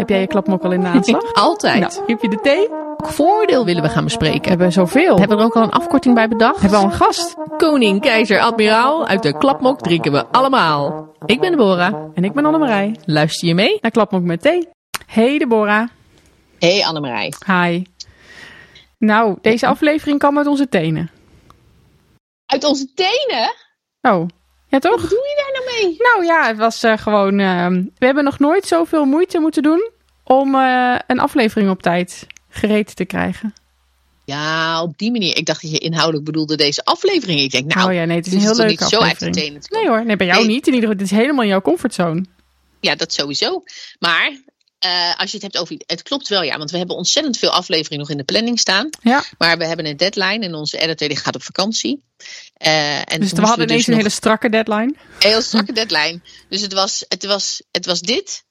Heb 0.00 0.08
jij 0.08 0.20
je 0.20 0.26
klapmok 0.26 0.62
al 0.62 0.72
in 0.72 0.80
de 0.80 0.86
aanslag? 0.86 1.32
Altijd. 1.46 1.80
Nou, 1.80 1.92
heb 2.06 2.22
je 2.22 2.28
de 2.28 2.40
thee? 2.40 2.68
Welk 2.68 3.08
voordeel 3.08 3.64
willen 3.64 3.82
we 3.82 3.88
gaan 3.88 4.04
bespreken? 4.04 4.48
Hebben 4.48 4.66
we 4.66 4.72
zoveel? 4.72 5.18
Hebben 5.18 5.36
we 5.36 5.42
er 5.42 5.48
ook 5.48 5.56
al 5.56 5.62
een 5.62 5.70
afkorting 5.70 6.14
bij 6.14 6.28
bedacht? 6.28 6.60
Hebben 6.60 6.78
we 6.78 6.84
al 6.84 6.90
een 6.90 6.96
gast? 6.96 7.36
Koning, 7.56 8.00
keizer, 8.00 8.40
admiraal, 8.40 9.06
uit 9.06 9.22
de 9.22 9.38
klapmok 9.38 9.80
drinken 9.80 10.12
we 10.12 10.26
allemaal. 10.26 11.14
Ik 11.26 11.40
ben 11.40 11.50
Deborah. 11.50 12.10
En 12.14 12.24
ik 12.24 12.32
ben 12.32 12.44
Annemarij. 12.44 12.96
Luister 13.04 13.48
je 13.48 13.54
mee? 13.54 13.78
Naar 13.80 13.90
Klapmok 13.90 14.22
met 14.22 14.42
thee. 14.42 14.68
Hey 15.06 15.38
Deborah. 15.38 15.88
Hey 16.58 16.84
Annemarij. 16.84 17.32
Hi. 17.46 17.82
Nou, 18.98 19.38
deze 19.40 19.66
aflevering 19.66 20.18
kwam 20.18 20.38
uit 20.38 20.46
onze 20.46 20.68
tenen. 20.68 21.10
Uit 22.46 22.64
onze 22.64 22.92
tenen? 22.94 23.54
Oh, 24.00 24.28
ja 24.68 24.78
toch? 24.78 25.00
Wat 25.00 25.10
doe 25.10 25.18
je 25.18 25.42
daar 25.44 25.49
mee? 25.84 25.96
Nou 25.98 26.24
ja, 26.24 26.46
het 26.46 26.56
was 26.56 26.82
eh, 26.82 26.98
gewoon... 26.98 27.38
eh, 27.38 27.66
we 27.98 28.06
hebben 28.06 28.24
nog 28.24 28.38
nooit 28.38 28.66
zoveel 28.66 29.04
moeite 29.04 29.38
moeten 29.38 29.62
doen 29.62 29.90
om 30.24 30.54
eh, 30.54 30.98
een 31.06 31.18
aflevering 31.18 31.70
op 31.70 31.82
tijd 31.82 32.26
gereed 32.48 32.96
te 32.96 33.04
krijgen. 33.04 33.54
Ja, 34.24 34.82
op 34.82 34.98
die 34.98 35.10
manier. 35.10 35.36
Ik 35.36 35.46
dacht 35.46 35.62
dat 35.62 35.70
je 35.70 35.78
inhoudelijk 35.78 36.24
bedoelde 36.24 36.56
deze 36.56 36.84
aflevering. 36.84 37.40
Ik 37.40 37.50
denk, 37.50 37.74
nou, 37.74 37.88
oh 37.88 37.94
ja, 37.94 38.04
nee, 38.04 38.16
het 38.16 38.26
is 38.26 38.32
dit 38.32 38.40
een 38.42 38.46
heel 38.56 38.66
niet 38.66 38.82
zo. 38.82 39.00
Nee 39.68 39.88
hoor, 39.88 40.04
nee, 40.04 40.16
bij 40.16 40.26
jou 40.26 40.38
Nee. 40.38 40.48
niet. 40.48 40.66
In 40.66 40.74
ieder 40.74 40.88
geval, 40.88 41.04
het 41.04 41.12
is 41.12 41.18
helemaal 41.18 41.42
in 41.42 41.48
jouw 41.48 41.60
comfortzone. 41.60 42.24
Ja, 42.80 42.94
dat 42.94 43.12
sowieso. 43.12 43.62
Maar 43.98 44.32
eh, 44.80 45.14
als 45.16 45.30
je 45.30 45.36
het 45.36 45.42
hebt 45.42 45.58
over... 45.58 45.76
Het 45.86 46.02
klopt 46.02 46.28
wel, 46.28 46.42
ja. 46.42 46.58
Want 46.58 46.70
we 46.70 46.78
hebben 46.78 46.96
ontzettend 46.96 47.38
veel 47.38 47.50
afleveringen 47.50 47.98
nog 47.98 48.10
in 48.10 48.16
de 48.16 48.24
planning 48.24 48.58
staan. 48.58 48.88
Ja, 49.02 49.24
Maar 49.38 49.58
we 49.58 49.66
hebben 49.66 49.86
een 49.86 49.96
deadline 49.96 50.44
en 50.44 50.54
onze 50.54 50.78
editor 50.78 51.08
die 51.08 51.16
gaat 51.16 51.34
op 51.34 51.42
vakantie. 51.42 52.02
Eh, 52.54 53.12
en 53.12 53.20
dus 53.20 53.32
we 53.32 53.40
hadden 53.40 53.64
ineens 53.64 53.78
dus 53.78 53.86
een 53.86 53.92
nog 53.92 54.02
hele 54.02 54.14
strakke 54.14 54.48
deadline. 54.48 54.94
een 55.18 55.28
heel 55.28 55.42
strakke 55.42 55.72
deadline. 55.80 56.20
Dus 56.48 56.60
het 56.60 56.72
was, 56.72 57.04
het, 57.08 57.24
was, 57.24 57.62
het 57.70 57.86
was 57.86 58.00
dit 58.00 58.44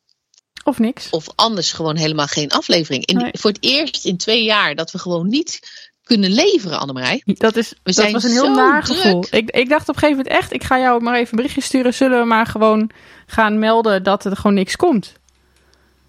Of 0.63 0.79
niks. 0.79 1.09
of 1.09 1.27
anders 1.35 1.71
gewoon 1.71 1.95
helemaal 1.95 2.27
geen 2.27 2.49
aflevering. 2.49 3.05
In, 3.05 3.17
Nee. 3.17 3.31
Voor 3.33 3.51
het 3.51 3.63
eerst 3.63 4.05
in 4.05 4.17
twee 4.17 4.43
jaar 4.43 4.75
dat 4.75 4.91
we 4.91 4.99
gewoon 4.99 5.27
niet 5.27 5.59
kunnen 6.03 6.31
leveren, 6.31 6.79
Annemarij. 6.79 7.21
Dat, 7.25 7.55
is, 7.55 7.73
dat 7.83 8.11
was 8.11 8.23
een 8.23 8.31
heel 8.31 8.53
naar 8.53 8.83
gevoel. 8.83 9.25
Ik, 9.29 9.49
ik 9.49 9.69
dacht 9.69 9.89
op 9.89 9.95
een 9.95 10.01
gegeven 10.01 10.23
moment 10.23 10.27
echt, 10.27 10.53
ik 10.53 10.63
ga 10.63 10.79
jou 10.79 11.01
maar 11.01 11.15
even 11.15 11.29
een 11.29 11.35
berichtje 11.35 11.61
sturen. 11.61 11.93
Zullen 11.93 12.19
we 12.19 12.25
maar 12.25 12.45
gewoon 12.45 12.91
gaan 13.25 13.59
melden 13.59 14.03
dat 14.03 14.25
er 14.25 14.35
gewoon 14.35 14.53
niks 14.53 14.75
komt? 14.75 15.13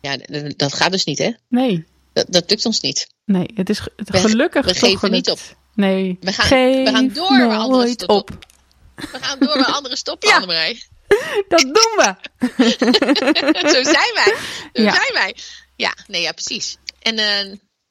Ja, 0.01 0.17
dat 0.57 0.75
gaat 0.75 0.91
dus 0.93 1.05
niet, 1.05 1.19
hè? 1.19 1.31
Nee, 1.49 1.87
Dat, 2.13 2.27
dat 2.29 2.51
lukt 2.51 2.67
ons 2.67 2.81
niet. 2.81 3.09
nee, 3.25 3.47
het 3.55 3.69
is 3.71 3.79
het 3.97 4.11
We- 4.11 4.19
gelukkig 4.19 4.65
we 4.65 4.71
toch 4.73 4.79
geven 4.81 4.99
gelukt. 4.99 5.15
niet 5.27 5.31
op. 5.31 5.39
Nee, 5.75 6.17
We 6.21 6.33
gaan- 6.33 6.47
Geef 6.47 6.85
we 6.85 6.91
gaan 6.91 7.09
door 7.13 7.29
waar 7.47 7.57
anderen 7.59 7.71
nooit 7.87 8.01
stoppen. 8.03 8.35
op. 8.37 8.47
We 8.95 9.19
gaan 9.21 9.39
door 9.39 9.57
met 9.57 9.67
andere 9.67 9.97
stoppen, 9.97 10.29
Ja. 10.29 10.35
Annemarij. 10.35 10.83
Dat 11.49 11.61
doen 11.61 11.73
we. 11.97 12.15
Zo 13.75 13.83
zijn 13.83 14.11
wij. 14.15 14.35
Zo 14.73 14.83
Ja. 14.83 14.95
zijn 14.95 15.13
wij. 15.13 15.35
Ja, 15.77 15.95
nee, 16.07 16.23
ja, 16.23 16.33
precies. 16.33 16.77
En 17.03 17.19
eh, 17.19 17.45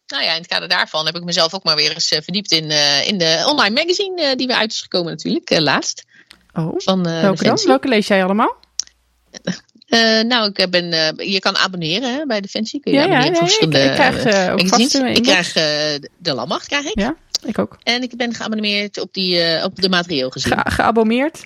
nou 0.07 0.23
ja, 0.23 0.31
in 0.31 0.38
het 0.41 0.47
kader 0.47 0.67
daarvan 0.67 1.05
heb 1.05 1.16
ik 1.16 1.23
mezelf 1.23 1.53
ook 1.53 1.63
maar 1.63 1.75
weer 1.75 1.91
eens 1.94 2.09
eh, 2.11 2.21
verdiept 2.21 2.51
in, 2.51 2.71
eh, 2.71 3.07
in 3.07 3.17
de 3.17 3.44
online 3.47 3.81
magazine 3.81 4.35
die 4.35 4.47
weer 4.47 4.55
uit 4.55 4.71
is 4.71 4.81
gekomen 4.81 5.11
natuurlijk, 5.11 5.59
laatst. 5.59 6.03
Oh, 6.53 6.73
Van, 6.77 7.03
welke 7.03 7.44
dan? 7.44 7.59
Welke 7.66 7.88
lees 7.88 8.07
jij 8.07 8.23
allemaal? 8.23 8.55
Eh, 9.89 10.21
nou, 10.21 10.51
ik 10.53 10.69
ben, 10.69 10.91
eh, 10.91 11.31
je 11.31 11.39
kan 11.39 11.57
abonneren 11.57 12.13
hè, 12.13 12.25
bij 12.25 12.41
Defensie. 12.41 12.79
Kun 12.79 12.91
je 12.91 12.97
Ja, 12.97 13.05
ja, 13.05 13.21
voor 13.21 13.31
ik, 13.31 13.37
verschillende 13.37 13.79
ik 13.79 13.91
krijg 13.93 14.49
ook 14.51 14.67
vast 14.67 14.95
Ik 14.95 15.23
krijg 15.23 15.55
eh, 15.55 16.09
de 16.17 16.33
Landmacht, 16.33 16.67
krijg 16.67 16.85
ik. 16.85 16.99
Ja, 16.99 17.15
ik 17.45 17.59
ook. 17.59 17.77
En 17.83 18.01
ik 18.01 18.17
ben 18.17 18.33
geabonneerd 18.33 18.99
op, 18.99 19.13
die, 19.13 19.41
eh, 19.41 19.63
op 19.63 19.81
de 19.81 19.89
materieel 19.89 20.29
gezien. 20.29 20.57
Ge 20.57 20.71
geabonneerd. 20.71 21.45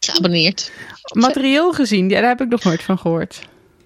Geabonneerd. 0.00 0.70
Materieel 1.12 1.72
gezien, 1.72 2.08
ja, 2.08 2.20
daar 2.20 2.28
heb 2.28 2.40
ik 2.40 2.48
nog 2.48 2.64
nooit 2.64 2.82
van 2.82 2.98
gehoord. 2.98 3.40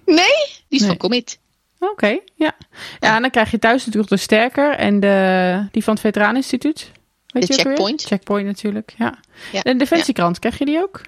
Nee, 0.05 0.15
die 0.15 0.65
is 0.69 0.79
Nee. 0.79 0.87
van 0.89 0.97
Commit. 0.97 1.39
Oké, 1.79 2.19
ja. 2.35 2.55
Ja, 2.99 3.15
en 3.15 3.21
dan 3.21 3.31
krijg 3.31 3.51
je 3.51 3.59
thuis 3.59 3.85
natuurlijk 3.85 4.11
de 4.11 4.17
Sterker 4.17 4.75
en 4.75 4.99
de, 4.99 5.67
die 5.71 5.83
van 5.83 5.93
het 5.93 6.01
Veteraneninstituut. 6.01 6.91
Weet 7.27 7.47
De 7.47 7.53
je? 7.53 7.61
Checkpoint. 7.61 8.03
Checkpoint 8.03 8.45
natuurlijk, 8.45 8.93
ja. 8.97 9.19
Ja, 9.51 9.63
En 9.63 9.71
de 9.71 9.77
Defensiekrant, 9.77 10.39
krijg 10.39 10.57
je 10.57 10.65
die 10.65 10.81
ook? 10.81 11.01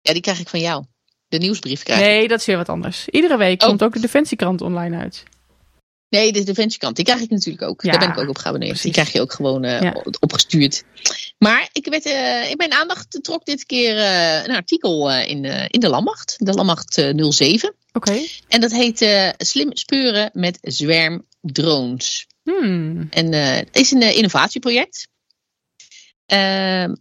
Ja, 0.00 0.12
die 0.12 0.22
krijg 0.22 0.40
ik 0.40 0.48
van 0.48 0.60
jou. 0.60 0.84
De 1.28 1.38
nieuwsbrief 1.38 1.82
krijg 1.82 2.00
ik. 2.00 2.06
Nee, 2.06 2.28
dat 2.28 2.40
is 2.40 2.46
weer 2.46 2.56
wat 2.56 2.68
anders. 2.68 3.08
Iedere 3.08 3.36
week 3.36 3.62
Oh. 3.62 3.68
komt 3.68 3.82
ook 3.82 3.92
de 3.92 4.00
Defensiekrant 4.00 4.60
online 4.60 4.96
uit. 4.96 5.22
Nee, 6.08 6.32
de 6.32 6.42
Defensiekant. 6.42 6.96
Die 6.96 7.04
krijg 7.04 7.20
ik 7.20 7.30
natuurlijk 7.30 7.62
ook. 7.62 7.82
Ja, 7.82 7.90
Daar 7.90 8.00
ben 8.00 8.08
ik 8.08 8.18
ook 8.18 8.28
op 8.28 8.38
geabonneerd. 8.38 8.70
precies. 8.72 8.92
Die 8.94 9.02
krijg 9.02 9.12
je 9.12 9.20
ook 9.20 9.32
gewoon 9.32 9.64
eh, 9.64 9.80
Ja. 9.80 10.02
opgestuurd. 10.20 10.84
Maar 11.38 11.68
ik 11.72 11.86
werd, 11.86 12.04
eh, 12.06 12.50
in 12.50 12.56
mijn 12.56 12.72
aandacht 12.72 13.18
trok 13.22 13.44
dit 13.44 13.64
keer 13.66 13.96
eh, 13.98 14.44
een 14.44 14.54
artikel 14.54 15.12
in, 15.12 15.42
de, 15.42 15.66
in 15.70 15.80
de 15.80 15.88
Landmacht. 15.88 16.34
De 16.38 16.52
Landmacht 16.52 16.98
eh, 16.98 17.28
07. 17.30 17.74
Oké. 17.92 18.20
En 18.48 18.60
dat 18.60 18.70
heet 18.72 19.06
Slim 19.36 19.76
speuren 19.76 20.30
met 20.32 20.58
zwermdrones. 20.62 22.26
Hmm. 22.42 23.06
En 23.10 23.32
het 23.32 23.76
is 23.76 23.90
een 23.90 24.14
innovatieproject. 24.14 25.08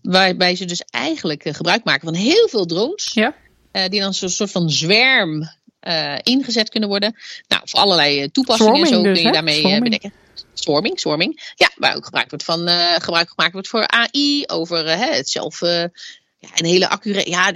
waarbij 0.02 0.56
ze 0.56 0.66
dus 0.66 0.82
eigenlijk 0.90 1.44
gebruik 1.52 1.84
maken 1.84 2.06
van 2.08 2.14
heel 2.16 2.48
veel 2.48 2.66
drones. 2.66 3.12
Ja. 3.14 3.36
Eh, 3.78 3.90
die 3.90 4.00
dan 4.00 4.14
zo'n 4.14 4.30
soort 4.30 4.52
van 4.52 4.70
zwerm 4.70 5.50
eh, 5.80 6.16
ingezet 6.24 6.70
kunnen 6.70 6.90
worden. 6.90 7.16
Nou, 7.48 7.62
voor 7.66 7.80
allerlei 7.80 8.22
eh, 8.22 8.28
toepassingen 8.32 8.74
en 8.74 8.80
zo 8.80 8.86
Swarming 8.86 9.14
dus, 9.14 9.14
kun 9.14 9.22
je 9.22 9.28
hè? 9.28 9.34
daarmee 9.34 9.82
bedenken. 9.82 10.14
Swarming, 10.54 11.00
swarming. 11.00 11.54
Ja, 11.56 11.72
waar 11.76 11.96
ook 11.96 12.06
gebruik 12.06 12.30
wordt 12.30 12.44
van 12.44 12.68
gebruik 12.98 13.30
gemaakt 13.30 13.54
wordt 13.54 13.68
voor 13.68 13.88
AI, 13.88 14.44
over 14.46 15.00
het 15.00 15.30
zelf. 15.30 15.60
ja, 15.60 16.50
een 16.56 16.66
hele 16.66 16.90
accurate. 16.90 17.30
Ja, 17.30 17.54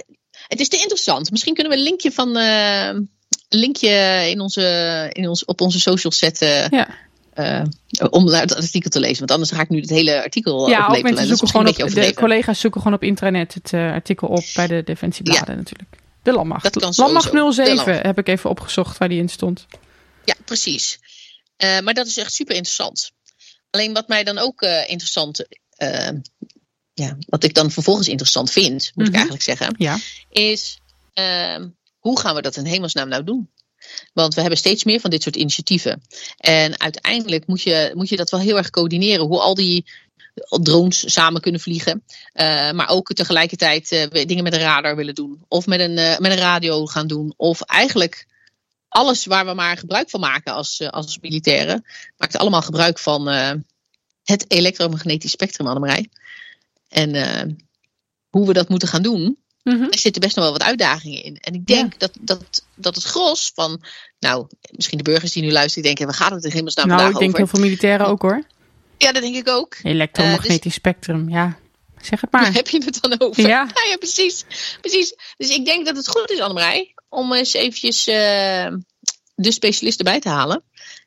het 0.48 0.60
is 0.60 0.68
te 0.68 0.78
interessant. 0.78 1.32
Misschien 1.32 1.54
kunnen 1.54 1.72
we 1.72 1.78
een 1.78 1.84
linkje 1.84 2.12
van. 2.12 2.36
een 2.36 3.10
linkje 3.50 4.26
in 4.30 4.40
onze, 4.40 5.10
in 5.14 5.28
ons, 5.28 5.46
op 5.46 5.62
onze 5.62 5.80
socials 5.80 6.18
zetten. 6.18 6.68
Ja. 6.70 6.88
eh, 7.34 7.64
om 8.10 8.28
het 8.28 8.56
artikel 8.56 8.90
te 8.90 9.00
lezen. 9.00 9.20
Want 9.20 9.32
anders 9.32 9.52
ga 9.52 9.62
ik 9.62 9.70
nu 9.70 9.80
het 9.80 9.90
hele 9.90 10.24
artikel 10.24 10.70
Ja, 10.70 10.88
ook 10.88 11.02
mensen 11.02 11.28
zoeken 11.28 11.48
gewoon 11.48 11.68
op, 11.68 11.76
de 11.76 12.14
collega's 12.14 12.60
zoeken 12.60 12.82
gewoon 12.82 12.98
op 12.98 13.04
internet 13.04 13.54
het 13.54 13.74
artikel 13.74 14.28
op 14.28 14.44
bij 14.56 14.68
de 14.68 14.82
Defensiebladen 14.84 15.56
natuurlijk. 15.56 16.01
De 16.24 16.32
Landmacht. 16.32 16.76
Landmacht 16.98 17.26
sowieso. 17.26 17.46
De 17.48 17.54
07 17.54 17.76
Landmacht. 17.76 18.04
heb 18.06 18.18
ik 18.18 18.28
even 18.28 18.50
opgezocht 18.50 18.98
waar 18.98 19.10
die 19.10 19.20
in 19.20 19.30
stond. 19.30 19.66
Ja, 20.26 20.36
precies. 20.46 21.00
Eh, 21.58 21.80
maar 21.80 21.94
dat 21.94 22.08
is 22.08 22.18
echt 22.18 22.34
super 22.34 22.56
interessant. 22.56 23.12
Alleen 23.70 23.94
wat 23.94 24.08
mij 24.08 24.24
dan 24.24 24.38
ook 24.38 24.62
eh, 24.62 24.90
interessant. 24.90 25.46
eh, 25.78 26.10
ja, 26.94 27.18
wat 27.28 27.44
ik 27.44 27.54
dan 27.54 27.72
vervolgens 27.72 28.08
interessant 28.08 28.52
vind, 28.52 28.92
moet 28.94 29.06
ik 29.08 29.12
Mhm. 29.12 29.14
eigenlijk 29.14 29.44
zeggen. 29.44 29.76
Ja. 29.78 29.98
is 30.30 30.80
ehm, 31.14 31.68
hoe 32.00 32.20
gaan 32.20 32.36
we 32.36 32.42
dat 32.42 32.56
in 32.56 32.66
hemelsnaam 32.66 33.08
nou 33.10 33.24
doen? 33.24 33.50
Want 34.14 34.34
we 34.34 34.42
hebben 34.42 34.60
steeds 34.60 34.84
meer 34.84 35.00
van 35.00 35.10
dit 35.10 35.24
soort 35.24 35.36
initiatieven. 35.36 36.04
En 36.38 36.80
uiteindelijk 36.80 37.48
moet 37.48 37.62
je, 37.62 37.92
moet 37.96 38.10
je 38.10 38.16
dat 38.16 38.30
wel 38.30 38.40
heel 38.40 38.58
erg 38.58 38.70
coördineren. 38.70 39.26
Hoe 39.26 39.40
al 39.40 39.54
die 39.56 39.86
drones 40.34 41.14
samen 41.14 41.42
kunnen 41.42 41.62
vliegen. 41.62 42.04
Eh, 42.34 42.72
maar 42.72 42.90
ook 42.90 43.14
tegelijkertijd 43.14 43.92
eh, 43.92 44.26
dingen 44.26 44.44
met 44.44 44.54
een 44.54 44.60
radar 44.60 44.96
willen 44.96 45.16
doen. 45.16 45.44
Of 45.48 45.66
met 45.66 45.80
een, 45.80 45.98
eh, 45.98 46.18
met 46.18 46.32
een 46.32 46.38
radio 46.38 46.86
gaan 46.86 47.08
doen. 47.08 47.34
Of 47.38 47.62
eigenlijk 47.62 48.28
alles 48.88 49.26
waar 49.26 49.46
we 49.46 49.54
maar 49.54 49.78
gebruik 49.78 50.10
van 50.10 50.20
maken 50.20 50.54
als, 50.54 50.90
als 50.90 51.20
militairen. 51.22 51.86
Maakt 52.18 52.38
allemaal 52.38 52.62
gebruik 52.62 53.00
van 53.00 53.28
het 54.24 54.46
elektromagnetisch 54.48 55.32
spectrum, 55.32 55.68
Annemarij. 55.68 56.10
En 56.88 57.16
hoe 58.30 58.48
we 58.48 58.54
dat 58.54 58.70
moeten 58.70 58.88
gaan 58.88 59.02
doen, 59.02 59.42
Mhm. 59.64 59.84
er 59.84 59.98
zitten 59.98 60.22
best 60.22 60.36
nog 60.36 60.44
wel 60.46 60.54
wat 60.54 60.64
uitdagingen 60.64 61.24
in. 61.24 61.38
En 61.38 61.54
ik 61.54 61.66
denk 61.66 62.00
dat, 62.00 62.12
dat, 62.22 62.64
dat 62.76 62.96
het 62.96 63.04
gros 63.04 63.52
van, 63.56 63.82
nou, 64.20 64.48
misschien 64.72 64.98
de 64.98 65.04
burgers 65.04 65.32
die 65.32 65.44
nu 65.44 65.52
luisteren, 65.52 65.84
die 65.84 65.96
denken, 65.96 66.06
waar 66.06 66.28
gaat 66.28 66.36
het 66.36 66.44
in 66.44 66.52
hemelsnaam 66.52 66.88
Nou, 66.88 67.00
ik 67.00 67.06
vandaag 67.06 67.22
denk 67.22 67.34
over? 67.34 67.46
heel 67.46 67.56
veel 67.60 67.70
militairen 67.70 68.08
ook 68.08 68.22
hoor. 68.22 68.44
Ja, 69.02 69.12
dat 69.12 69.22
denk 69.22 69.36
ik 69.36 69.50
ook. 69.50 69.76
Elektromagnetisch 69.84 70.74
spectrum, 70.74 71.30
ja. 71.30 71.58
Zeg 72.02 72.22
het 72.22 72.32
maar. 72.32 72.54
heb 72.60 72.68
je 72.68 72.84
het 72.86 73.02
dan 73.02 73.16
over? 73.20 73.48
Ja. 73.48 73.68
Ja, 73.90 73.98
precies. 73.98 74.46
precies. 74.82 75.16
Dus 75.38 75.50
ik 75.50 75.66
denk 75.66 75.86
dat 75.86 75.96
het 75.96 76.08
goed 76.08 76.30
is, 76.32 76.40
Annemarij, 76.40 76.94
om 77.10 77.34
eens 77.34 77.54
eventjes 77.54 78.08
eh, 78.08 78.16
de 79.36 79.52
specialisten 79.52 80.06
bij 80.06 80.20
te 80.20 80.30
halen. 80.30 80.64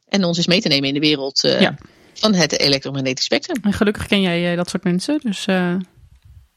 En 0.08 0.24
ons 0.24 0.36
eens 0.36 0.46
mee 0.46 0.60
te 0.60 0.68
nemen 0.68 0.88
in 0.88 0.94
de 0.94 1.00
wereld 1.00 1.44
eh, 1.44 1.60
Ja. 1.60 1.74
van 2.14 2.34
het 2.34 2.58
elektromagnetisch 2.58 3.24
spectrum. 3.24 3.56
En 3.62 3.72
gelukkig 3.72 4.06
ken 4.06 4.20
jij 4.20 4.50
eh, 4.50 4.56
dat 4.56 4.68
soort 4.70 4.84
mensen, 4.84 5.18
dus 5.22 5.46
eh, 5.46 5.74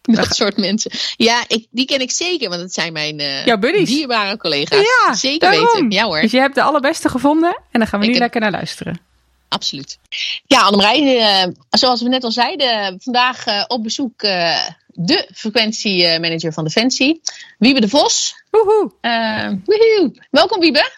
Dat 0.01 0.36
soort 0.36 0.57
mensen. 0.57 0.92
Ja, 1.16 1.44
ik, 1.48 1.68
die 1.72 1.86
ken 1.86 2.00
ik 2.01 2.12
zeker, 2.12 2.50
want 2.50 2.62
het 2.62 2.74
zijn 2.74 2.94
mijn 2.94 3.19
eh, 3.19 3.86
dierbare 3.86 4.38
collega's. 4.38 4.80
Ja, 5.06 5.13
zeker 5.13 5.40
daarom. 5.51 5.66
weten. 5.74 5.92
Ja 5.92 6.04
hoor. 6.06 6.22
Dus 6.22 6.31
je 6.31 6.40
hebt 6.40 6.56
de 6.56 6.62
allerbeste 6.62 7.10
gevonden 7.10 7.62
en 7.72 7.80
daar 7.80 7.88
gaan 7.88 8.00
we 8.00 8.06
Ik 8.06 8.12
nu 8.12 8.18
heb- 8.18 8.24
lekker 8.24 8.42
naar 8.42 8.51
luisteren. 8.60 9.00
Absoluut. 9.49 9.99
Ja, 10.45 10.61
Annemarij, 10.61 11.19
eh, 11.19 11.51
zoals 11.69 12.01
we 12.01 12.09
net 12.09 12.23
al 12.23 12.31
zeiden, 12.31 13.01
vandaag 13.01 13.45
eh, 13.45 13.63
op 13.67 13.83
bezoek 13.83 14.21
eh, 14.21 14.67
de 14.88 15.29
frequentiemanager 15.33 16.53
van 16.53 16.63
Defensie, 16.63 17.21
Wiebe 17.57 17.79
de 17.79 17.89
Vos. 17.89 18.44
Woehoe. 18.49 18.91
Eh, 19.01 19.51
woehoe. 19.65 20.27
Welkom 20.29 20.59
Wiebe. 20.59 20.91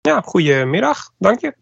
Ja, 0.00 0.20
goedemiddag. 0.20 1.10
Dank 1.18 1.40
je. 1.40 1.54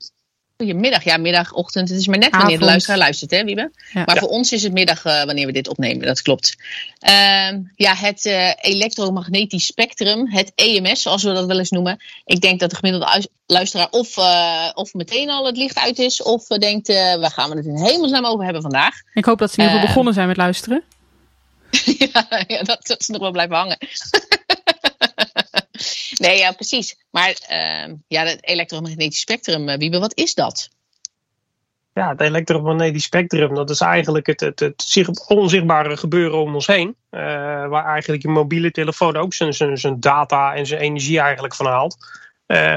Goedemiddag, 0.60 1.04
ja, 1.04 1.16
middag, 1.16 1.52
ochtend. 1.52 1.88
Het 1.88 1.98
is 1.98 2.06
maar 2.06 2.18
net 2.18 2.30
wanneer 2.30 2.46
Avond. 2.46 2.60
de 2.60 2.66
luisteraar 2.66 2.98
luistert, 2.98 3.30
hè, 3.30 3.44
Wiebe? 3.44 3.70
Ja. 3.92 4.02
Maar 4.06 4.16
voor 4.16 4.28
ons 4.28 4.52
is 4.52 4.62
het 4.62 4.72
middag 4.72 5.04
eh, 5.04 5.24
wanneer 5.24 5.46
we 5.46 5.52
dit 5.52 5.68
opnemen, 5.68 6.06
dat 6.06 6.22
klopt. 6.22 6.56
Ehm, 6.98 7.60
ja, 7.74 7.94
het 7.94 8.26
eh, 8.26 8.52
elektromagnetisch 8.60 9.66
spectrum, 9.66 10.28
het 10.30 10.52
EMS, 10.54 11.02
zoals 11.02 11.22
we 11.22 11.32
dat 11.32 11.46
wel 11.46 11.58
eens 11.58 11.70
noemen. 11.70 12.02
Ik 12.24 12.40
denk 12.40 12.60
dat 12.60 12.70
de 12.70 12.76
gemiddelde 12.76 13.06
uis- 13.06 13.26
luisteraar 13.46 13.88
of, 13.90 14.16
eh, 14.16 14.70
of 14.74 14.94
meteen 14.94 15.30
al 15.30 15.46
het 15.46 15.56
licht 15.56 15.78
uit 15.78 15.98
is, 15.98 16.22
of 16.22 16.46
denkt, 16.46 16.88
waar 16.88 17.30
gaan 17.30 17.50
we 17.50 17.56
het 17.56 17.66
in 17.66 17.76
hemelsnaam 17.84 18.26
over 18.26 18.44
hebben 18.44 18.62
vandaag? 18.62 18.94
Ik 19.14 19.24
hoop 19.24 19.38
dat 19.38 19.50
ze 19.52 19.56
in 19.58 19.62
ieder 19.62 19.78
geval 19.78 19.88
Eh. 19.88 19.94
begonnen 19.94 20.14
zijn 20.14 20.28
met 20.28 20.36
luisteren. 20.36 20.82
ja, 22.12 22.44
ja, 22.46 22.62
dat, 22.62 22.86
dat 22.86 23.04
ze 23.04 23.12
nog 23.12 23.20
wel 23.20 23.30
blijven 23.30 23.56
hangen. 23.56 23.78
nee, 26.20 26.38
ja, 26.38 26.52
precies. 26.52 26.96
Maar 27.10 27.34
ehm, 27.48 27.94
ja, 28.08 28.24
het 28.24 28.46
elektromagnetisch 28.46 29.20
spectrum, 29.20 29.66
Wiebe, 29.78 29.98
wat 29.98 30.16
is 30.16 30.34
dat? 30.34 30.68
Ja, 31.94 32.08
het 32.08 32.20
elektromagnetisch 32.20 33.04
spectrum, 33.04 33.54
dat 33.54 33.70
is 33.70 33.80
eigenlijk 33.80 34.26
het, 34.26 34.40
het, 34.40 34.60
het 34.60 34.82
zich- 34.82 35.28
onzichtbare 35.28 35.96
gebeuren 35.96 36.38
om 36.38 36.54
ons 36.54 36.66
heen. 36.66 36.96
eh, 37.10 37.20
waar 37.68 37.84
eigenlijk 37.84 38.22
je 38.22 38.28
mobiele 38.28 38.70
telefoon 38.70 39.16
ook 39.16 39.34
zijn, 39.34 39.54
zijn, 39.54 39.78
zijn 39.78 40.00
data 40.00 40.54
en 40.54 40.66
zijn 40.66 40.80
energie 40.80 41.20
eigenlijk 41.20 41.54
van 41.54 41.66
haalt. 41.66 41.96
Eh, 42.46 42.74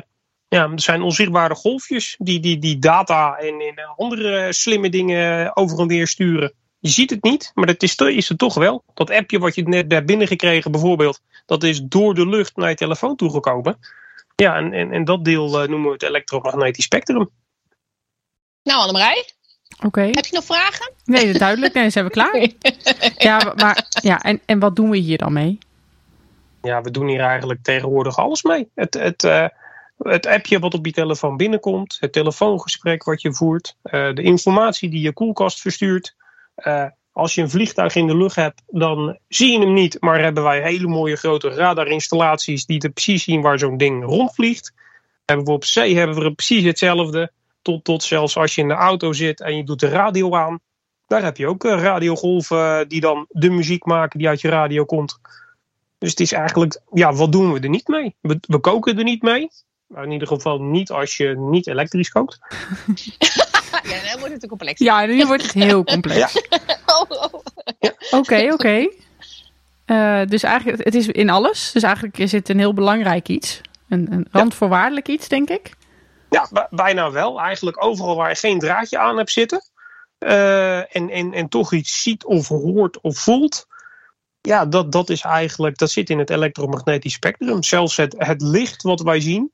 ja, 0.47 0.63
er 0.71 0.81
zijn 0.81 1.01
onzichtbare 1.01 1.55
golfjes 1.55 2.15
die, 2.19 2.39
die, 2.39 2.59
die 2.59 2.79
data 2.79 3.35
en, 3.37 3.59
en 3.59 3.85
andere 3.95 4.53
slimme 4.53 4.89
dingen 4.89 5.55
over 5.55 5.79
en 5.79 5.87
weer 5.87 6.07
sturen. 6.07 6.53
Je 6.83 6.89
ziet 6.89 7.09
het 7.09 7.23
niet, 7.23 7.51
maar 7.55 7.65
dat 7.65 7.83
is, 7.83 7.95
is 7.95 8.29
het 8.29 8.37
toch 8.37 8.53
wel. 8.53 8.83
Dat 8.93 9.11
appje 9.11 9.39
wat 9.39 9.55
je 9.55 9.67
net 9.67 9.91
hebt 9.91 10.05
binnengekregen 10.05 10.71
bijvoorbeeld, 10.71 11.21
dat 11.45 11.63
is 11.63 11.81
door 11.81 12.13
de 12.13 12.27
lucht 12.27 12.55
naar 12.55 12.69
je 12.69 12.75
telefoon 12.75 13.15
toegekomen. 13.15 13.77
Ja, 14.35 14.55
en, 14.55 14.73
en, 14.73 14.91
en 14.91 15.03
dat 15.03 15.25
deel 15.25 15.61
eh, 15.61 15.69
noemen 15.69 15.87
we 15.87 15.93
het 15.93 16.03
elektromagnetisch 16.03 16.83
spectrum. 16.83 17.29
Nou, 18.63 18.79
Annemarij, 18.79 19.25
Oké. 19.85 20.01
heb 20.01 20.25
je 20.25 20.35
nog 20.35 20.45
vragen? 20.45 20.91
Nee, 21.05 21.25
dat 21.25 21.33
is 21.33 21.39
duidelijk. 21.39 21.73
Nee, 21.73 21.89
zijn 21.89 22.05
we 22.05 22.11
klaar? 22.11 22.47
Ja, 23.17 23.53
maar 23.55 23.87
ja, 23.89 24.21
en, 24.21 24.41
en 24.45 24.59
wat 24.59 24.75
doen 24.75 24.89
we 24.89 24.97
hier 24.97 25.17
dan 25.17 25.33
mee? 25.33 25.57
Ja, 26.61 26.81
we 26.81 26.91
doen 26.91 27.07
hier 27.07 27.19
eigenlijk 27.19 27.63
tegenwoordig 27.63 28.17
alles 28.17 28.41
mee. 28.41 28.69
Het, 28.75 28.93
het, 28.93 29.23
eh, 29.23 29.47
het 29.97 30.25
appje 30.25 30.59
wat 30.59 30.73
op 30.73 30.85
je 30.85 30.91
telefoon 30.91 31.37
binnenkomt, 31.37 31.97
het 31.99 32.13
telefoongesprek 32.13 33.03
wat 33.03 33.21
je 33.21 33.33
voert, 33.33 33.75
eh, 33.81 34.13
de 34.13 34.21
informatie 34.21 34.89
die 34.89 35.01
je 35.01 35.13
koelkast 35.13 35.61
verstuurt. 35.61 36.15
Eh, 36.55 36.85
als 37.11 37.35
je 37.35 37.41
een 37.41 37.49
vliegtuig 37.49 37.95
in 37.95 38.07
de 38.07 38.17
lucht 38.17 38.35
hebt, 38.35 38.61
dan 38.67 39.17
zie 39.27 39.51
je 39.51 39.59
hem 39.59 39.73
niet, 39.73 40.01
maar 40.01 40.21
hebben 40.21 40.43
wij 40.43 40.61
hele 40.61 40.87
mooie 40.87 41.15
grote 41.15 41.49
radarinstallaties 41.49 42.65
die 42.65 42.81
er 42.81 42.89
precies 42.89 43.23
zien 43.23 43.41
waar 43.41 43.59
zo'n 43.59 43.77
ding 43.77 44.05
rondvliegt. 44.05 44.73
Hebben 45.25 45.45
we 45.45 45.51
op 45.51 45.63
zee 45.63 45.97
hebben 45.97 46.23
we 46.23 46.33
precies 46.33 46.63
hetzelfde. 46.63 47.31
Tot, 47.61 47.83
tot 47.83 48.03
zelfs 48.03 48.37
als 48.37 48.55
je 48.55 48.61
in 48.61 48.67
de 48.67 48.73
auto 48.73 49.13
zit 49.13 49.41
en 49.41 49.57
je 49.57 49.63
doet 49.63 49.79
de 49.79 49.87
radio 49.87 50.35
aan. 50.35 50.59
Daar 51.07 51.23
heb 51.23 51.37
je 51.37 51.47
ook 51.47 51.65
eh, 51.65 51.81
radiogolven 51.81 52.87
die 52.87 53.01
dan 53.01 53.25
de 53.29 53.49
muziek 53.49 53.85
maken 53.85 54.19
die 54.19 54.27
uit 54.27 54.41
je 54.41 54.49
radio 54.49 54.85
komt. 54.85 55.19
Dus 55.97 56.09
het 56.09 56.19
is 56.19 56.31
eigenlijk, 56.31 56.81
ja, 56.93 57.13
wat 57.13 57.31
doen 57.31 57.53
we 57.53 57.59
er 57.59 57.69
niet 57.69 57.87
mee? 57.87 58.15
We, 58.21 58.39
we 58.47 58.59
koken 58.59 58.97
er 58.97 59.03
niet 59.03 59.21
mee. 59.21 59.49
In 59.95 60.11
ieder 60.11 60.27
geval 60.27 60.61
niet 60.61 60.91
als 60.91 61.17
je 61.17 61.35
niet 61.37 61.67
elektrisch 61.67 62.09
kookt. 62.09 62.39
ja, 63.83 64.11
dan 64.11 64.19
wordt 64.19 64.33
het 64.33 64.47
complex. 64.47 64.79
Ja, 64.79 65.05
nu 65.05 65.25
wordt 65.25 65.43
het 65.43 65.53
heel 65.53 65.83
complex. 65.83 66.33
Oh, 66.85 67.09
oh. 67.09 67.33
Oké, 68.11 68.49
oké. 68.53 68.87
Eh, 69.85 70.21
dus 70.25 70.43
eigenlijk, 70.43 70.83
het 70.83 70.95
is 70.95 71.07
in 71.07 71.29
alles. 71.29 71.71
Dus 71.71 71.83
eigenlijk 71.83 72.17
is 72.17 72.31
het 72.31 72.49
een 72.49 72.59
heel 72.59 72.73
belangrijk 72.73 73.27
iets. 73.29 73.61
Een, 73.89 74.07
een 74.11 74.27
randvoorwaardelijk 74.31 75.07
iets, 75.07 75.27
denk 75.27 75.49
ik. 75.49 75.73
Ja, 76.29 76.67
bijna 76.69 77.11
wel. 77.11 77.39
Eigenlijk 77.41 77.83
overal 77.85 78.15
waar 78.15 78.29
je 78.29 78.35
geen 78.35 78.59
draadje 78.59 78.97
aan 78.97 79.17
hebt 79.17 79.31
zitten. 79.31 79.61
eh, 80.17 80.95
en, 80.95 81.09
en, 81.09 81.33
en 81.33 81.49
toch 81.49 81.73
iets 81.73 82.01
ziet 82.01 82.25
of 82.25 82.47
hoort 82.47 83.01
of 83.01 83.17
voelt. 83.17 83.65
Ja, 84.41 84.65
dat, 84.65 84.91
dat 84.91 85.09
is 85.09 85.21
eigenlijk, 85.21 85.77
dat 85.77 85.91
zit 85.91 86.09
in 86.09 86.19
het 86.19 86.29
elektromagnetisch 86.29 87.13
spectrum. 87.13 87.63
Zelfs 87.63 87.97
het, 87.97 88.15
het 88.17 88.41
licht 88.41 88.81
wat 88.83 89.01
wij 89.01 89.19
zien. 89.19 89.51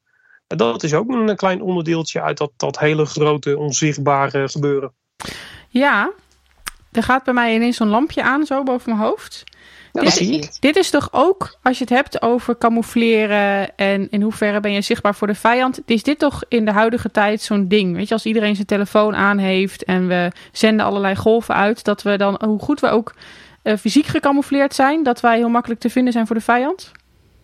Dat 0.57 0.84
is 0.84 0.94
ook 0.94 1.10
een 1.10 1.36
klein 1.36 1.62
onderdeeltje 1.62 2.22
uit 2.22 2.38
dat, 2.38 2.51
dat 2.57 2.80
hele 2.80 3.06
grote 3.06 3.57
onzichtbare 3.57 4.50
gebeuren. 4.50 4.94
Ja, 5.68 6.12
er 6.92 7.04
gaat 7.04 7.24
bij 7.24 7.34
mij 7.34 7.56
ineens 7.56 7.78
zo'n 7.78 7.88
lampje 7.88 8.24
aan, 8.24 8.46
zo 8.46 8.63
boven 8.63 8.90
mijn 8.96 9.07
hoofd. 9.07 9.44
Ja, 9.92 10.01
Dit- 10.01 10.04
dat 10.04 10.13
zie 10.13 10.34
je. 10.34 10.48
Dit 10.60 10.75
is 10.75 10.90
toch 10.90 11.10
ook, 11.12 11.57
als 11.63 11.78
je 11.78 11.84
het 11.84 11.94
hebt 11.94 12.22
over 12.22 12.57
camoufleren 12.57 13.75
en 13.75 14.10
in 14.10 14.22
hoeverre 14.22 14.60
ben 14.60 14.72
je 14.72 14.81
zichtbaar 14.81 15.16
voor 15.16 15.28
de 15.28 15.36
vijand, 15.36 15.80
is 15.86 16.04
dit 16.04 16.19
toch 16.19 16.44
in 16.48 16.66
de 16.66 16.72
huidige 16.72 17.12
tijd 17.12 17.42
zo'n 17.42 17.68
ding? 17.68 17.95
Weet 17.95 18.07
je, 18.07 18.13
als 18.13 18.25
iedereen 18.25 18.56
zijn 18.56 18.68
telefoon 18.68 19.16
aan 19.16 19.38
heeft 19.38 19.84
en 19.84 20.07
we 20.07 20.31
zenden 20.52 20.86
allerlei 20.86 21.16
golven 21.16 21.56
uit, 21.56 21.84
dat 21.84 22.02
we 22.02 22.18
dan, 22.18 22.42
hoe 22.45 22.60
goed 22.60 22.80
we 22.80 22.90
ook 22.90 23.13
eh, 23.62 23.78
fysiek 23.78 24.06
gecamoufleerd 24.06 24.75
zijn, 24.75 25.04
dat 25.04 25.19
wij 25.22 25.38
heel 25.38 25.50
makkelijk 25.50 25.80
te 25.81 25.90
vinden 25.90 26.13
zijn 26.13 26.28
voor 26.28 26.36
de 26.36 26.42
vijand? 26.42 26.92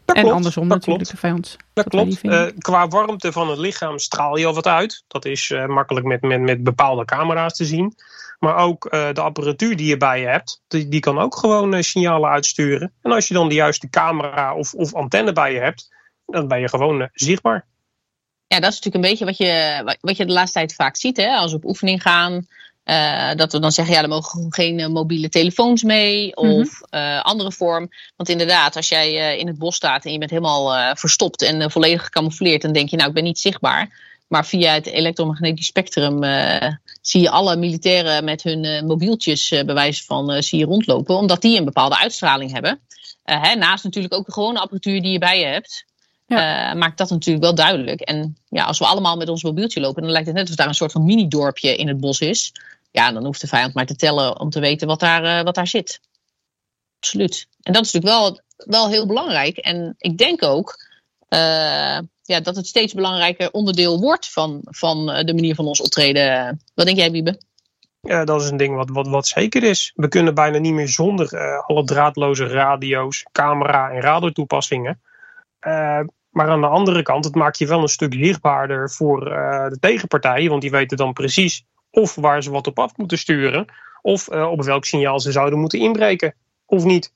Dat 0.06 0.16
en 0.16 0.22
klopt, 0.22 0.38
andersom 0.38 0.68
dat 0.68 0.78
natuurlijk, 0.78 1.10
klopt. 1.10 1.22
de 1.22 1.28
vijand. 1.28 1.58
Dat 1.74 1.88
klopt. 1.88 2.22
Eh, 2.22 2.46
qua 2.58 2.88
warmte 2.88 3.32
van 3.32 3.50
het 3.50 3.58
lichaam 3.58 4.00
straal 4.00 4.38
je 4.38 4.46
al 4.46 4.54
wat 4.54 4.68
uit. 4.68 5.04
Dat 5.08 5.26
is 5.26 5.52
eh, 5.52 5.66
makkelijk 5.66 6.06
met, 6.06 6.22
met, 6.22 6.42
met 6.42 6.64
bepaalde 6.64 7.06
camera's 7.06 7.54
te 7.56 7.66
zien. 7.66 7.94
Maar 8.40 8.56
ook 8.56 8.86
eh, 8.86 9.14
de 9.14 9.22
apparatuur 9.22 9.76
die 9.76 9.88
je 9.88 9.98
bij 9.98 10.20
je 10.20 10.28
hebt, 10.28 10.62
die, 10.68 10.88
die 10.88 11.00
kan 11.00 11.20
ook 11.20 11.36
gewoon 11.38 11.74
eh, 11.74 11.82
signalen 11.82 12.30
uitsturen. 12.30 12.94
En 13.02 13.12
als 13.12 13.28
je 13.28 13.34
dan 13.34 13.50
de 13.50 13.56
juiste 13.56 13.90
camera 13.90 14.56
of, 14.56 14.74
of 14.74 14.94
antenne 14.94 15.32
bij 15.34 15.54
je 15.54 15.60
hebt, 15.60 15.90
dan 16.26 16.48
ben 16.48 16.60
je 16.60 16.70
gewoon 16.70 17.10
zichtbaar. 17.14 17.66
Ja, 18.48 18.60
dat 18.60 18.72
is 18.72 18.80
natuurlijk 18.82 18.96
een 18.96 19.10
beetje 19.12 19.26
wat 19.26 19.38
je, 19.38 19.82
wat- 19.86 19.98
wat 20.02 20.18
je 20.18 20.26
de 20.26 20.32
laatste 20.34 20.58
tijd 20.58 20.76
vaak 20.76 20.96
ziet. 20.96 21.18
Hè? 21.18 21.36
Als 21.36 21.52
we 21.52 21.58
op 21.58 21.66
oefening 21.66 22.02
gaan, 22.02 22.48
eh, 22.86 23.36
dat 23.36 23.52
we 23.52 23.60
dan 23.60 23.72
zeggen, 23.72 23.96
ja, 23.96 24.02
er 24.02 24.08
mogen 24.08 24.54
geen 24.54 24.80
eh, 24.80 24.88
mobiele 24.88 25.30
telefoons 25.30 25.84
mee 25.84 26.36
of 26.36 26.82
eh, 26.90 27.22
andere 27.22 27.52
vorm. 27.52 27.90
Want 28.16 28.30
inderdaad, 28.30 28.76
als 28.76 28.90
jij 28.90 29.38
in 29.38 29.48
het 29.48 29.58
bos 29.58 29.76
staat 29.76 30.06
en 30.06 30.12
je 30.12 30.18
bent 30.18 30.32
helemaal 30.32 30.96
verstopt 30.96 31.42
en 31.42 31.72
volledig 31.72 32.04
gecamoufleerd, 32.04 32.62
dan 32.62 32.74
denk 32.74 32.90
je, 32.90 32.96
nou, 32.96 33.08
ik 33.08 33.16
ben 33.16 33.24
niet 33.24 33.40
zichtbaar. 33.40 34.04
Maar 34.28 34.46
via 34.46 34.74
het 34.74 34.86
elektromagnetisch 34.86 35.66
spectrum 35.66 36.24
zie 37.02 37.22
je 37.22 37.30
alle 37.30 37.56
militairen 37.56 38.24
met 38.24 38.44
hun 38.44 38.86
mobieltjes 38.86 39.50
bij 39.50 39.74
wijze 39.74 40.04
van 40.04 40.44
zie 40.44 40.60
je 40.60 40.66
rondlopen, 40.66 41.18
omdat 41.18 41.42
die 41.42 41.58
een 41.58 41.66
bepaalde 41.66 41.98
uitstraling 41.98 42.52
hebben. 42.52 42.80
Hè, 43.24 43.56
naast 43.56 43.84
natuurlijk 43.84 44.14
ook 44.14 44.26
de 44.26 44.32
gewone 44.32 44.60
apparatuur 44.60 45.02
die 45.02 45.12
je 45.12 45.20
bij 45.20 45.40
je 45.40 45.46
hebt. 45.46 45.86
maakt 46.78 46.98
dat 46.98 47.10
natuurlijk 47.10 47.46
wel 47.46 47.56
duidelijk. 47.56 48.02
En 48.02 48.38
ja, 48.50 48.64
als 48.66 48.80
we 48.80 48.86
allemaal 48.86 49.18
met 49.18 49.30
ons 49.30 49.44
mobieltje 49.44 49.80
lopen, 49.80 50.02
dan 50.02 50.12
lijkt 50.12 50.28
het 50.28 50.36
net 50.36 50.44
alsof 50.44 50.58
daar 50.58 50.68
een 50.68 50.76
soort 50.76 50.92
van 50.92 51.06
mini-dorpje 51.06 51.76
in 51.76 51.88
het 51.88 52.00
bos 52.00 52.20
is. 52.20 52.54
Ja, 52.96 53.12
dan 53.12 53.26
hoeft 53.26 53.42
de 53.42 53.48
vijand 53.48 53.74
maar 53.74 53.86
te 53.86 53.96
tellen 53.96 54.40
om 54.40 54.50
te 54.50 54.60
weten 54.60 54.88
wat 54.88 55.00
daar, 55.00 55.24
eh, 55.24 55.44
wat 55.44 55.56
daar 55.56 55.68
zit. 55.68 56.02
Absoluut. 57.00 57.48
En 57.62 57.74
dat 57.74 57.86
is 57.86 57.92
natuurlijk 57.92 58.22
wel, 58.22 58.42
wel 58.58 58.90
heel 58.90 59.08
belangrijk. 59.08 59.58
En 59.58 59.96
ik 59.98 60.18
denk 60.18 60.44
ook 60.44 60.76
eh, 61.28 62.00
ja, 62.22 62.40
dat 62.44 62.56
het 62.56 62.68
steeds 62.68 62.94
belangrijker 62.94 63.52
onderdeel 63.52 64.00
wordt 64.00 64.32
van, 64.32 64.62
van 64.64 65.12
eh, 65.12 65.26
de 65.26 65.34
manier 65.34 65.56
van 65.56 65.66
ons 65.66 65.82
optreden. 65.82 66.62
Wat 66.74 66.86
denk 66.86 66.98
jij, 66.98 67.12
Wiebe? 67.12 67.42
Ja, 68.02 68.26
dat 68.26 68.42
is 68.42 68.50
een 68.50 68.58
ding 68.58 68.76
wat, 68.76 68.90
wat, 68.90 69.08
wat 69.08 69.28
zeker 69.28 69.64
is. 69.64 69.92
We 69.96 70.08
kunnen 70.08 70.34
bijna 70.34 70.58
niet 70.58 70.74
meer 70.74 70.90
zonder 70.90 71.38
alle 71.66 71.84
draadloze 71.84 72.48
radio's, 72.48 73.26
camera 73.32 73.90
en 73.90 74.02
radartoepassingen. 74.02 75.02
Maar 76.30 76.50
aan 76.50 76.62
de 76.62 76.68
andere 76.68 77.02
kant, 77.02 77.26
het 77.26 77.36
maakt 77.36 77.58
je 77.58 77.68
wel 77.68 77.82
een 77.82 77.88
stuk 77.88 78.14
zichtbaarder 78.14 78.92
voor 78.92 79.20
de 79.70 79.78
tegenpartij. 79.80 80.50
Want 80.50 80.62
die 80.62 80.72
weten 80.72 80.98
dan 80.98 81.14
precies 81.14 81.66
of 81.96 82.16
waar 82.16 82.44
ze 82.44 82.52
wat 82.52 82.68
op 82.68 82.80
af 82.80 82.98
moeten 82.98 83.18
sturen. 83.18 83.66
Of 84.02 84.28
eh, 84.28 84.52
op 84.52 84.64
welk 84.64 84.86
signaal 84.86 85.20
ze 85.20 85.32
zouden 85.32 85.60
moeten 85.60 85.80
inbreken. 85.80 86.36
Of 86.66 86.84
niet. 86.84 87.14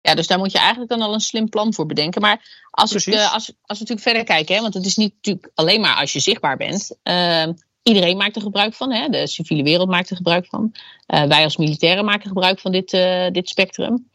Ja, 0.00 0.14
dus 0.14 0.26
daar 0.26 0.38
moet 0.38 0.52
je 0.52 0.58
eigenlijk 0.58 0.90
dan 0.90 1.00
al 1.00 1.14
een 1.14 1.20
slim 1.20 1.48
plan 1.48 1.74
voor 1.74 1.86
bedenken. 1.86 2.20
Maar 2.20 2.66
als, 2.70 2.92
ik, 2.92 3.14
eh, 3.14 3.32
als, 3.32 3.32
als 3.32 3.78
we 3.78 3.84
natuurlijk 3.84 4.00
verder 4.00 4.24
kijken, 4.24 4.54
hè, 4.54 4.60
want 4.60 4.74
het 4.74 4.86
is 4.86 4.96
niet 4.96 5.14
natuurlijk 5.14 5.50
alleen 5.54 5.80
maar 5.80 5.96
als 5.96 6.12
je 6.12 6.20
zichtbaar 6.20 6.56
bent. 6.56 6.96
Ehm, 7.02 7.52
iedereen 7.82 8.16
maakt 8.16 8.36
er 8.36 8.42
gebruik 8.42 8.74
van, 8.74 8.92
hè? 8.92 9.08
de 9.08 9.26
civiele 9.26 9.62
wereld 9.62 9.88
maakt 9.88 10.10
er 10.10 10.16
gebruik 10.16 10.46
van. 10.46 10.74
Eh, 11.06 11.24
wij 11.24 11.44
als 11.44 11.56
militairen 11.56 12.04
maken 12.04 12.28
gebruik 12.28 12.60
van 12.60 12.72
dit, 12.72 12.90
dit 13.32 13.48
spectrum. 13.48 14.08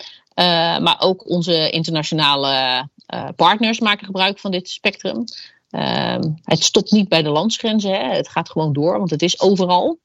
Maar 0.81 0.95
ook 0.99 1.29
onze 1.29 1.69
internationale 1.69 2.87
partners 3.35 3.79
maken 3.79 4.05
gebruik 4.05 4.39
van 4.39 4.51
dit 4.51 4.69
spectrum. 4.69 5.25
Ehm, 5.69 6.21
het 6.43 6.63
stopt 6.63 6.91
niet 6.91 7.09
bij 7.09 7.21
de 7.21 7.29
landsgrenzen, 7.29 7.91
hè? 7.91 8.15
het 8.15 8.29
gaat 8.29 8.49
gewoon 8.49 8.73
door, 8.73 8.97
want 8.97 9.09
het 9.09 9.21
is 9.21 9.39
overal. 9.41 9.99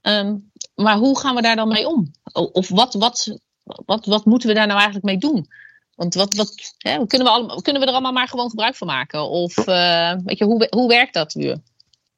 Ehm, 0.00 0.36
maar 0.74 0.96
hoe 0.96 1.18
gaan 1.18 1.34
we 1.34 1.42
daar 1.42 1.56
dan 1.56 1.68
mee 1.68 1.88
om? 1.88 2.10
Of 2.32 2.68
wat, 2.68 2.94
wat, 2.94 3.38
wat, 3.64 4.06
wat 4.06 4.24
moeten 4.24 4.48
we 4.48 4.54
daar 4.54 4.66
nou 4.66 4.78
eigenlijk 4.78 5.06
mee 5.06 5.18
doen? 5.18 5.46
Want 5.94 6.14
wat, 6.14 6.34
wat, 6.34 6.74
hè, 6.78 7.06
kunnen, 7.06 7.26
we 7.26 7.32
allemaal, 7.32 7.62
kunnen 7.62 7.82
we 7.82 7.88
er 7.88 7.94
allemaal 7.94 8.12
maar 8.12 8.28
gewoon 8.28 8.50
gebruik 8.50 8.76
van 8.76 8.86
maken? 8.86 9.28
Of 9.28 9.56
eh, 9.56 10.12
weet 10.24 10.38
je, 10.38 10.44
hoe, 10.44 10.66
hoe 10.70 10.88
werkt 10.88 11.14
dat 11.14 11.34
nu? 11.34 11.54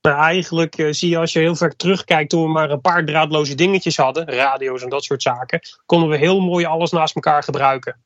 Nou, 0.02 0.16
eigenlijk 0.16 0.78
eh, 0.78 0.92
zie 0.92 1.10
je 1.10 1.18
als 1.18 1.32
je 1.32 1.38
heel 1.38 1.56
ver 1.56 1.76
terugkijkt 1.76 2.30
toen 2.30 2.42
we 2.42 2.48
maar 2.48 2.70
een 2.70 2.80
paar 2.80 3.04
draadloze 3.04 3.54
dingetjes 3.54 3.96
hadden, 3.96 4.28
radio's 4.28 4.82
en 4.82 4.88
dat 4.88 5.04
soort 5.04 5.22
zaken, 5.22 5.60
konden 5.86 6.08
we 6.08 6.16
heel 6.16 6.40
mooi 6.40 6.64
alles 6.64 6.90
naast 6.90 7.14
elkaar 7.14 7.42
gebruiken. 7.42 7.96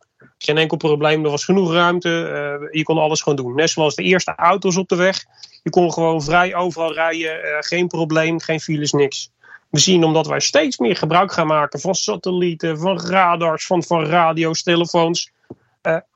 Geen 0.44 0.58
enkel 0.58 0.76
probleem, 0.76 1.24
er 1.24 1.30
was 1.30 1.44
genoeg 1.44 1.72
ruimte. 1.72 2.68
je 2.70 2.82
kon 2.82 2.98
alles 2.98 3.20
gewoon 3.20 3.38
doen. 3.38 3.54
Net 3.54 3.70
zoals 3.70 3.94
de 3.94 4.02
eerste 4.02 4.34
auto's 4.34 4.76
op 4.76 4.88
de 4.88 4.96
weg. 4.96 5.24
Je 5.62 5.70
kon 5.70 5.92
gewoon 5.92 6.22
vrij 6.22 6.54
overal 6.54 6.92
rijden. 6.92 7.64
geen 7.64 7.88
probleem, 7.88 8.40
geen 8.40 8.60
files, 8.60 8.92
niks. 8.92 9.30
We 9.70 9.78
zien 9.78 10.04
omdat 10.04 10.26
wij 10.26 10.40
steeds 10.40 10.78
meer 10.78 10.96
gebruik 10.96 11.32
gaan 11.32 11.46
maken 11.46 11.80
van 11.80 11.94
satellieten, 11.94 12.78
van 12.78 13.00
radars, 13.00 13.66
van, 13.66 13.82
van 13.82 14.04
radio's, 14.04 14.62
telefoons. 14.62 15.32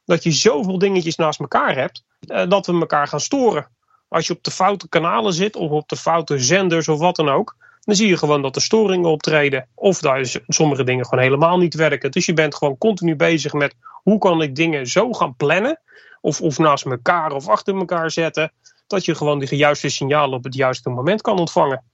dat 0.05 0.23
je 0.23 0.31
zoveel 0.31 0.79
dingetjes 0.79 1.17
naast 1.17 1.41
elkaar 1.41 1.75
hebt. 1.75 2.05
dat 2.49 2.67
we 2.67 2.73
elkaar 2.73 3.09
gaan 3.09 3.21
storen. 3.21 3.69
Als 4.09 4.27
je 4.27 4.33
op 4.33 4.43
de 4.43 4.51
foute 4.51 4.89
kanalen 4.89 5.33
zit 5.33 5.57
of 5.57 5.71
op 5.71 5.89
de 5.89 5.97
foute 5.97 6.39
zenders 6.39 6.89
of 6.89 6.99
wat 6.99 7.17
dan 7.17 7.29
ook, 7.29 7.57
dan 7.89 7.97
zie 7.97 8.09
je 8.09 8.17
gewoon 8.17 8.43
dat 8.43 8.57
er 8.57 8.63
storingen 8.63 9.11
optreden. 9.11 9.69
Of 9.75 9.99
dat 9.99 10.41
sommige 10.47 10.85
dingen 10.85 11.05
gewoon 11.05 11.25
helemaal 11.25 11.59
niet 11.59 11.75
werken. 11.75 12.11
Dus 12.11 12.27
je 12.27 12.33
bent 12.33 12.55
gewoon 12.55 12.79
continu 12.79 13.17
bezig 13.17 13.53
met 13.53 13.75
hoe 14.03 14.19
kan 14.19 14.43
ik 14.43 14.55
dingen 14.55 14.87
zo 14.87 15.13
gaan 15.13 15.37
plannen. 15.37 15.81
Of, 16.21 16.41
of 16.41 16.59
naast 16.59 16.85
elkaar 16.85 17.33
of 17.33 17.49
achter 17.49 17.77
elkaar 17.77 18.11
zetten. 18.11 18.53
Dat 18.87 19.05
je 19.05 19.15
gewoon 19.15 19.39
de 19.39 19.57
juiste 19.57 19.89
signalen 19.89 20.39
op 20.39 20.45
het 20.45 20.55
juiste 20.55 20.91
moment 20.91 21.21
kan 21.21 21.39
ontvangen. 21.39 21.85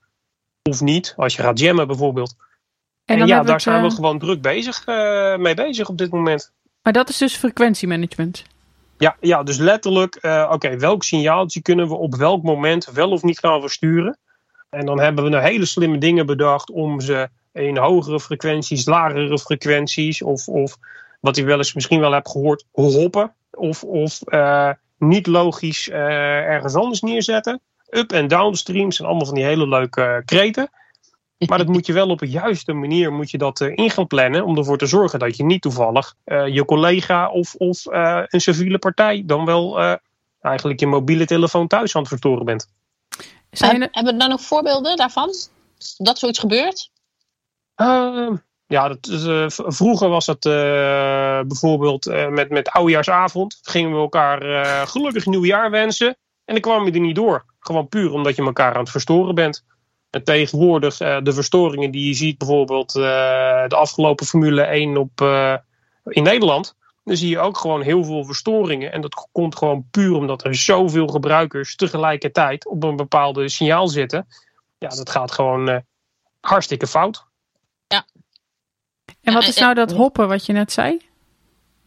Of 0.63 0.81
niet, 0.81 1.15
als 1.17 1.37
je 1.37 1.43
gaat 1.43 1.59
jammen 1.59 1.87
bijvoorbeeld. 1.87 2.35
En, 3.05 3.27
ja, 3.27 3.43
daar 3.43 3.61
zijn 3.61 3.83
we 3.83 3.89
eh, 3.89 3.95
gewoon 3.95 4.19
druk 4.19 4.43
bezig, 4.43 4.87
uh, 4.87 5.37
mee 5.37 5.55
bezig 5.55 5.89
op 5.89 5.99
dit 5.99 6.11
moment. 6.11 6.53
Maar 6.83 6.93
dat 6.93 7.09
is 7.09 7.19
dus 7.19 7.37
frequentiemanagement? 7.37 8.45
Ja, 8.99 9.17
ja 9.21 9.43
dus 9.43 9.57
letterlijk, 9.57 10.19
uh, 10.23 10.51
oké, 10.53 10.77
welk 10.77 11.03
signaaltje 11.03 11.63
kunnen 11.63 11.89
we 11.89 11.95
op 11.95 12.15
welk 12.15 12.43
moment 12.43 12.85
wel 12.85 13.11
of 13.11 13.23
niet 13.23 13.39
gaan 13.39 13.61
versturen? 13.61 14.19
En 14.75 14.87
dan 14.87 15.00
hebben 15.00 15.25
we 15.25 15.31
nou 15.31 15.43
hele 15.43 15.64
slimme 15.64 15.99
dingen 15.99 16.26
bedacht 16.26 16.71
om 16.71 17.00
ze 17.00 17.28
in 17.52 17.76
hogere 17.76 18.21
frequenties, 18.21 18.87
lagere 18.87 19.38
frequenties, 19.38 20.23
of, 20.23 20.49
of 20.49 20.76
wat 21.21 21.37
je 21.37 21.45
wel 21.45 21.59
eens 21.59 21.75
misschien 21.75 22.00
wel 22.00 22.12
hebt 22.12 22.31
gehoord, 22.31 22.64
hoppen. 22.73 23.35
Of, 23.50 23.85
of 23.85 24.21
uh, 24.25 24.71
niet 24.99 25.26
logisch 25.26 25.88
uh, 25.88 25.97
ergens 26.54 26.75
anders 26.75 27.00
neerzetten. 27.00 27.61
Up- 27.90 28.12
en 28.12 28.28
downstreams 28.28 28.97
zijn 28.97 29.09
allemaal 29.09 29.26
van 29.26 29.35
die 29.35 29.45
hele 29.45 29.69
leuke 29.69 30.23
kreten. 30.25 30.69
Maar 31.49 31.59
dat 31.59 31.66
moet 31.66 31.87
je 31.87 31.93
wel 31.93 32.09
op 32.09 32.19
de 32.19 32.28
juiste 32.28 32.73
manier 32.73 33.12
moet 33.12 33.31
je 33.31 33.38
dat 33.38 33.61
in 33.61 33.90
gaan 33.90 34.07
plannen. 34.07 34.45
Om 34.45 34.57
ervoor 34.57 34.78
te 34.78 34.87
zorgen 34.87 35.19
dat 35.19 35.37
je 35.37 35.45
niet 35.45 35.62
toevallig 35.62 36.14
je 36.25 36.64
collega 36.64 37.28
of, 37.28 37.54
of 37.54 37.85
een 38.28 38.40
civiele 38.40 38.78
partij 38.78 39.23
dan 39.26 39.45
wel 39.45 39.81
eigenlijk 40.40 40.81
je 40.81 40.87
mobiele 40.87 41.26
telefoon 41.26 41.66
thuis 41.66 41.95
aan 41.95 42.00
het 42.00 42.11
verstoren 42.11 42.45
bent. 42.45 42.69
Hebben 43.58 44.12
we 44.12 44.16
dan 44.16 44.28
nog 44.28 44.40
voorbeelden 44.40 44.96
daarvan? 44.96 45.34
Dat 45.96 46.18
zoiets 46.18 46.38
gebeurt? 46.38 46.90
Uh, 47.76 48.30
ja, 48.66 48.88
dat, 48.88 49.08
uh, 49.08 49.44
vroeger 49.49 50.08
was 50.08 50.26
het 50.26 50.44
uh, 50.44 50.52
bijvoorbeeld 51.40 52.06
uh, 52.06 52.28
met, 52.28 52.50
met 52.50 52.68
oudejaarsavond. 52.68 53.58
Gingen 53.62 53.90
we 53.90 53.96
elkaar 53.96 54.40
gelukkig 54.87 55.26
nieuwjaar 55.26 55.70
wensen. 55.70 56.16
En 56.44 56.54
dan 56.54 56.61
kwam 56.61 56.84
je 56.84 56.92
er 56.92 57.00
niet 57.00 57.14
door. 57.14 57.44
Gewoon 57.61 57.88
puur 57.88 58.12
omdat 58.12 58.37
je 58.37 58.42
elkaar 58.42 58.75
aan 58.75 58.80
het 58.80 58.90
verstoren 58.90 59.34
bent. 59.34 59.64
En 60.11 60.25
tegenwoordig 60.25 60.96
de 60.96 61.32
verstoringen 61.32 61.90
die 61.90 62.06
je 62.06 62.14
ziet, 62.14 62.38
bijvoorbeeld 62.38 62.92
de 62.92 63.66
afgelopen 63.68 64.26
Formule 64.26 64.62
1 64.62 64.96
op, 64.96 65.20
in 66.04 66.23
Nederland 66.23 66.75
dan 67.04 67.16
zie 67.16 67.28
je 67.28 67.38
ook 67.38 67.58
gewoon 67.58 67.82
heel 67.82 68.04
veel 68.04 68.25
verstoringen. 68.25 68.92
En 68.92 69.00
dat 69.00 69.28
komt 69.32 69.56
gewoon 69.56 69.87
puur 69.90 70.14
omdat 70.14 70.44
er 70.44 70.54
zoveel 70.54 71.06
gebruikers 71.06 71.76
tegelijkertijd 71.76 72.66
op 72.66 72.82
een 72.82 72.96
bepaalde 72.96 73.49
signaal 73.49 73.88
zitten. 73.88 74.26
Ja, 74.78 74.88
dat 74.88 75.11
gaat 75.11 75.32
gewoon 75.32 75.68
uh, 75.68 75.76
hartstikke 76.40 76.87
fout. 76.87 77.26
Ja. 77.87 78.06
En 79.20 79.34
wat 79.34 79.46
is 79.46 79.56
nou 79.56 79.75
dat 79.75 79.92
hoppen 79.92 80.28
wat 80.28 80.46
je 80.46 80.52
net 80.52 80.73
zei? 80.73 81.00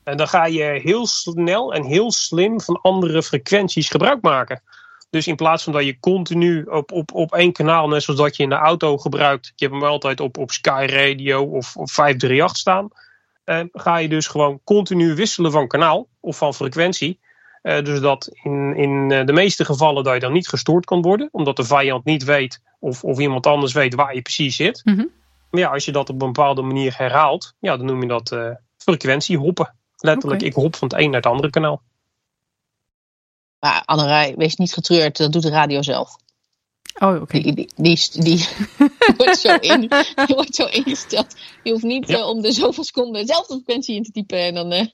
En 0.03 0.17
dan 0.17 0.27
ga 0.27 0.45
je 0.45 0.63
heel 0.63 1.07
snel 1.07 1.73
en 1.73 1.83
heel 1.83 2.11
slim 2.11 2.61
van 2.61 2.81
andere 2.81 3.23
frequenties 3.23 3.89
gebruik 3.89 4.21
maken. 4.21 4.61
Dus 5.09 5.27
in 5.27 5.35
plaats 5.35 5.63
van 5.63 5.73
dat 5.73 5.85
je 5.85 5.99
continu 5.99 6.63
op, 6.63 6.91
op, 6.91 7.13
op 7.13 7.33
één 7.33 7.51
kanaal, 7.51 7.87
net 7.87 8.03
zoals 8.03 8.19
dat 8.19 8.35
je 8.35 8.43
in 8.43 8.49
de 8.49 8.55
auto 8.55 8.97
gebruikt, 8.97 9.51
je 9.55 9.65
hebt 9.65 9.77
hem 9.77 9.89
altijd 9.89 10.19
op, 10.19 10.37
op 10.37 10.51
Sky 10.51 10.85
Radio 10.89 11.43
of 11.43 11.75
op 11.75 11.89
538 11.89 12.57
staan 12.57 12.89
ga 13.71 13.97
je 13.97 14.07
dus 14.07 14.27
gewoon 14.27 14.59
continu 14.63 15.15
wisselen 15.15 15.51
van 15.51 15.67
kanaal 15.67 16.07
of 16.19 16.37
van 16.37 16.53
frequentie. 16.53 17.19
Uh, 17.63 17.83
dus 17.83 17.99
dat 17.99 18.29
in, 18.43 18.75
in 18.75 19.11
eh, 19.11 19.25
de 19.25 19.33
meeste 19.33 19.65
gevallen 19.65 20.03
dat 20.03 20.13
je 20.13 20.19
dan 20.19 20.31
niet 20.31 20.47
gestoord 20.47 20.85
kan 20.85 21.01
worden, 21.01 21.29
omdat 21.31 21.55
de 21.55 21.63
vijand 21.63 22.05
niet 22.05 22.23
weet 22.23 22.61
of, 22.79 23.03
of 23.03 23.19
iemand 23.19 23.45
anders 23.45 23.73
weet 23.73 23.95
waar 23.95 24.15
je 24.15 24.21
precies 24.21 24.55
zit. 24.55 24.81
Mhm. 24.83 25.05
Maar 25.49 25.61
ja, 25.61 25.69
als 25.69 25.85
je 25.85 25.91
dat 25.91 26.09
op 26.09 26.21
een 26.21 26.31
bepaalde 26.31 26.61
manier 26.61 26.97
herhaalt, 26.97 27.53
ja, 27.59 27.77
dan 27.77 27.85
noem 27.85 28.01
je 28.01 28.07
dat 28.07 28.31
uh, 28.31 28.49
frequentie 28.77 29.37
hoppen. 29.37 29.75
Letterlijk, 29.97 30.41
ik 30.41 30.53
hop 30.53 30.75
van 30.75 30.87
het 30.87 30.97
een 30.97 31.09
naar 31.09 31.21
het 31.21 31.31
andere 31.31 31.49
kanaal. 31.49 31.81
Maar 33.59 33.81
Annerij, 33.85 34.33
wees 34.37 34.55
niet 34.55 34.73
getreurd, 34.73 35.17
dat 35.17 35.31
doet 35.31 35.41
de 35.41 35.49
radio 35.49 35.81
zelf. 35.81 36.15
Oh, 36.99 37.21
oké. 37.21 37.39
Die, 37.39 37.53
die, 37.75 37.99
die, 38.13 38.47
wordt, 39.17 39.39
zo 39.39 39.55
in, 39.55 39.91
wordt 40.27 40.55
zo 40.55 40.65
ingesteld. 40.65 41.35
Je 41.63 41.71
hoeft 41.71 41.83
niet 41.83 42.09
uh, 42.09 42.27
om 42.27 42.41
de 42.41 42.51
zoveel 42.51 42.83
seconden 42.83 43.25
dezelfde 43.25 43.53
frequentie 43.53 43.95
in 43.95 44.03
te 44.03 44.11
typen. 44.11 44.37
En 44.37 44.53
dan, 44.53 44.73
uh, 44.73 44.79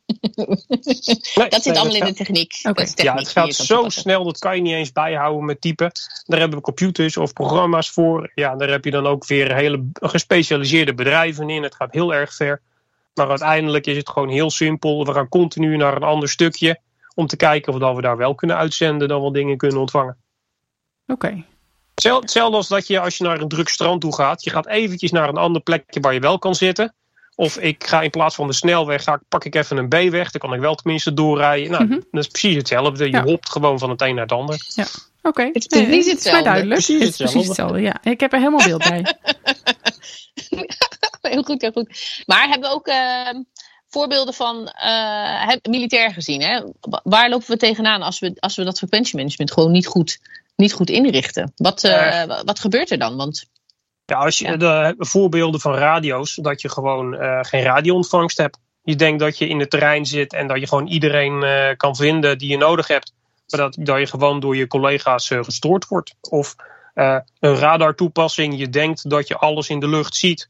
nee, 1.36 1.50
dat 1.50 1.64
zit 1.64 1.78
allemaal 1.78 1.96
in 1.96 2.06
de 2.06 2.14
techniek. 2.14 2.60
Okay. 2.64 2.88
ja, 2.96 3.16
het 3.16 3.28
gaat 3.28 3.54
zo 3.54 3.90
snel, 3.90 4.24
dat 4.24 4.40
kan 4.40 4.56
je 4.56 4.62
niet 4.62 4.74
eens 4.74 4.92
bijhouden 4.92 5.46
met 5.46 5.62
typen. 5.62 5.92
Daar 6.26 6.40
hebben 6.40 6.58
we 6.58 6.64
computers 6.64 7.18
of 7.18 7.34
programma's 7.34 7.90
voor. 7.90 8.32
Ja, 8.36 8.56
daar 8.56 8.70
heb 8.70 8.86
je 8.86 8.92
dan 8.92 9.08
ook 9.08 9.26
weer 9.26 9.56
hele 9.56 9.90
gespecialiseerde 9.94 10.94
bedrijven 10.94 11.50
in. 11.50 11.64
Het 11.64 11.76
gaat 11.76 11.94
heel 11.94 12.14
erg 12.14 12.34
ver. 12.34 12.62
Maar 13.14 13.30
uiteindelijk 13.30 13.88
is 13.88 13.98
het 13.98 14.10
gewoon 14.10 14.30
heel 14.30 14.50
simpel. 14.50 15.06
We 15.06 15.14
gaan 15.14 15.30
continu 15.30 15.78
naar 15.78 15.96
een 15.96 16.04
ander 16.04 16.30
stukje. 16.30 16.80
Om 17.16 17.28
te 17.28 17.36
kijken 17.36 17.74
of 17.74 17.80
dat 17.80 17.96
we 17.96 18.02
daar 18.02 18.18
wel 18.18 18.36
kunnen 18.36 18.58
uitzenden. 18.58 19.08
Dan 19.08 19.22
wel 19.22 19.32
dingen 19.32 19.58
kunnen 19.58 19.80
ontvangen. 19.80 20.18
Oké. 21.08 21.44
Hetzelfde 22.04 22.58
als 22.58 22.68
dat 22.68 22.88
je 22.88 23.00
als 23.00 23.18
je 23.18 23.24
naar 23.24 23.42
een 23.42 23.48
druk 23.48 23.70
strand 23.70 24.02
toe 24.02 24.16
gaat. 24.16 24.44
Je 24.44 24.50
gaat 24.50 24.68
eventjes 24.68 25.12
naar 25.12 25.30
een 25.30 25.38
ander 25.38 25.62
plekje 25.62 26.00
waar 26.00 26.14
je 26.14 26.20
wel 26.20 26.40
kan 26.40 26.56
zitten. 26.56 26.94
Of 27.36 27.58
ik 27.58 27.84
ga 27.84 28.02
in 28.02 28.10
plaats 28.10 28.36
van 28.36 28.48
de 28.48 28.54
snelweg, 28.54 29.04
ga, 29.04 29.22
pak 29.30 29.46
ik 29.46 29.56
even 29.56 29.78
een 29.78 29.88
B-weg. 29.88 30.32
Dan 30.32 30.42
kan 30.42 30.54
ik 30.54 30.60
wel 30.60 30.76
tenminste 30.76 31.14
doorrijden. 31.14 31.72
Nou, 31.72 31.84
mhm. 31.84 32.00
dat 32.12 32.24
is 32.24 32.28
precies 32.28 32.56
hetzelfde. 32.56 33.06
Je 33.06 33.12
ja. 33.12 33.24
hopt 33.24 33.50
gewoon 33.50 33.80
van 33.80 33.90
het 33.90 34.02
een 34.02 34.16
naar 34.16 34.24
het 34.24 34.32
ander. 34.32 34.72
Ja. 34.76 34.84
Oké, 34.84 35.28
okay. 35.28 35.50
het 35.54 35.56
is 35.56 35.64
hetzelfde. 35.64 36.10
Het 36.10 36.26
is 36.26 36.44
duidelijk. 36.44 36.86
Precies 36.86 37.04
hetzelfde. 37.04 37.34
precies 37.34 37.48
hetzelfde. 37.48 37.82
Ja, 37.82 38.04
ik 38.04 38.20
heb 38.20 38.34
er 38.34 38.40
helemaal 38.40 38.66
beeld 38.66 38.90
bij. 38.90 39.06
heel 41.32 41.44
goed, 41.44 41.62
heel 41.62 41.72
goed. 41.72 42.24
Maar 42.26 42.48
hebben 42.48 42.70
we 42.70 42.76
ook 42.76 42.88
uh, 42.88 43.42
voorbeelden 43.88 44.34
van 44.34 44.74
uh, 44.86 45.56
militair 45.62 46.14
gezien? 46.14 46.42
Hè? 46.42 46.62
Waar 47.04 47.30
lopen 47.30 47.48
we 47.48 47.58
tegenaan 47.58 48.02
als 48.02 48.20
we, 48.20 48.34
als 48.40 48.56
we 48.56 48.64
dat 48.64 48.78
frequentiemanagement 48.78 49.52
gewoon 49.52 49.72
niet 49.72 49.88
goed 49.88 50.20
niet 50.56 50.74
goed 50.74 50.90
inrichten. 50.90 51.52
Wat, 51.56 51.84
uh, 51.84 52.24
wat 52.44 52.60
gebeurt 52.60 52.92
er 52.92 52.98
dan? 52.98 53.16
Want, 53.16 53.50
ja, 54.06 54.18
als 54.18 54.40
je 54.40 54.58
de 54.58 54.96
voorbeelden 54.98 55.60
van 55.60 55.76
radio's, 55.76 56.36
dat 56.36 56.62
je 56.62 56.70
gewoon 56.70 57.14
uh, 57.14 57.40
geen 57.42 57.64
radioontvangst 57.64 58.38
hebt. 58.38 58.60
Je 58.82 58.96
denkt 58.96 59.20
dat 59.20 59.38
je 59.38 59.48
in 59.48 59.60
het 59.60 59.70
terrein 59.70 60.06
zit 60.06 60.34
en 60.34 60.48
dat 60.48 60.60
je 60.60 60.68
gewoon 60.68 60.88
iedereen 60.88 61.44
uh, 61.44 61.70
kan 61.78 61.96
vinden 61.96 62.38
die 62.38 62.50
je 62.50 62.58
nodig 62.58 62.88
hebt. 62.88 63.14
Maar 63.48 63.60
dat, 63.60 63.78
dat 63.80 64.00
je 64.00 64.08
gewoon 64.08 64.40
door 64.40 64.56
je 64.56 64.68
collega's 64.68 65.28
gestoord 65.28 65.88
wordt. 65.88 66.16
Of 66.22 66.56
een 66.94 67.56
radartoepassing, 67.56 68.58
je 68.58 68.70
denkt 68.70 69.10
dat 69.10 69.28
je 69.28 69.38
alles 69.38 69.70
in 69.70 69.80
de 69.80 69.88
lucht 69.88 70.16
ziet. 70.16 70.50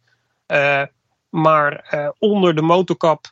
maar 1.29 1.85
onder 2.19 2.55
de 2.55 2.61
motorkap 2.61 3.31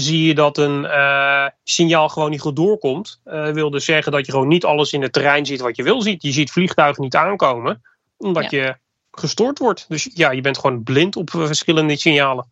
zie 0.00 0.26
je 0.26 0.34
dat 0.34 0.58
een 0.58 0.84
uh, 0.84 1.46
signaal 1.64 2.08
gewoon 2.08 2.30
niet 2.30 2.40
goed 2.40 2.56
doorkomt. 2.56 3.20
Uh, 3.24 3.50
wil 3.50 3.70
dus 3.70 3.84
zeggen 3.84 4.12
dat 4.12 4.26
je 4.26 4.32
gewoon 4.32 4.48
niet 4.48 4.64
alles 4.64 4.92
in 4.92 5.02
het 5.02 5.12
terrein 5.12 5.46
ziet 5.46 5.60
wat 5.60 5.76
je 5.76 5.82
wil 5.82 6.02
zien. 6.02 6.16
Je 6.18 6.32
ziet 6.32 6.50
vliegtuigen 6.50 7.02
niet 7.02 7.14
aankomen, 7.14 7.82
omdat 8.16 8.50
je 8.50 8.76
gestoord 9.10 9.58
wordt. 9.58 9.84
Dus 9.88 10.10
ja, 10.14 10.30
je 10.30 10.40
bent 10.40 10.58
gewoon 10.58 10.82
blind 10.82 11.16
op 11.16 11.30
verschillende 11.30 11.96
signalen. 11.96 12.46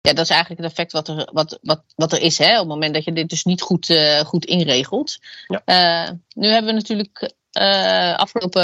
Ja, 0.00 0.12
dat 0.12 0.24
is 0.24 0.30
eigenlijk 0.30 0.62
het 0.62 0.70
effect 0.70 0.92
wat 0.92 1.08
er, 1.08 1.28
wat, 1.32 1.58
wat, 1.62 1.82
wat 1.94 2.12
er 2.12 2.20
is, 2.20 2.38
hè, 2.38 2.52
op 2.52 2.58
het 2.58 2.68
moment 2.68 2.94
dat 2.94 3.04
je 3.04 3.12
dit 3.12 3.28
dus 3.28 3.44
niet 3.44 3.60
goed, 3.60 3.88
uh, 3.88 4.20
goed 4.20 4.44
inregelt. 4.44 5.18
Ja. 5.46 6.18
nu 6.34 6.48
hebben 6.48 6.74
we 6.74 6.80
natuurlijk 6.80 7.32
afgelopen, 8.16 8.62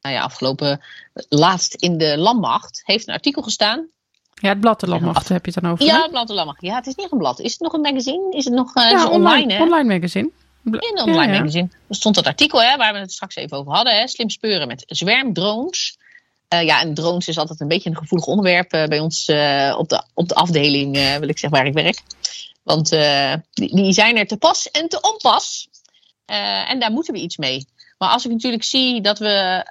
nou 0.00 0.14
ja, 0.14 0.20
afgelopen, 0.20 0.80
laatst 1.28 1.74
in 1.74 1.98
de 1.98 2.18
landmacht, 2.18 2.82
heeft 2.84 3.08
een 3.08 3.14
artikel 3.14 3.42
gestaan 3.42 3.88
ja, 4.40 4.48
het 4.48 4.60
blad 4.60 4.80
de 4.80 4.86
landmacht 4.86 5.28
heb 5.28 5.46
je 5.46 5.52
het 5.54 5.62
dan 5.62 5.72
over. 5.72 5.84
Ja, 5.84 6.02
het 6.02 6.10
blad 6.10 6.28
de. 6.28 6.54
Ja, 6.58 6.74
het 6.74 6.86
is 6.86 6.94
niet 6.94 7.12
een 7.12 7.18
blad. 7.18 7.40
Is 7.40 7.52
het 7.52 7.60
nog 7.60 7.72
een 7.72 7.80
magazine? 7.80 8.26
Is 8.30 8.44
het 8.44 8.54
nog 8.54 8.76
uh, 8.76 8.90
ja, 8.90 8.96
is 8.96 9.02
het 9.02 9.10
online, 9.10 9.42
online, 9.42 9.54
hè? 9.54 9.62
online 9.62 9.94
magazine. 9.94 10.30
In 10.64 10.72
een 10.72 11.02
online 11.02 11.32
ja, 11.32 11.38
magazine. 11.38 11.68
Er 11.88 11.94
stond 11.94 12.14
dat 12.14 12.26
artikel 12.26 12.62
hè, 12.62 12.76
waar 12.76 12.92
we 12.92 12.98
het 12.98 13.12
straks 13.12 13.36
even 13.36 13.56
over 13.56 13.72
hadden. 13.72 13.98
Hè, 13.98 14.08
slim 14.08 14.30
speuren 14.30 14.68
met 14.68 14.84
zwermdrones. 14.86 15.98
Uh, 16.54 16.62
ja, 16.62 16.80
en 16.80 16.94
drones 16.94 17.28
is 17.28 17.38
altijd 17.38 17.60
een 17.60 17.68
beetje 17.68 17.90
een 17.90 17.96
gevoelig 17.96 18.26
onderwerp 18.26 18.74
uh, 18.74 18.84
bij 18.84 18.98
ons 18.98 19.20
op, 19.76 19.88
de, 19.88 20.02
op 20.14 20.28
de 20.28 20.34
afdeling, 20.34 21.18
wil 21.18 21.28
ik 21.28 21.38
zeggen, 21.38 21.58
waar 21.58 21.66
ik 21.66 21.72
werk. 21.72 22.02
Want 22.62 22.88
die, 23.52 23.74
die, 23.74 23.92
zijn 23.92 24.16
er 24.16 24.26
te 24.26 24.36
pas 24.36 24.70
en 24.70 24.88
te 24.88 25.00
onpas. 25.00 25.68
en 26.66 26.80
daar 26.80 26.90
moeten 26.90 27.14
we 27.14 27.20
iets 27.20 27.36
mee. 27.36 27.66
Maar 27.98 28.08
als 28.08 28.24
ik 28.24 28.30
natuurlijk 28.30 28.64
zie 28.64 29.00
dat 29.00 29.18
we 29.18 29.64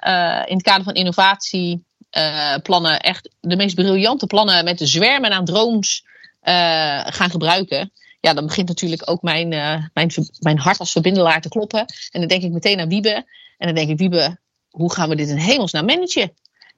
in 0.46 0.56
het 0.56 0.62
kader 0.62 0.84
van 0.84 0.94
innovatie 0.94 1.84
uh, 2.16 2.54
plannen, 2.62 3.00
echt 3.00 3.30
de 3.40 3.56
meest 3.56 3.74
briljante 3.74 4.26
plannen 4.26 4.64
met 4.64 4.78
de 4.78 4.86
zwermen 4.86 5.30
aan 5.30 5.44
drones 5.44 6.04
gaan 7.06 7.30
gebruiken. 7.30 7.92
Ja, 8.20 8.34
dan 8.34 8.46
begint 8.46 8.68
natuurlijk 8.68 9.10
ook 9.10 9.22
mijn, 9.22 9.48
mijn, 9.92 10.10
mijn 10.40 10.58
hart 10.58 10.78
als 10.78 10.92
verbindelaar 10.92 11.40
te 11.40 11.48
kloppen. 11.48 11.84
En 12.10 12.20
dan 12.20 12.28
denk 12.28 12.42
ik 12.42 12.50
meteen 12.50 12.80
aan 12.80 12.88
Wiebe. 12.88 13.24
En 13.58 13.66
dan 13.66 13.74
denk 13.74 13.88
ik, 13.88 13.98
Wiebe, 13.98 14.38
hoe 14.70 14.92
gaan 14.92 15.08
we 15.08 15.16
dit 15.16 15.28
in 15.28 15.36
hemelsnaam 15.36 15.84
managen? 15.84 16.32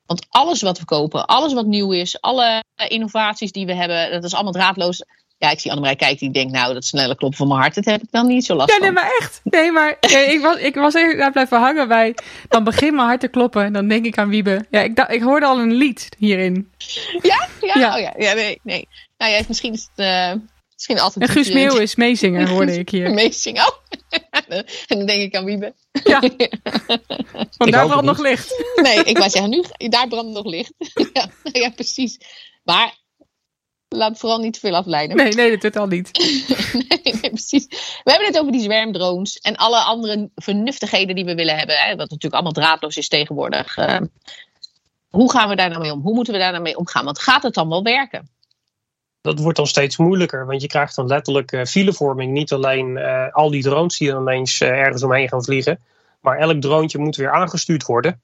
Want 0.06 0.26
alles 0.28 0.62
wat 0.62 0.78
we 0.78 0.84
kopen, 0.84 1.26
alles 1.26 1.52
wat 1.52 1.66
nieuw 1.66 1.92
is, 1.92 2.20
alle 2.20 2.64
innovaties 2.88 3.52
die 3.52 3.66
we 3.66 3.74
hebben, 3.74 4.10
dat 4.10 4.24
is 4.24 4.34
allemaal 4.34 4.52
draadloos. 4.52 5.04
Ja, 5.38 5.50
ik 5.50 5.60
zie 5.60 5.70
Annemarij 5.70 5.96
kijken 5.96 6.18
die 6.18 6.30
denkt, 6.30 6.52
nou, 6.52 6.74
dat 6.74 6.84
snelle 6.84 7.16
kloppen 7.16 7.38
van 7.38 7.48
mijn 7.48 7.60
hart, 7.60 7.74
dat 7.74 7.84
heb 7.84 8.02
ik 8.02 8.08
dan 8.10 8.26
niet 8.26 8.44
zo 8.44 8.54
last 8.54 8.70
ja, 8.70 8.76
van. 8.76 8.84
Nee, 8.84 8.92
maar 8.92 9.10
echt. 9.20 9.40
Nee, 9.44 9.72
maar 9.72 9.96
ik 10.00 10.40
was, 10.42 10.56
ik 10.56 10.74
was 10.74 10.94
even 10.94 11.18
daar 11.18 11.32
blijven 11.32 11.60
hangen 11.60 11.88
bij, 11.88 12.14
dan 12.48 12.64
begint 12.64 12.94
mijn 12.94 13.06
hart 13.06 13.20
te 13.20 13.28
kloppen 13.28 13.64
en 13.64 13.72
dan 13.72 13.88
denk 13.88 14.04
ik 14.04 14.18
aan 14.18 14.28
Wiebe. 14.28 14.66
Ja, 14.70 14.80
ik, 14.80 14.98
ik 14.98 15.22
hoorde 15.22 15.46
al 15.46 15.58
een 15.58 15.72
lied 15.72 16.08
hierin. 16.18 16.70
Ja? 17.22 17.48
Ja? 17.60 17.74
ja. 17.74 17.94
Oh, 17.94 18.00
ja. 18.00 18.14
ja 18.16 18.32
nee, 18.32 18.60
nee. 18.62 18.88
Nou 19.18 19.32
ja, 19.32 19.40
misschien 19.48 19.72
is 19.72 19.88
het... 19.94 20.06
Uh, 20.06 20.42
misschien 20.74 20.98
altijd 20.98 21.24
en 21.24 21.30
Guus 21.30 21.52
Meeuw 21.52 21.76
is 21.76 21.94
meezinger, 21.94 22.48
hoorde 22.54 22.78
ik 22.78 22.88
hier. 22.88 23.10
Meezinger? 23.10 23.66
Oh. 23.66 23.76
en 24.86 24.98
dan 24.98 25.06
denk 25.06 25.22
ik 25.22 25.36
aan 25.36 25.44
Wiebe. 25.44 25.74
Ja. 26.04 26.20
Want 27.58 27.72
daar 27.72 27.86
brandt 27.86 28.04
nog 28.04 28.18
licht. 28.18 28.64
Nee, 28.82 29.04
ik 29.04 29.18
wou 29.18 29.30
zeggen, 29.30 29.50
nu, 29.50 29.88
daar 29.88 30.08
brandt 30.08 30.32
nog 30.32 30.44
licht. 30.44 30.72
ja, 31.12 31.28
ja, 31.42 31.70
precies. 31.70 32.18
Maar 32.64 32.94
laat 33.88 34.18
vooral 34.18 34.38
niet 34.38 34.52
te 34.52 34.60
veel 34.60 34.76
afleiden. 34.76 35.16
Nee, 35.16 35.32
nee, 35.32 35.50
dat 35.50 35.60
totaal 35.60 35.86
niet. 35.86 36.10
nee, 36.88 37.14
nee, 37.20 37.30
precies. 37.30 37.66
We 38.04 38.10
hebben 38.10 38.26
het 38.26 38.38
over 38.38 38.52
die 38.52 38.62
zwermdrones 38.62 39.38
en 39.38 39.56
alle 39.56 39.78
andere 39.78 40.30
vernuftigheden 40.34 41.14
die 41.14 41.24
we 41.24 41.34
willen 41.34 41.56
hebben. 41.56 41.76
Hè, 41.76 41.88
wat 41.88 42.10
natuurlijk 42.10 42.34
allemaal 42.34 42.52
draadloos 42.52 42.96
is 42.96 43.08
tegenwoordig. 43.08 43.76
Uh, 43.76 44.00
hoe 45.08 45.30
gaan 45.30 45.48
we 45.48 45.56
daar 45.56 45.68
nou 45.68 45.80
mee 45.80 45.92
om? 45.92 46.00
Hoe 46.00 46.14
moeten 46.14 46.32
we 46.32 46.38
daar 46.38 46.52
nou 46.52 46.62
mee 46.62 46.78
omgaan? 46.78 47.04
Want 47.04 47.18
gaat 47.18 47.42
het 47.42 47.54
dan 47.54 47.68
wel 47.68 47.82
werken? 47.82 48.30
dat 49.20 49.38
wordt 49.38 49.56
dan 49.56 49.66
steeds 49.66 49.96
moeilijker. 49.96 50.46
Want 50.46 50.62
je 50.62 50.68
krijgt 50.68 50.96
dan 50.96 51.06
letterlijk 51.06 51.52
uh, 51.52 51.64
filevorming. 51.64 52.32
Niet 52.32 52.52
alleen 52.52 52.88
uh, 52.96 53.32
al 53.32 53.50
die 53.50 53.62
drones 53.62 53.98
die 53.98 54.10
dan 54.10 54.22
ineens 54.22 54.60
uh, 54.60 54.68
ergens 54.68 55.02
omheen 55.02 55.28
gaan 55.28 55.44
vliegen. 55.44 55.80
Maar 56.20 56.38
elk 56.38 56.60
droontje 56.60 56.98
moet 56.98 57.16
weer 57.16 57.32
aangestuurd 57.32 57.84
worden. 57.84 58.20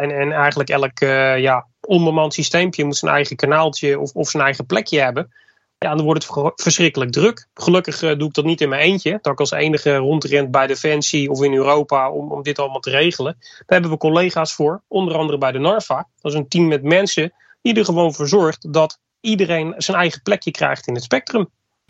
En, 0.00 0.10
en 0.10 0.32
eigenlijk 0.32 0.68
elk 0.68 0.98
ja, 1.38 1.66
onbemand 1.80 2.34
systeempje 2.34 2.84
moet 2.84 2.96
zijn 2.96 3.12
eigen 3.12 3.36
kanaaltje 3.36 3.98
of, 3.98 4.12
of 4.12 4.30
zijn 4.30 4.42
eigen 4.42 4.66
plekje 4.66 5.00
hebben. 5.00 5.32
Ja, 5.78 5.94
dan 5.94 6.04
wordt 6.04 6.26
het 6.26 6.52
verschrikkelijk 6.54 7.12
druk. 7.12 7.46
Gelukkig 7.54 7.98
doe 7.98 8.28
ik 8.28 8.34
dat 8.34 8.44
niet 8.44 8.60
in 8.60 8.68
mijn 8.68 8.82
eentje. 8.82 9.18
Dat 9.22 9.32
ik 9.32 9.40
als 9.40 9.50
enige 9.50 9.96
rondrent 9.96 10.50
bij 10.50 10.66
Defensie 10.66 11.30
of 11.30 11.42
in 11.42 11.54
Europa 11.54 12.10
om, 12.10 12.32
om 12.32 12.42
dit 12.42 12.58
allemaal 12.58 12.80
te 12.80 12.90
regelen. 12.90 13.36
Daar 13.40 13.64
hebben 13.66 13.90
we 13.90 13.96
collega's 13.96 14.54
voor. 14.54 14.82
Onder 14.88 15.16
andere 15.16 15.38
bij 15.38 15.52
de 15.52 15.58
NARFA. 15.58 16.06
Dat 16.20 16.32
is 16.32 16.38
een 16.38 16.48
team 16.48 16.68
met 16.68 16.82
mensen 16.82 17.32
die 17.62 17.74
er 17.74 17.84
gewoon 17.84 18.14
voor 18.14 18.28
zorgt 18.28 18.72
dat 18.72 18.98
iedereen 19.20 19.74
zijn 19.76 19.96
eigen 19.96 20.22
plekje 20.22 20.50
krijgt 20.50 20.86
in 20.86 20.94
het 20.94 21.02
spectrum. 21.02 21.48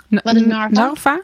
Wat 0.08 0.34
is? 0.34 0.44
NARFA? 0.70 1.22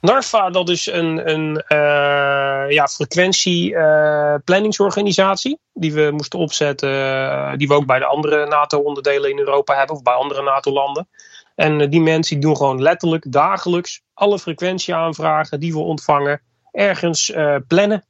NARFA, 0.00 0.50
dat 0.50 0.68
is 0.68 0.86
een, 0.86 1.30
een 1.30 1.64
uh, 1.68 2.64
ja, 2.68 2.86
frequentieplanningsorganisatie 2.86 5.50
uh, 5.50 5.56
die 5.72 5.92
we 5.92 6.10
moesten 6.10 6.38
opzetten, 6.38 6.90
uh, 6.90 7.52
die 7.56 7.68
we 7.68 7.74
ook 7.74 7.86
bij 7.86 7.98
de 7.98 8.04
andere 8.04 8.46
NATO-onderdelen 8.46 9.30
in 9.30 9.38
Europa 9.38 9.76
hebben 9.76 9.96
of 9.96 10.02
bij 10.02 10.14
andere 10.14 10.42
NATO-landen. 10.42 11.08
En 11.54 11.90
die 11.90 12.00
mensen 12.00 12.40
doen 12.40 12.56
gewoon 12.56 12.82
letterlijk 12.82 13.32
dagelijks 13.32 14.02
alle 14.14 14.38
frequentieaanvragen 14.38 15.60
die 15.60 15.72
we 15.72 15.78
ontvangen 15.78 16.40
ergens 16.72 17.32
plannen. 17.68 18.04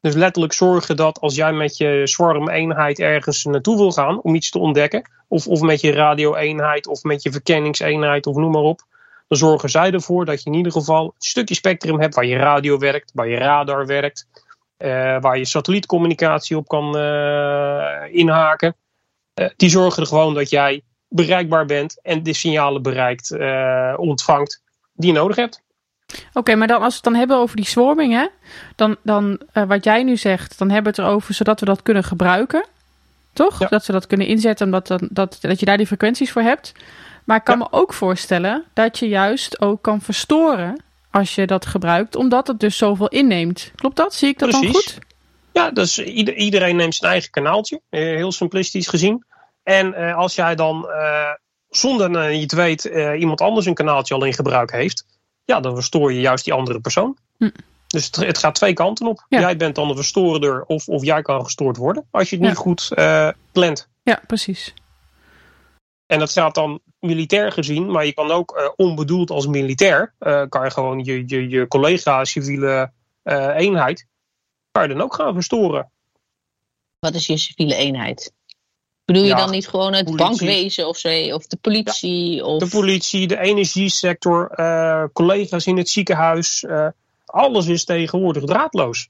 Dus 0.00 0.14
letterlijk 0.14 0.52
zorgen 0.52 0.96
dat 0.96 1.20
als 1.20 1.34
jij 1.34 1.52
met 1.52 1.76
je 1.76 2.00
swarm-eenheid 2.04 2.98
ergens 2.98 3.44
naartoe 3.44 3.76
wil 3.76 3.92
gaan 3.92 4.22
om 4.22 4.34
iets 4.34 4.50
te 4.50 4.58
ontdekken, 4.58 5.10
of, 5.28 5.46
of 5.46 5.60
met 5.60 5.80
je 5.80 5.92
radio-eenheid 5.92 6.86
of 6.86 7.02
met 7.02 7.22
je 7.22 7.32
verkenningseenheid 7.32 8.26
of 8.26 8.36
noem 8.36 8.50
maar 8.50 8.62
op, 8.62 8.80
dan 9.28 9.38
zorgen 9.38 9.68
zij 9.68 9.92
ervoor 9.92 10.24
dat 10.24 10.42
je 10.42 10.50
in 10.50 10.56
ieder 10.56 10.72
geval 10.72 11.04
een 11.04 11.12
stukje 11.18 11.54
spectrum 11.54 12.00
hebt 12.00 12.14
waar 12.14 12.26
je 12.26 12.36
radio 12.36 12.78
werkt, 12.78 13.10
waar 13.14 13.28
je 13.28 13.36
radar 13.36 13.86
werkt, 13.86 14.26
uh, 14.78 15.20
waar 15.20 15.38
je 15.38 15.44
satellietcommunicatie 15.44 16.56
op 16.56 16.68
kan 16.68 16.96
uh, 16.96 18.02
inhaken. 18.10 18.76
Uh, 19.40 19.48
die 19.56 19.70
zorgen 19.70 20.02
er 20.02 20.08
gewoon 20.08 20.34
dat 20.34 20.50
jij 20.50 20.82
bereikbaar 21.08 21.66
bent 21.66 22.00
en 22.02 22.22
de 22.22 22.32
signalen 22.32 22.82
bereikt, 22.82 23.36
ontvangt 23.96 24.62
die 24.92 25.12
je 25.12 25.18
nodig 25.18 25.36
hebt. 25.36 25.62
Oké, 26.06 26.38
okay, 26.38 26.54
maar 26.54 26.66
dan 26.66 26.82
als 26.82 26.88
we 26.88 26.94
het 26.94 27.04
dan 27.04 27.14
hebben 27.14 27.36
over 27.36 27.56
die 27.56 27.66
swarming, 27.66 28.12
hè, 28.12 28.26
dan, 28.76 28.96
dan 29.02 29.40
wat 29.52 29.84
jij 29.84 30.02
nu 30.02 30.16
zegt, 30.16 30.58
dan 30.58 30.70
hebben 30.70 30.94
we 30.94 31.00
het 31.00 31.08
erover 31.08 31.34
zodat 31.34 31.60
we 31.60 31.66
dat 31.66 31.82
kunnen 31.82 32.04
gebruiken. 32.04 32.66
Toch? 33.32 33.58
Ja. 33.58 33.66
Dat 33.66 33.86
we 33.86 33.92
dat 33.92 34.06
kunnen 34.06 34.26
inzetten, 34.26 34.66
omdat 34.66 34.86
dan, 34.86 35.08
dat, 35.10 35.38
dat 35.40 35.60
je 35.60 35.66
daar 35.66 35.76
die 35.76 35.86
frequenties 35.86 36.32
voor 36.32 36.42
hebt. 36.42 36.72
Maar 37.28 37.36
ik 37.36 37.44
kan 37.44 37.58
ja. 37.58 37.64
me 37.70 37.78
ook 37.78 37.92
voorstellen 37.92 38.64
dat 38.72 38.98
je 38.98 39.08
juist 39.08 39.60
ook 39.60 39.82
kan 39.82 40.00
verstoren 40.00 40.82
als 41.10 41.34
je 41.34 41.46
dat 41.46 41.66
gebruikt, 41.66 42.16
omdat 42.16 42.46
het 42.46 42.60
dus 42.60 42.76
zoveel 42.76 43.08
inneemt. 43.08 43.72
Klopt 43.74 43.96
dat? 43.96 44.14
Zie 44.14 44.28
ik 44.28 44.38
dat 44.38 44.48
Precies. 44.48 44.72
dan 44.72 44.82
goed? 44.82 44.98
Ja, 45.52 45.70
dus 45.70 45.98
ieder, 45.98 46.34
iedereen 46.34 46.76
neemt 46.76 46.94
zijn 46.94 47.10
eigen 47.10 47.30
kanaaltje, 47.30 47.80
heel 47.90 48.32
simplistisch 48.32 48.88
gezien. 48.88 49.24
En 49.62 49.94
uh, 49.94 50.16
als 50.16 50.34
jij 50.34 50.54
dan 50.54 50.86
uh, 50.88 51.30
zonder 51.68 52.10
uh, 52.10 52.34
je 52.34 52.40
het 52.40 52.52
weet 52.52 52.84
iemand 53.18 53.40
anders 53.40 53.66
een 53.66 53.74
kanaaltje 53.74 54.14
al 54.14 54.24
in 54.24 54.34
gebruik 54.34 54.70
heeft, 54.70 55.04
ja, 55.44 55.60
dan 55.60 55.74
verstoor 55.74 56.12
je 56.12 56.20
juist 56.20 56.44
die 56.44 56.52
andere 56.52 56.80
persoon. 56.80 57.16
Hm. 57.36 57.50
Dus 57.86 58.06
het, 58.06 58.16
het, 58.16 58.38
gaat 58.38 58.54
twee 58.54 58.72
kanten 58.72 59.06
op. 59.06 59.26
Ja. 59.28 59.40
Jij 59.40 59.56
bent 59.56 59.74
dan 59.74 59.88
de 59.88 59.94
verstoorder 59.94 60.64
of, 60.64 60.88
of 60.88 61.04
jij 61.04 61.22
kan 61.22 61.44
gestoord 61.44 61.76
worden 61.76 62.06
als 62.10 62.30
je 62.30 62.36
het 62.36 62.44
niet 62.44 62.56
goed 62.56 62.92
plant. 63.52 63.88
Ja, 64.02 64.22
precies. 64.26 64.74
En 66.06 66.18
dat 66.18 66.32
gaat 66.32 66.54
dan 66.54 66.80
militair 67.00 67.52
gezien, 67.52 67.90
maar 67.90 68.06
je 68.06 68.14
kan 68.14 68.30
ook 68.30 68.56
uh, 68.56 68.68
onbedoeld 68.76 69.30
als 69.30 69.46
militair, 69.46 70.14
uh, 70.20 70.42
kan 70.48 70.64
je 70.64 70.70
gewoon 70.70 71.04
je, 71.04 71.22
je, 71.26 71.48
je 71.48 71.68
collega 71.68 72.24
civiele 72.24 72.92
uh, 73.24 73.56
eenheid, 73.56 74.06
kan 74.72 74.82
je 74.82 74.94
dan 74.94 75.02
ook 75.02 75.14
gaan 75.14 75.34
verstoren. 75.34 75.90
Wat 76.98 77.14
is 77.14 77.26
je 77.26 77.36
civiele 77.36 77.74
eenheid? 77.74 78.32
Bedoel 79.04 79.22
je 79.22 79.28
Ja, 79.28 79.36
dan 79.36 79.50
niet 79.50 79.68
gewoon 79.68 79.94
het 79.94 80.04
politie. 80.04 80.26
bankwezen 80.26 80.88
of 80.88 80.96
zo? 80.98 81.08
Of 81.08 81.46
de 81.46 81.56
politie? 81.56 82.44
Of... 82.44 82.58
De 82.58 82.68
politie, 82.68 83.26
de 83.26 83.38
energiesector, 83.38 84.50
eh, 84.50 85.04
collega's 85.12 85.66
in 85.66 85.76
het 85.76 85.88
ziekenhuis, 85.88 86.64
eh, 86.64 86.88
alles 87.24 87.66
is 87.66 87.84
tegenwoordig 87.84 88.44
draadloos. 88.44 89.08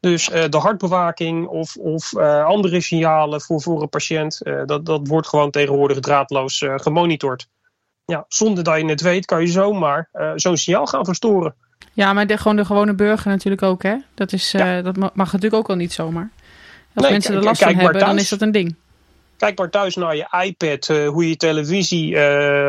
Dus 0.00 0.30
eh, 0.30 0.48
de 0.48 0.56
hartbewaking 0.56 1.46
of, 1.46 1.76
of 1.76 2.12
eh, 2.12 2.44
andere 2.44 2.80
signalen 2.80 3.40
voor, 3.40 3.60
voor 3.60 3.82
een 3.82 3.88
patiënt, 3.88 4.42
eh, 4.42 4.62
dat, 4.66 4.86
dat 4.86 5.08
wordt 5.08 5.28
gewoon 5.28 5.50
tegenwoordig 5.50 6.00
draadloos 6.00 6.64
gemonitord. 6.76 7.48
Ja, 8.04 8.24
zonder 8.28 8.64
dat 8.64 8.80
je 8.80 8.84
het 8.86 9.00
weet, 9.00 9.24
kan 9.24 9.40
je 9.40 9.46
zomaar 9.46 10.08
zo'n 10.34 10.56
signaal 10.56 10.86
gaan 10.86 11.04
verstoren. 11.04 11.54
Ja, 11.92 12.12
maar 12.12 12.26
de, 12.26 12.36
gewoon 12.36 12.56
de 12.56 12.64
gewone 12.64 12.94
burger 12.94 13.30
natuurlijk 13.30 13.62
ook, 13.62 13.82
hè? 13.82 13.96
Dat, 14.14 14.32
is, 14.32 14.50
dat 14.82 14.96
ma- 14.96 15.10
mag 15.14 15.32
natuurlijk 15.32 15.62
ook 15.62 15.68
al 15.68 15.74
niet 15.74 15.92
zomaar. 15.92 16.30
Als 16.94 17.02
Nee, 17.04 17.12
mensen 17.12 17.34
er 17.34 17.42
last 17.42 17.62
van 17.62 17.74
hebben, 17.74 18.00
dan 18.00 18.18
is 18.18 18.28
dat 18.28 18.40
een 18.40 18.50
ding. 18.50 18.74
Kijk 19.36 19.58
maar 19.58 19.70
thuis 19.70 19.96
naar 19.96 20.16
je 20.16 20.26
iPad, 20.44 20.86
hoe 20.86 21.28
je 21.28 21.36
televisie, 21.36 22.18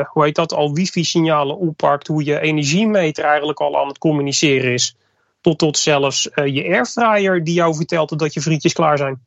hoe 0.04 0.24
heet 0.24 0.36
dat, 0.36 0.54
al 0.54 0.74
wifi-signalen 0.74 1.58
oppakt, 1.58 2.08
hoe 2.08 2.24
je 2.24 2.40
energiemeter 2.40 3.24
eigenlijk 3.24 3.60
al 3.60 3.80
aan 3.80 3.88
het 3.88 3.98
communiceren 3.98 4.74
is. 4.74 4.96
Tot, 5.42 5.58
tot 5.58 5.78
zelfs 5.78 6.30
eh, 6.30 6.46
je 6.56 6.64
airfryer 6.64 7.44
die 7.44 7.54
jou 7.54 7.76
vertelt 7.76 8.20
dat 8.20 8.34
je 8.34 8.42
frietjes 8.42 8.74
klaar 8.74 8.98
zijn. 8.98 9.26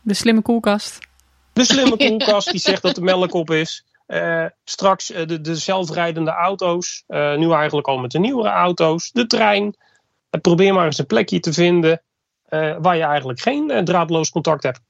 De 0.00 0.14
slimme 0.14 0.42
koelkast. 0.42 0.98
De 1.52 1.64
slimme 1.64 1.96
koelkast 2.06 2.50
die 2.50 2.60
zegt 2.60 2.82
dat 2.82 2.94
de 2.94 3.00
melk 3.00 3.34
op 3.34 3.50
is. 3.50 3.84
Eh, 4.06 4.46
straks 4.64 5.10
eh, 5.10 5.26
de, 5.26 5.40
de 5.40 5.56
zelfrijdende 5.56 6.30
auto's, 6.30 7.04
eh, 7.06 7.36
nu 7.36 7.52
eigenlijk 7.52 7.86
al 7.86 7.98
met 7.98 8.10
de 8.10 8.18
nieuwere 8.18 8.48
auto's. 8.48 9.10
De 9.12 9.26
trein. 9.26 9.76
Probeer 10.40 10.74
maar 10.74 10.84
eens 10.84 10.98
een 10.98 11.06
plekje 11.06 11.40
te 11.40 11.52
vinden 11.52 12.02
eh, 12.44 12.76
waar 12.80 12.96
je 12.96 13.02
eigenlijk 13.02 13.40
geen 13.40 13.84
draadloos 13.84 14.30
contact 14.30 14.62
hebt. 14.62 14.80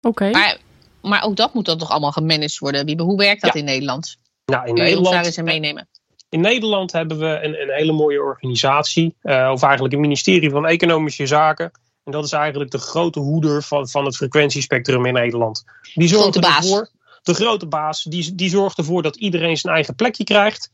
Oké. 0.00 0.30
Maar, 0.30 0.58
maar 1.02 1.22
ook 1.22 1.36
dat 1.36 1.54
moet 1.54 1.64
dan 1.64 1.78
toch 1.78 1.90
allemaal 1.90 2.12
gemanaged 2.12 2.58
worden? 2.58 2.84
Wiebe, 2.84 3.02
hoe 3.02 3.16
werkt 3.16 3.42
dat 3.42 3.52
Ja. 3.52 3.58
in 3.58 3.64
Nederland? 3.64 4.16
Nou, 4.44 4.62
in 4.64 4.70
ons 4.70 4.78
daar 4.78 4.88
Nederland, 4.88 5.26
eens 5.26 5.36
meenemen? 5.36 5.88
In 6.30 6.40
Nederland 6.40 6.92
hebben 6.92 7.18
we 7.18 7.26
een, 7.42 7.60
een 7.62 7.70
hele 7.70 7.92
mooie 7.92 8.22
organisatie, 8.22 9.14
eh, 9.22 9.50
of 9.52 9.62
eigenlijk 9.62 9.92
het 9.92 10.02
ministerie 10.02 10.50
van 10.50 10.66
Economische 10.66 11.26
Zaken. 11.26 11.70
En 12.04 12.12
dat 12.12 12.24
is 12.24 12.32
eigenlijk 12.32 12.70
de 12.70 12.78
grote 12.78 13.20
hoeder 13.20 13.62
van, 13.62 13.88
van 13.88 14.04
het 14.04 14.16
frequentiespectrum 14.16 15.06
in 15.06 15.12
Nederland. 15.12 15.64
Die 15.94 16.08
zorgt 16.08 16.22
Grote 16.22 16.40
baas. 16.40 16.64
ervoor, 16.64 16.90
de 17.22 17.34
grote 17.34 17.66
baas, 17.66 18.02
die, 18.02 18.34
die 18.34 18.50
zorgt 18.50 18.78
ervoor 18.78 19.02
dat 19.02 19.16
iedereen 19.16 19.56
zijn 19.56 19.74
eigen 19.74 19.94
plekje 19.94 20.24
krijgt. 20.24 20.70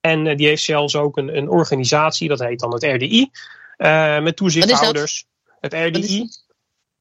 En 0.00 0.26
eh, 0.26 0.36
die 0.36 0.46
heeft 0.46 0.62
zelfs 0.62 0.96
ook 0.96 1.16
een, 1.16 1.36
een 1.36 1.48
organisatie, 1.48 2.28
dat 2.28 2.38
heet 2.38 2.60
dan 2.60 2.72
het 2.72 2.82
RDI, 2.82 3.30
eh, 3.76 4.20
met 4.20 4.36
toezichthouders. 4.36 5.26
Het 5.60 5.72
RDI, 5.72 6.28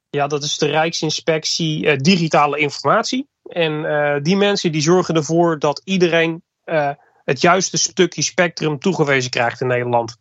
ja, 0.10 0.28
dat 0.28 0.44
is 0.44 0.58
de 0.58 0.68
Rijksinspectie 0.68 1.96
Digitale 1.96 2.60
Informatie. 2.60 3.28
En 3.44 4.24
die 4.24 4.36
mensen 4.36 4.72
die 4.72 4.82
zorgen 4.82 5.16
ervoor 5.16 5.60
dat 5.60 5.82
iedereen 5.84 6.44
het 7.30 7.42
juiste 7.42 7.78
stukje 7.78 8.22
spectrum 8.22 8.80
toegewezen 8.80 9.32
krijgt 9.32 9.62
in 9.62 9.68
Nederland. 9.68 10.18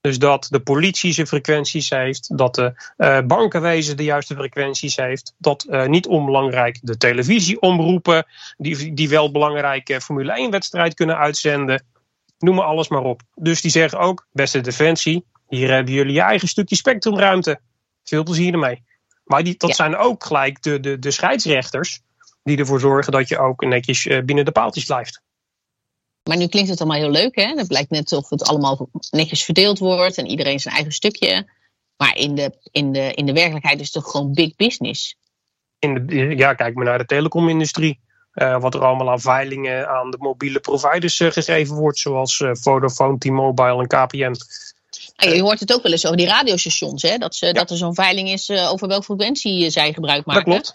Dus 0.00 0.18
dat 0.18 0.46
de 0.50 0.60
politie 0.60 1.12
zijn 1.12 1.26
frequenties 1.26 1.90
heeft, 1.90 2.38
dat 2.38 2.54
de 2.54 2.72
uh, 2.96 3.20
bankenwezen 3.20 3.96
de 3.96 4.04
juiste 4.04 4.34
frequenties 4.34 4.96
heeft, 4.96 5.34
dat 5.38 5.66
uh, 5.68 5.86
niet 5.86 6.06
onbelangrijk 6.06 6.78
de 6.82 6.96
televisieomroepen, 6.96 8.26
die, 8.56 8.94
die 8.94 9.08
wel 9.08 9.30
belangrijke 9.30 10.00
Formule 10.00 10.32
1 10.32 10.50
wedstrijd 10.50 10.94
kunnen 10.94 11.16
uitzenden, 11.16 11.84
noem 12.38 12.54
maar 12.54 12.64
alles 12.64 12.88
maar 12.88 13.02
op. 13.02 13.22
Dus 13.34 13.60
die 13.60 13.70
zeggen 13.70 13.98
ook, 13.98 14.26
beste 14.32 14.60
Defensie, 14.60 15.24
hier 15.48 15.70
hebben 15.70 15.94
jullie 15.94 16.14
je 16.14 16.20
eigen 16.20 16.48
stukje 16.48 16.76
spectrumruimte. 16.76 17.60
Veel 18.04 18.22
plezier 18.22 18.52
ermee. 18.52 18.82
Maar 19.24 19.44
die, 19.44 19.54
dat 19.56 19.68
ja. 19.68 19.76
zijn 19.76 19.96
ook 19.96 20.24
gelijk 20.24 20.62
de, 20.62 20.80
de, 20.80 20.98
de 20.98 21.10
scheidsrechters 21.10 22.00
die 22.42 22.58
ervoor 22.58 22.80
zorgen 22.80 23.12
dat 23.12 23.28
je 23.28 23.38
ook 23.38 23.64
netjes 23.64 24.06
uh, 24.06 24.22
binnen 24.22 24.44
de 24.44 24.52
paaltjes 24.52 24.84
blijft. 24.84 25.22
Maar 26.22 26.36
nu 26.36 26.46
klinkt 26.46 26.70
het 26.70 26.80
allemaal 26.80 26.98
heel 26.98 27.10
leuk, 27.10 27.36
hè? 27.36 27.54
Het 27.56 27.68
blijkt 27.68 27.90
net 27.90 28.12
of 28.12 28.30
het 28.30 28.42
allemaal 28.42 28.88
netjes 29.10 29.44
verdeeld 29.44 29.78
wordt 29.78 30.18
en 30.18 30.26
iedereen 30.26 30.60
zijn 30.60 30.74
eigen 30.74 30.92
stukje. 30.92 31.46
Maar 31.96 32.16
in 32.16 32.34
de, 32.34 32.52
in 32.70 32.92
de, 32.92 33.14
in 33.14 33.26
de 33.26 33.32
werkelijkheid 33.32 33.80
is 33.80 33.92
het 33.92 34.02
toch 34.02 34.12
gewoon 34.12 34.32
big 34.32 34.56
business? 34.56 35.16
In 35.78 36.06
de, 36.06 36.36
ja, 36.36 36.54
kijk 36.54 36.74
maar 36.74 36.84
naar 36.84 36.98
de 36.98 37.06
telecomindustrie. 37.06 38.00
Uh, 38.34 38.60
wat 38.60 38.74
er 38.74 38.84
allemaal 38.84 39.10
aan 39.10 39.20
veilingen 39.20 39.88
aan 39.88 40.10
de 40.10 40.16
mobiele 40.20 40.60
providers 40.60 41.20
uh, 41.20 41.30
gegeven 41.30 41.76
wordt, 41.76 41.98
zoals 41.98 42.40
uh, 42.40 42.50
Vodafone, 42.52 43.18
T-Mobile 43.18 43.78
en 43.78 43.86
KPN. 43.86 44.34
Ah, 45.16 45.34
je 45.34 45.42
hoort 45.42 45.60
het 45.60 45.72
ook 45.72 45.82
wel 45.82 45.92
eens 45.92 46.04
over 46.04 46.16
die 46.16 46.26
radiostations, 46.26 47.02
hè? 47.02 47.18
Dat, 47.18 47.34
ze, 47.34 47.46
ja. 47.46 47.52
dat 47.52 47.70
er 47.70 47.76
zo'n 47.76 47.94
veiling 47.94 48.28
is 48.28 48.50
over 48.50 48.88
welke 48.88 49.04
frequentie 49.04 49.70
zij 49.70 49.92
gebruik 49.92 50.26
maken. 50.26 50.50
Dat 50.50 50.74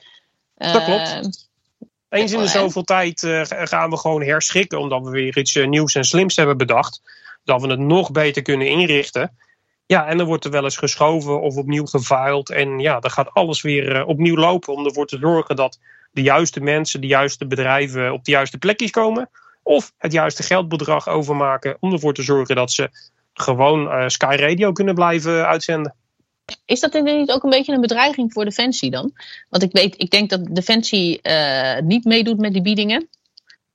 klopt. 0.58 0.74
Dat 0.74 0.84
klopt. 0.84 1.47
Eens 2.10 2.32
in 2.32 2.40
de 2.40 2.48
zoveel 2.48 2.84
tijd 2.84 3.24
uh, 3.24 3.42
gaan 3.44 3.90
we 3.90 3.98
gewoon 3.98 4.24
herschikken, 4.24 4.80
omdat 4.80 5.04
we 5.04 5.10
weer 5.10 5.38
iets 5.38 5.56
uh, 5.56 5.68
nieuws 5.68 5.96
en 5.96 6.04
slims 6.04 6.36
hebben 6.36 6.58
bedacht. 6.58 7.02
Dat 7.44 7.62
we 7.62 7.68
het 7.68 7.80
nog 7.80 8.12
beter 8.12 8.42
kunnen 8.42 8.68
inrichten. 8.68 9.38
Ja, 9.86 10.08
en 10.08 10.18
dan 10.18 10.28
wordt 10.28 10.46
er 10.46 10.52
wel 10.52 10.64
eens 10.64 10.78
geschoven 10.78 11.42
of 11.42 11.56
opnieuw 11.56 11.86
geveild. 11.86 12.50
En 12.50 12.80
ja, 12.80 13.00
dan 13.00 13.12
gaat 13.12 13.34
alles 13.34 13.62
weer 13.62 13.96
uh, 13.96 14.08
opnieuw 14.08 14.36
lopen 14.36 14.74
om 14.74 14.86
ervoor 14.86 15.06
te 15.06 15.18
zorgen 15.18 15.56
dat 15.56 15.80
de 16.12 16.22
juiste 16.22 16.60
mensen, 16.60 17.02
de 17.02 17.08
juiste 17.08 17.48
bedrijven 17.48 18.14
op 18.14 18.24
de 18.24 18.32
juiste 18.32 18.58
plekjes 18.58 18.92
komen. 18.92 19.30
Of 19.64 19.94
het 19.98 20.12
juiste 20.12 20.44
geldbedrag 20.44 21.08
overmaken 21.08 21.78
om 21.80 21.94
ervoor 21.94 22.14
te 22.14 22.24
zorgen 22.24 22.56
dat 22.56 22.72
ze 22.72 22.90
gewoon 23.34 24.10
Sky 24.12 24.36
Radio 24.40 24.72
kunnen 24.72 24.96
blijven 24.96 25.48
uitzenden. 25.48 25.96
Is 26.66 26.80
dat 26.80 26.94
niet 26.94 27.32
ook 27.32 27.44
een 27.44 27.50
beetje 27.50 27.74
een 27.74 27.82
bedreiging 27.82 28.34
voor 28.34 28.46
Defensie 28.46 28.92
dan? 28.92 29.12
Want 29.50 29.64
ik, 29.64 29.72
weet, 29.72 29.96
ik 29.98 30.10
denk 30.10 30.30
dat 30.30 30.56
Defensie 30.56 31.20
uh, 31.24 31.80
niet 31.80 32.06
meedoet 32.06 32.38
met 32.38 32.54
die 32.54 32.62
biedingen. 32.62 33.10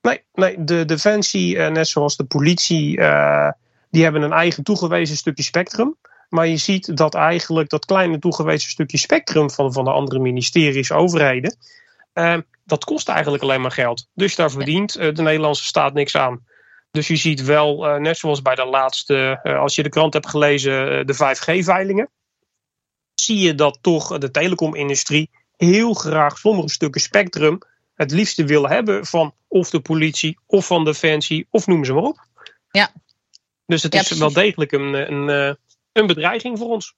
Nee, 0.01 0.23
nee 0.33 0.65
de 0.65 0.85
Defensie, 0.85 1.57
uh, 1.57 1.69
net 1.69 1.89
zoals 1.89 2.17
de 2.17 2.25
politie, 2.25 2.99
uh, 2.99 3.51
die 3.91 4.03
hebben 4.03 4.23
een 4.23 4.33
eigen 4.33 4.63
toegewezen 4.63 5.17
stukje 5.17 5.43
spectrum. 5.43 5.97
Maar 6.29 6.47
je 6.47 6.57
ziet 6.57 6.97
dat 6.97 7.15
eigenlijk 7.15 7.69
dat 7.71 7.85
kleine 7.85 8.19
toegewezen 8.19 8.71
stukje 8.71 8.99
spectrum 8.99 9.51
van, 9.51 9.73
van 9.73 9.85
de 9.85 9.91
andere 9.91 10.19
ministeries, 10.19 10.93
overheden, 10.93 11.57
dat 12.65 12.85
kost 12.85 13.09
eigenlijk 13.09 13.43
alleen 13.43 13.61
maar 13.61 13.71
geld. 13.71 14.09
Dus 14.15 14.37
daar 14.37 14.51
verdient 14.51 14.93
de 14.93 15.23
Nederlandse 15.23 15.65
staat 15.65 15.95
niks 15.95 16.17
aan. 16.17 16.45
Dus 16.91 17.09
je 17.09 17.17
ziet 17.17 17.45
wel, 17.45 17.99
net 17.99 18.19
zoals 18.19 18.43
bij 18.43 18.55
de 18.55 18.65
laatste, 18.65 19.41
als 19.43 19.75
je 19.75 19.83
de 19.83 19.89
krant 19.89 20.13
hebt 20.13 20.29
gelezen, 20.29 21.07
de 21.07 21.15
5G-veilingen 21.15 22.09
zie 23.15 23.39
je 23.39 23.55
dat 23.55 23.79
toch 23.81 24.19
de 24.19 24.31
telecomindustrie 24.31 25.31
heel 25.57 25.95
graag 25.95 26.39
sommige 26.39 26.69
stukken 26.69 27.01
spectrum 27.01 27.59
het 27.95 28.11
liefste 28.11 28.45
wil 28.45 28.69
hebben 28.69 29.07
van 29.07 29.35
of 29.49 29.71
de 29.71 29.81
politie 29.81 30.39
of 30.47 30.67
van 30.67 30.85
defensie 30.85 31.47
of 31.51 31.67
noem 31.67 31.85
ze 31.85 31.93
maar 31.93 32.03
op. 32.03 32.27
Ja. 32.71 32.93
Dus 33.67 33.83
het 33.83 33.93
Ja, 33.93 34.01
is 34.01 34.07
precies. 34.07 34.25
wel 34.25 34.33
degelijk 34.45 34.73
een, 34.73 35.13
een, 35.13 35.29
eh, 35.29 35.55
een 35.93 36.07
bedreiging 36.07 36.59
voor 36.59 36.69
ons. 36.69 36.95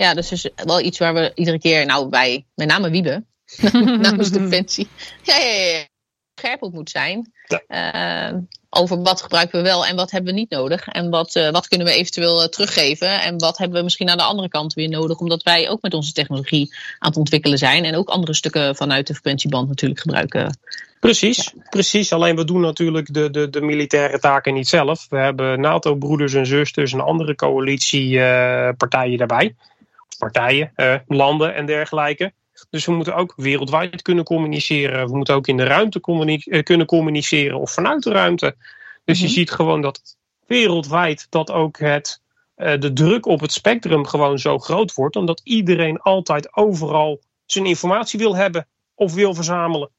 Ja, 0.00 0.14
dus 0.14 0.32
is 0.32 0.50
wel 0.54 0.80
iets 0.80 0.98
waar 0.98 1.14
we 1.14 1.32
iedere 1.34 1.58
keer, 1.58 1.86
nou 1.86 2.08
bij 2.08 2.46
met 2.54 2.68
name 2.68 2.90
Wiebe, 2.90 3.24
namens 4.00 4.30
Defensie, 4.38 4.88
ja, 5.22 5.36
ja, 5.36 5.50
ja, 5.50 5.68
ja, 5.68 5.86
scherp 6.34 6.62
op 6.62 6.72
moet 6.72 6.90
zijn. 6.90 7.32
Ja. 7.46 7.62
Eh, 7.66 8.38
over 8.70 9.02
wat 9.02 9.22
gebruiken 9.22 9.58
we 9.58 9.64
wel 9.64 9.86
en 9.86 9.96
wat 9.96 10.10
hebben 10.10 10.32
we 10.32 10.38
niet 10.38 10.50
nodig. 10.50 10.88
En 10.88 11.10
wat, 11.10 11.34
eh, 11.34 11.50
wat 11.50 11.68
kunnen 11.68 11.86
we 11.86 11.92
eventueel 11.92 12.42
eh, 12.42 12.48
teruggeven. 12.48 13.22
En 13.22 13.38
wat 13.38 13.58
hebben 13.58 13.78
we 13.78 13.84
misschien 13.84 14.10
aan 14.10 14.16
de 14.16 14.22
andere 14.22 14.48
kant 14.48 14.74
weer 14.74 14.88
nodig. 14.88 15.18
Omdat 15.18 15.42
wij 15.42 15.68
ook 15.68 15.82
met 15.82 15.94
onze 15.94 16.12
technologie 16.12 16.74
aan 16.98 17.08
het 17.08 17.18
ontwikkelen 17.18 17.58
zijn. 17.58 17.84
En 17.84 17.96
ook 17.96 18.08
andere 18.08 18.34
stukken 18.34 18.76
vanuit 18.76 19.06
de 19.06 19.12
frequentieband 19.12 19.68
natuurlijk 19.68 20.00
gebruiken. 20.00 20.58
Precies, 21.00 21.54
precies. 21.70 22.12
Alleen 22.12 22.36
we 22.36 22.44
doen 22.44 22.60
natuurlijk 22.60 23.14
de, 23.14 23.30
de, 23.30 23.50
de 23.50 23.60
militaire 23.60 24.18
taken 24.18 24.54
niet 24.54 24.68
zelf. 24.68 25.06
We 25.08 25.16
hebben 25.16 25.60
NATO-broeders 25.60 26.34
en 26.34 26.46
zusters 26.46 26.92
en 26.92 27.00
andere 27.00 27.34
coalitiepartijen 27.34 29.18
daarbij. 29.18 29.54
Of 30.08 30.18
partijen, 30.18 30.72
eh, 30.74 30.94
landen 31.06 31.54
en 31.54 31.66
dergelijke. 31.66 32.32
Dus 32.70 32.84
we 32.86 32.92
moeten 32.92 33.14
ook 33.14 33.32
wereldwijd 33.36 34.02
kunnen 34.02 34.24
communiceren. 34.24 35.06
We 35.06 35.16
moeten 35.16 35.34
ook 35.34 35.46
in 35.46 35.56
de 35.56 35.64
ruimte 35.64 36.00
communi- 36.00 36.42
eh, 36.44 36.62
kunnen 36.62 36.86
communiceren 36.86 37.58
of 37.60 37.72
vanuit 37.72 38.02
de 38.02 38.10
ruimte. 38.10 38.56
Dus 39.04 39.18
Mhm. 39.18 39.26
je 39.26 39.32
ziet 39.32 39.50
gewoon 39.50 39.80
dat 39.80 40.16
wereldwijd 40.46 41.26
dat 41.30 41.50
ook 41.50 41.78
het, 41.78 42.22
eh, 42.54 42.78
de 42.80 42.92
druk 42.92 43.26
op 43.26 43.40
het 43.40 43.52
spectrum 43.52 44.06
gewoon 44.06 44.38
zo 44.38 44.58
groot 44.58 44.94
wordt. 44.94 45.16
Omdat 45.16 45.40
iedereen 45.44 46.00
altijd 46.00 46.56
overal 46.56 47.20
zijn 47.44 47.66
informatie 47.66 48.18
wil 48.18 48.36
hebben 48.36 48.66
of 48.94 49.14
wil 49.14 49.34
verzamelen. 49.34 49.90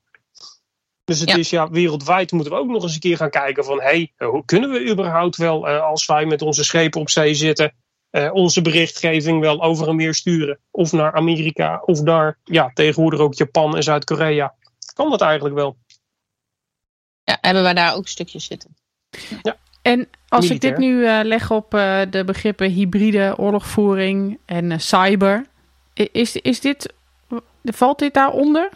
Dus 1.06 1.20
het 1.20 1.30
Ja. 1.30 1.36
is 1.36 1.50
ja, 1.50 1.70
wereldwijd 1.70 2.32
moeten 2.32 2.54
we 2.54 2.60
ook 2.60 2.68
nog 2.68 2.84
eens 2.84 2.94
een 2.94 3.00
keer 3.00 3.18
gaan 3.18 3.30
kijken 3.30 3.66
van 3.66 3.82
hé, 3.82 4.12
hey, 4.18 4.28
hoe 4.28 4.46
kunnen 4.46 4.70
we 4.72 4.90
überhaupt 4.90 5.36
wel 5.36 5.68
eh, 5.68 5.82
als 5.82 6.06
wij 6.06 6.26
met 6.26 6.42
onze 6.42 6.64
schepen 6.64 7.02
op 7.02 7.10
zee 7.10 7.34
zitten, 7.34 7.74
eh, 8.18 8.34
onze 8.34 8.62
berichtgeving 8.62 9.40
wel 9.40 9.62
over 9.62 9.88
en 9.88 9.96
weer 9.96 10.14
sturen. 10.14 10.60
Of 10.72 10.92
naar 10.92 11.14
Amerika 11.14 11.82
of 11.86 12.02
naar 12.02 12.38
ja, 12.44 12.72
tegenwoordig 12.74 13.20
ook 13.20 13.34
Japan 13.34 13.76
en 13.76 13.84
Zuid-Korea. 13.84 14.54
Kan 14.94 15.10
dat 15.10 15.22
eigenlijk 15.22 15.56
wel? 15.56 15.78
Ja, 17.24 17.38
hebben 17.42 17.64
wij 17.64 17.74
daar 17.74 17.96
ook 17.96 18.08
stukjes 18.08 18.46
zitten. 18.46 18.76
En 19.82 20.08
als 20.28 20.50
ik 20.50 20.62
dit 20.62 20.78
nu 20.78 21.06
eh, 21.06 21.20
leg 21.24 21.52
op 21.52 21.74
eh, 21.74 22.02
de 22.10 22.24
begrippen 22.24 22.70
hybride 22.70 23.34
oorlogvoering 23.38 24.40
en 24.46 24.72
eh, 24.72 24.80
cyber, 24.80 25.46
is, 25.94 26.36
is 26.36 26.60
dit, 26.60 26.94
valt 27.64 28.00
dit 28.00 28.14
daaronder? 28.14 28.70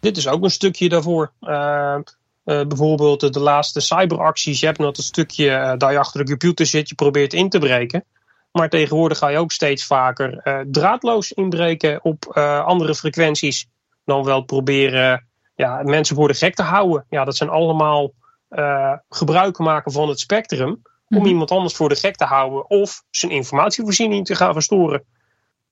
Dit 0.00 0.16
is 0.16 0.28
ook 0.28 0.42
een 0.42 0.50
stukje 0.50 0.88
daarvoor. 0.88 1.32
Eh, 1.40 1.98
eh, 2.44 2.66
bijvoorbeeld 2.66 3.20
de, 3.20 3.30
de 3.30 3.40
laatste 3.40 3.80
cyberacties. 3.80 4.60
Je 4.60 4.66
hebt 4.66 4.78
nog 4.78 4.92
dat 4.92 5.04
stukje 5.04 5.50
eh, 5.50 5.78
dat 5.78 5.90
je 5.90 5.98
achter 5.98 6.20
de 6.24 6.30
computer 6.30 6.66
zit, 6.66 6.88
je 6.88 6.94
probeert 6.94 7.32
in 7.32 7.48
te 7.48 7.58
breken. 7.58 8.04
Maar 8.52 8.68
tegenwoordig 8.68 9.18
ga 9.18 9.28
je 9.28 9.38
ook 9.38 9.52
steeds 9.52 9.86
vaker 9.86 10.38
eh, 10.38 10.60
draadloos 10.70 11.32
inbreken 11.32 12.04
op 12.04 12.24
eh, 12.24 12.64
andere 12.64 12.94
frequenties. 12.94 13.66
Dan 14.04 14.24
wel 14.24 14.42
proberen 14.42 15.26
ja, 15.54 15.82
mensen 15.82 16.16
voor 16.16 16.28
de 16.28 16.34
gek 16.34 16.54
te 16.54 16.62
houden. 16.62 17.06
Ja, 17.08 17.24
dat 17.24 17.36
zijn 17.36 17.50
allemaal 17.50 18.12
eh, 18.48 18.92
gebruik 19.08 19.58
maken 19.58 19.92
van 19.92 20.08
het 20.08 20.20
spectrum. 20.20 20.82
Om 21.08 21.18
Mhm. 21.18 21.26
iemand 21.26 21.50
anders 21.50 21.74
voor 21.74 21.88
de 21.88 21.96
gek 21.96 22.16
te 22.16 22.24
houden. 22.24 22.70
Of 22.70 23.02
zijn 23.10 23.32
informatievoorziening 23.32 24.26
te 24.26 24.34
gaan 24.34 24.52
verstoren. 24.52 25.04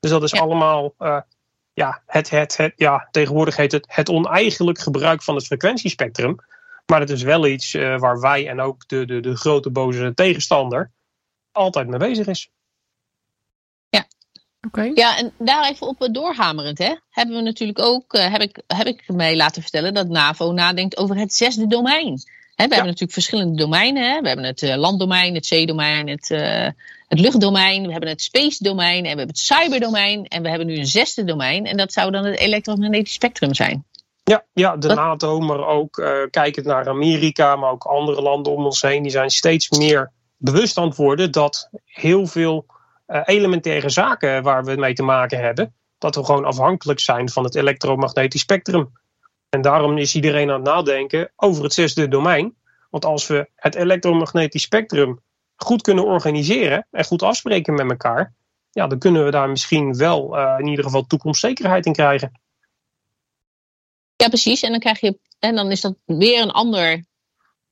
Dus 0.01 0.11
dat 0.11 0.23
is 0.23 0.31
Ja. 0.31 0.41
allemaal 0.41 0.95
ja, 1.73 2.03
het, 2.07 2.31
het, 2.31 2.57
het, 2.57 2.73
ja, 2.77 3.09
tegenwoordig 3.11 3.57
heet 3.57 3.73
het 3.73 3.85
het 3.89 4.09
oneigenlijk 4.11 4.79
gebruik 4.79 5.23
van 5.23 5.35
het 5.35 5.47
frequentiespectrum. 5.47 6.37
Maar 6.87 7.01
het 7.01 7.11
is 7.11 7.23
wel 7.23 7.47
iets 7.47 7.73
waar 7.73 8.21
wij 8.21 8.49
en 8.49 8.61
ook 8.61 8.89
de, 8.89 9.05
de, 9.05 9.21
de 9.21 9.37
grote 9.37 9.71
boze 9.71 10.15
tegenstander 10.15 10.91
altijd 11.53 11.89
mee 11.89 11.99
bezig 11.99 12.27
is. 12.27 12.51
Ja, 14.95 15.17
en 15.19 15.33
daar 15.39 15.69
even 15.69 15.87
op 15.87 16.03
eh, 16.03 16.13
doorhamerend, 16.13 16.79
hè, 16.79 16.95
hebben 17.11 17.37
we 17.37 17.43
natuurlijk 17.43 17.79
ook, 17.79 18.13
eh, 18.13 18.33
heb, 18.33 18.41
ik, 18.41 18.63
heb 18.67 18.87
ik 18.87 19.03
mij 19.07 19.37
laten 19.37 19.63
vertellen, 19.63 19.95
dat 19.95 20.09
NAVO 20.09 20.53
nadenkt 20.53 20.97
over 20.97 21.17
het 21.17 21.35
zesde 21.35 21.67
domein. 21.67 22.23
Hè, 22.55 22.67
we 22.67 22.75
hebben 22.75 22.85
natuurlijk 22.85 23.13
verschillende 23.13 23.57
domeinen. 23.57 24.11
Hè. 24.11 24.21
We 24.21 24.27
hebben 24.27 24.47
het 24.47 24.63
eh, 24.63 24.77
landdomein, 24.77 25.35
het 25.35 25.47
zeedomein, 25.47 26.09
het, 26.09 26.29
het 27.09 27.21
luchtdomein. 27.21 27.87
We 27.87 27.91
hebben 27.91 28.09
het 28.09 28.23
space 28.23 28.65
domein 28.65 28.97
en 28.97 29.03
we 29.03 29.09
hebben 29.09 29.27
het 29.27 29.39
cyberdomein. 29.39 30.27
En 30.27 30.43
we 30.43 30.49
hebben 30.49 30.67
nu 30.67 30.77
een 30.77 30.87
zesde 30.87 31.25
domein. 31.25 31.67
En 31.67 31.77
dat 31.77 31.93
zou 31.93 32.11
dan 32.11 32.25
het 32.25 32.39
elektromagnetisch 32.39 33.13
spectrum 33.13 33.55
zijn. 33.55 33.85
Ja, 34.25 34.45
ja 34.53 34.77
de 34.77 34.89
Wat- 34.89 34.97
NATO, 34.97 35.41
maar 35.41 35.67
ook 35.67 36.03
kijkend 36.31 36.67
naar 36.67 36.89
Amerika, 36.89 37.57
maar 37.57 37.71
ook 37.71 37.85
andere 37.85 38.23
landen 38.23 38.53
om 38.53 38.65
ons 38.65 38.83
heen, 38.83 39.03
die 39.03 39.13
zijn 39.13 39.31
steeds 39.31 39.71
meer 39.71 40.13
bewust 40.37 40.77
aan 40.77 40.89
het 40.89 40.97
worden 40.97 41.33
dat 41.33 41.69
heel 41.85 42.27
veel 42.27 42.67
elementaire 43.25 43.89
zaken 43.89 44.43
waar 44.43 44.65
we 44.65 44.75
mee 44.77 44.95
te 44.95 45.03
maken 45.03 45.39
hebben, 45.39 45.75
dat 45.99 46.15
we 46.15 46.25
gewoon 46.25 46.45
afhankelijk 46.45 47.01
zijn 47.01 47.29
van 47.29 47.45
het 47.45 47.55
elektromagnetisch 47.55 48.41
spectrum. 48.41 48.93
En 49.49 49.61
daarom 49.61 49.99
is 49.99 50.15
iedereen 50.15 50.51
aan 50.51 50.55
het 50.55 50.65
nadenken 50.65 51.33
over 51.37 51.63
het 51.63 51.73
zesde 51.73 52.09
domein. 52.09 52.55
Want 52.91 53.05
als 53.05 53.27
we 53.27 53.51
het 53.57 53.75
elektromagnetisch 53.75 54.63
spectrum 54.63 55.21
goed 55.57 55.83
kunnen 55.83 56.05
organiseren 56.05 56.87
en 56.91 57.05
goed 57.05 57.23
afspreken 57.23 57.75
met 57.75 57.91
elkaar, 57.91 58.35
ja, 58.71 58.87
dan 58.87 58.99
kunnen 58.99 59.25
we 59.25 59.31
daar 59.31 59.49
misschien 59.49 59.97
wel 59.97 60.37
eh, 60.37 60.55
in 60.59 60.67
ieder 60.67 60.85
geval 60.85 61.07
toekomstzekerheid 61.07 61.87
in 61.87 61.93
krijgen. 61.93 62.41
Ja, 64.17 64.29
precies. 64.29 64.63
En 64.63 64.71
dan 64.71 64.81
krijg 64.81 65.01
je, 65.01 65.19
en 65.39 65.55
dan 65.55 65.71
is 65.71 65.81
dat 65.81 65.95
weer 66.05 66.43
een 66.43 66.51
ander, 66.51 67.05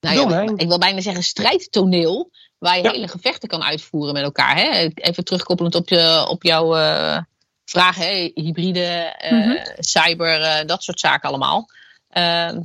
nou 0.01 0.31
ja, 0.31 0.41
ik 0.57 0.69
wil 0.69 0.79
bijna 0.79 1.01
zeggen 1.01 1.23
strijdtoneel. 1.23 2.31
Waar 2.59 2.77
je 2.77 2.83
Ja. 2.83 2.91
hele 2.91 3.09
gevechten 3.09 3.49
kan 3.49 3.63
uitvoeren 3.63 4.13
met 4.15 4.23
elkaar. 4.23 4.57
Hè? 4.57 4.89
Even 4.95 5.25
terugkoppelend 5.25 5.75
op, 5.75 5.89
je, 5.89 6.27
op 6.29 6.43
jouw 6.43 6.77
eh, 6.77 7.19
vraag, 7.65 7.97
hè? 7.97 8.31
hybride, 8.35 8.85
eh, 9.19 9.33
Mhm. 9.33 9.57
cyber, 9.79 10.41
eh, 10.41 10.67
dat 10.67 10.83
soort 10.83 11.01
zaken 11.01 11.29
allemaal. 11.29 11.69
Ehm, 12.09 12.61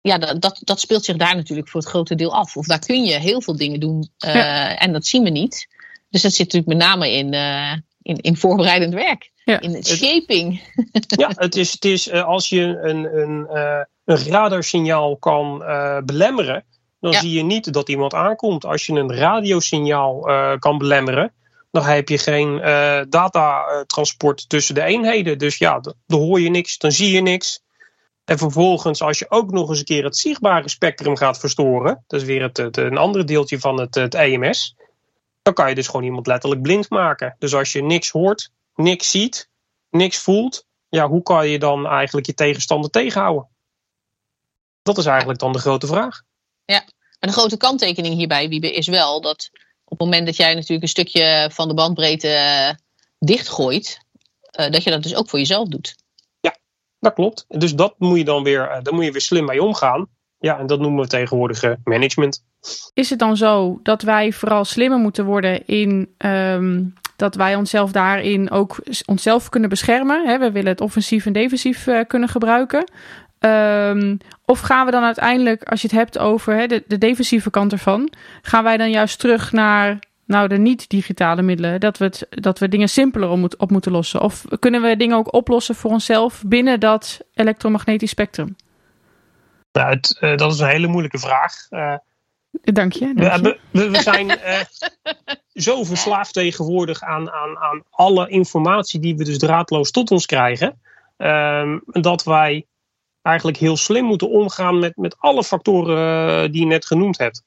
ja, 0.00 0.18
dat, 0.18 0.40
dat, 0.40 0.58
dat 0.60 0.80
speelt 0.80 1.04
zich 1.04 1.16
daar 1.16 1.34
natuurlijk 1.36 1.68
voor 1.68 1.80
het 1.80 1.88
grote 1.88 2.14
deel 2.14 2.34
af. 2.34 2.56
Of 2.56 2.66
daar 2.66 2.78
kun 2.86 3.04
je 3.04 3.18
heel 3.18 3.42
veel 3.42 3.56
dingen 3.56 3.80
doen 3.80 4.10
Ja. 4.16 4.78
en 4.78 4.92
dat 4.92 5.06
zien 5.06 5.22
we 5.22 5.30
niet. 5.30 5.68
Dus 6.10 6.22
dat 6.22 6.32
zit 6.32 6.52
natuurlijk 6.52 6.78
met 6.78 6.88
name 6.88 7.10
in, 7.12 7.32
in, 8.02 8.16
in 8.20 8.36
voorbereidend 8.36 8.94
werk. 8.94 9.30
Ja. 9.44 9.60
In 9.60 9.84
shaping. 9.84 10.60
Ja, 11.06 11.30
het 11.34 11.56
is, 11.56 11.72
het 11.72 11.84
is 11.84 12.10
als 12.10 12.48
je 12.48 12.60
een, 12.62 13.04
een, 13.18 13.46
een 14.04 14.26
radarsignaal 14.28 15.16
kan 15.16 15.58
belemmeren, 16.04 16.64
dan 17.02 17.12
Ja. 17.12 17.20
zie 17.20 17.32
je 17.32 17.42
niet 17.42 17.72
dat 17.72 17.88
iemand 17.88 18.14
aankomt. 18.14 18.64
Als 18.64 18.86
je 18.86 18.92
een 18.92 19.14
radiosignaal 19.14 20.28
eh, 20.28 20.58
kan 20.58 20.78
belemmeren, 20.78 21.32
dan 21.70 21.82
heb 21.82 22.08
je 22.08 22.18
geen 22.18 22.60
eh, 22.60 23.00
datatransport 23.08 24.48
tussen 24.48 24.74
de 24.74 24.82
eenheden. 24.82 25.38
Dus 25.38 25.58
ja, 25.58 25.80
dan 25.80 25.94
hoor 26.06 26.40
je 26.40 26.50
niks, 26.50 26.78
dan 26.78 26.92
zie 26.92 27.10
je 27.10 27.20
niks. 27.20 27.62
En 28.24 28.38
vervolgens, 28.38 29.02
als 29.02 29.18
je 29.18 29.30
ook 29.30 29.50
nog 29.50 29.68
eens 29.68 29.78
een 29.78 29.84
keer 29.84 30.04
het 30.04 30.16
zichtbare 30.16 30.68
spectrum 30.68 31.16
gaat 31.16 31.38
verstoren, 31.38 32.04
dat 32.06 32.20
is 32.20 32.26
weer 32.26 32.42
het, 32.42 32.56
het, 32.56 32.76
een 32.76 32.96
ander 32.96 33.26
deeltje 33.26 33.58
van 33.60 33.80
het, 33.80 33.94
het 33.94 34.14
EMS, 34.14 34.76
dan 35.42 35.54
kan 35.54 35.68
je 35.68 35.74
dus 35.74 35.86
gewoon 35.86 36.04
iemand 36.04 36.26
letterlijk 36.26 36.62
blind 36.62 36.90
maken. 36.90 37.36
Dus 37.38 37.54
als 37.54 37.72
je 37.72 37.82
niks 37.82 38.10
hoort, 38.10 38.50
niks 38.74 39.10
ziet, 39.10 39.48
niks 39.90 40.18
voelt, 40.18 40.66
ja, 40.88 41.08
hoe 41.08 41.22
kan 41.22 41.48
je 41.48 41.58
dan 41.58 41.86
eigenlijk 41.86 42.26
je 42.26 42.34
tegenstander 42.34 42.90
tegenhouden? 42.90 43.48
Dat 44.82 44.98
is 44.98 45.06
eigenlijk 45.06 45.38
dan 45.38 45.52
de 45.52 45.58
grote 45.58 45.86
vraag. 45.86 46.22
En 47.22 47.28
de 47.28 47.34
grote 47.34 47.56
kanttekening 47.56 48.14
hierbij, 48.14 48.48
Wiebe, 48.48 48.72
is 48.72 48.86
wel 48.86 49.20
dat 49.20 49.50
op 49.84 49.98
het 49.98 50.08
moment 50.08 50.26
dat 50.26 50.36
jij 50.36 50.54
natuurlijk 50.54 50.82
een 50.82 50.88
stukje 50.88 51.50
van 51.52 51.68
de 51.68 51.74
bandbreedte 51.74 52.28
eh, 52.28 52.70
dichtgooit, 53.18 53.98
eh, 54.40 54.70
dat 54.70 54.82
je 54.82 54.90
dat 54.90 55.02
dus 55.02 55.14
ook 55.14 55.28
voor 55.28 55.38
jezelf 55.38 55.68
doet. 55.68 55.94
Dat 56.98 57.14
klopt. 57.14 57.44
Dus 57.48 57.74
dat 57.74 57.94
moet 57.98 58.18
je 58.18 58.24
dan 58.24 58.42
weer, 58.42 58.68
eh, 58.68 58.82
daar 58.82 58.94
moet 58.94 59.04
je 59.04 59.12
weer 59.12 59.20
slim 59.20 59.44
mee 59.44 59.62
omgaan. 59.62 60.06
Ja, 60.38 60.58
en 60.58 60.66
dat 60.66 60.80
noemen 60.80 61.02
we 61.02 61.08
tegenwoordig 61.08 61.62
management. 61.84 62.44
Is 62.94 63.10
het 63.10 63.18
dan 63.18 63.36
zo 63.36 63.80
dat 63.82 64.02
wij 64.02 64.32
vooral 64.32 64.64
slimmer 64.64 64.98
moeten 64.98 65.24
worden 65.24 65.66
in 65.66 66.14
ehm, 66.18 66.84
dat 67.22 67.34
wij 67.34 67.56
onszelf 67.56 67.92
daarin 67.92 68.50
ook 68.50 68.76
onszelf 69.06 69.48
kunnen 69.48 69.68
beschermen? 69.68 70.26
Hè? 70.26 70.38
We 70.38 70.52
willen 70.52 70.70
het 70.70 70.80
offensief 70.80 71.26
en 71.26 71.32
defensief 71.32 71.86
eh, 71.86 72.00
kunnen 72.06 72.28
gebruiken. 72.28 72.90
Ehm, 73.42 74.16
of 74.44 74.60
gaan 74.60 74.84
we 74.86 74.92
dan 74.92 75.04
uiteindelijk, 75.04 75.62
als 75.64 75.80
je 75.82 75.88
het 75.88 75.96
hebt 75.96 76.18
over 76.18 76.54
hè, 76.56 76.66
de, 76.66 76.84
de 76.86 76.98
defensieve 76.98 77.50
kant 77.50 77.72
ervan, 77.72 78.12
gaan 78.42 78.64
wij 78.64 78.76
dan 78.76 78.90
juist 78.90 79.18
terug 79.18 79.52
naar 79.52 79.98
nou, 80.26 80.48
de 80.48 80.58
niet-digitale 80.58 81.42
middelen? 81.42 81.80
Dat 81.80 81.98
we, 81.98 82.04
het, 82.04 82.26
dat 82.30 82.58
we 82.58 82.68
dingen 82.68 82.88
simpeler 82.88 83.28
op, 83.28 83.38
moet- 83.38 83.56
op 83.56 83.70
moeten 83.70 83.92
lossen? 83.92 84.20
Of 84.20 84.44
kunnen 84.58 84.82
we 84.82 84.96
dingen 84.96 85.16
ook 85.16 85.34
oplossen 85.34 85.74
voor 85.74 85.90
onszelf 85.90 86.42
binnen 86.46 86.80
dat 86.80 87.20
elektromagnetisch 87.34 88.10
spectrum? 88.10 88.56
Nou, 89.72 89.88
het, 89.94 90.16
eh, 90.20 90.36
dat 90.36 90.52
is 90.52 90.58
een 90.58 90.68
hele 90.68 90.86
moeilijke 90.86 91.18
vraag. 91.18 91.52
Eh, 91.70 91.94
Dank 92.62 92.92
je. 92.92 93.06
we, 93.06 93.14
dank 93.14 93.18
je. 93.18 93.24
hebben- 93.30 93.58
we, 93.70 93.90
we 93.90 94.02
zijn 94.02 94.30
eh, 94.38 94.60
zo 95.54 95.84
verslaafd 95.84 96.32
tegenwoordig 96.32 97.02
aan, 97.02 97.30
aan, 97.30 97.58
aan 97.58 97.82
alle 97.90 98.28
informatie 98.28 99.00
die 99.00 99.16
we 99.16 99.24
dus 99.24 99.38
draadloos 99.38 99.90
tot 99.90 100.10
ons 100.10 100.26
krijgen. 100.26 100.80
ehm, 101.16 101.78
dat 101.86 102.22
wij 102.24 102.66
eigenlijk 103.22 103.58
heel 103.58 103.76
slim 103.76 104.04
moeten 104.04 104.30
omgaan 104.30 104.78
met, 104.78 104.96
met 104.96 105.16
alle 105.18 105.44
factoren 105.44 105.98
eh, 106.44 106.52
die 106.52 106.60
je 106.60 106.66
net 106.66 106.86
genoemd 106.86 107.18
hebt. 107.18 107.42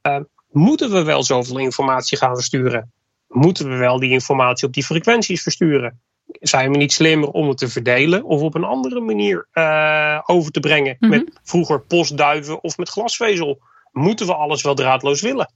Eh, 0.00 0.20
moeten 0.50 0.90
we 0.90 1.02
wel 1.02 1.22
zoveel 1.22 1.58
informatie 1.58 2.18
gaan 2.18 2.34
versturen? 2.34 2.92
Moeten 3.28 3.68
we 3.68 3.76
wel 3.76 3.98
die 3.98 4.10
informatie 4.10 4.66
op 4.66 4.72
die 4.72 4.84
frequenties 4.84 5.42
versturen? 5.42 6.00
Zijn 6.26 6.70
we 6.70 6.76
niet 6.76 6.92
slimmer 6.92 7.28
om 7.28 7.48
het 7.48 7.58
te 7.58 7.68
verdelen 7.68 8.24
of 8.24 8.40
op 8.40 8.54
een 8.54 8.64
andere 8.64 9.00
manier 9.00 9.46
eh, 9.52 10.20
over 10.24 10.52
te 10.52 10.60
brengen? 10.60 10.96
Mhm. 10.98 11.10
Met 11.10 11.40
vroeger 11.42 11.80
postduiven 11.80 12.62
of 12.62 12.76
met 12.76 12.88
glasvezel? 12.88 13.60
Moeten 13.92 14.26
we 14.26 14.34
alles 14.34 14.62
wel 14.62 14.74
draadloos 14.74 15.20
willen? 15.20 15.52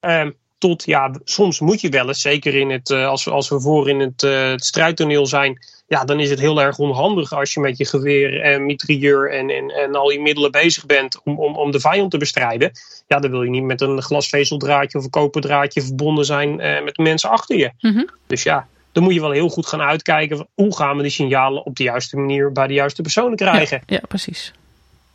Ehm, 0.00 0.30
tot 0.58 0.84
ja, 0.84 1.14
soms 1.24 1.60
moet 1.60 1.80
je 1.80 1.88
wel 1.88 2.08
eens, 2.08 2.20
zeker 2.20 2.54
in 2.54 2.70
het, 2.70 2.90
als, 2.90 3.24
we, 3.24 3.30
als 3.30 3.48
we 3.48 3.60
voor 3.60 3.88
in 3.88 4.00
het, 4.00 4.20
het 4.20 4.64
strijdtoneel 4.64 5.26
zijn, 5.26 5.58
ja, 5.86 6.04
dan 6.04 6.20
is 6.20 6.30
het 6.30 6.40
heel 6.40 6.60
erg 6.60 6.78
onhandig 6.78 7.32
als 7.32 7.54
je 7.54 7.60
met 7.60 7.78
je 7.78 7.84
geweer 7.84 8.40
en 8.40 8.66
mitrailleur 8.66 9.30
en, 9.30 9.50
en, 9.50 9.70
en 9.70 9.94
al 9.94 10.10
je 10.10 10.20
middelen 10.20 10.50
bezig 10.50 10.86
bent 10.86 11.20
om, 11.24 11.38
om, 11.38 11.56
om 11.56 11.70
de 11.70 11.80
vijand 11.80 12.10
te 12.10 12.18
bestrijden. 12.18 12.72
Ja, 13.06 13.18
dan 13.18 13.30
wil 13.30 13.42
je 13.42 13.50
niet 13.50 13.62
met 13.62 13.80
een 13.80 14.02
glasvezeldraadje 14.02 14.98
of 14.98 15.04
een 15.04 15.10
koperdraadje 15.10 15.82
verbonden 15.82 16.24
zijn 16.24 16.60
eh, 16.60 16.84
met 16.84 16.94
de 16.94 17.02
mensen 17.02 17.30
achter 17.30 17.56
je. 17.56 17.70
Mhm. 17.80 18.04
Dus 18.26 18.42
ja, 18.42 18.68
dan 18.92 19.02
moet 19.02 19.14
je 19.14 19.20
wel 19.20 19.30
heel 19.30 19.48
goed 19.48 19.66
gaan 19.66 19.80
uitkijken. 19.80 20.36
van 20.36 20.46
Hoe 20.54 20.76
gaan 20.76 20.96
we 20.96 21.02
die 21.02 21.10
signalen 21.10 21.64
op 21.64 21.76
de 21.76 21.82
juiste 21.82 22.16
manier 22.16 22.52
bij 22.52 22.66
de 22.66 22.74
juiste 22.74 23.02
personen 23.02 23.36
krijgen? 23.36 23.82
Ja, 23.86 24.00
precies. 24.08 24.52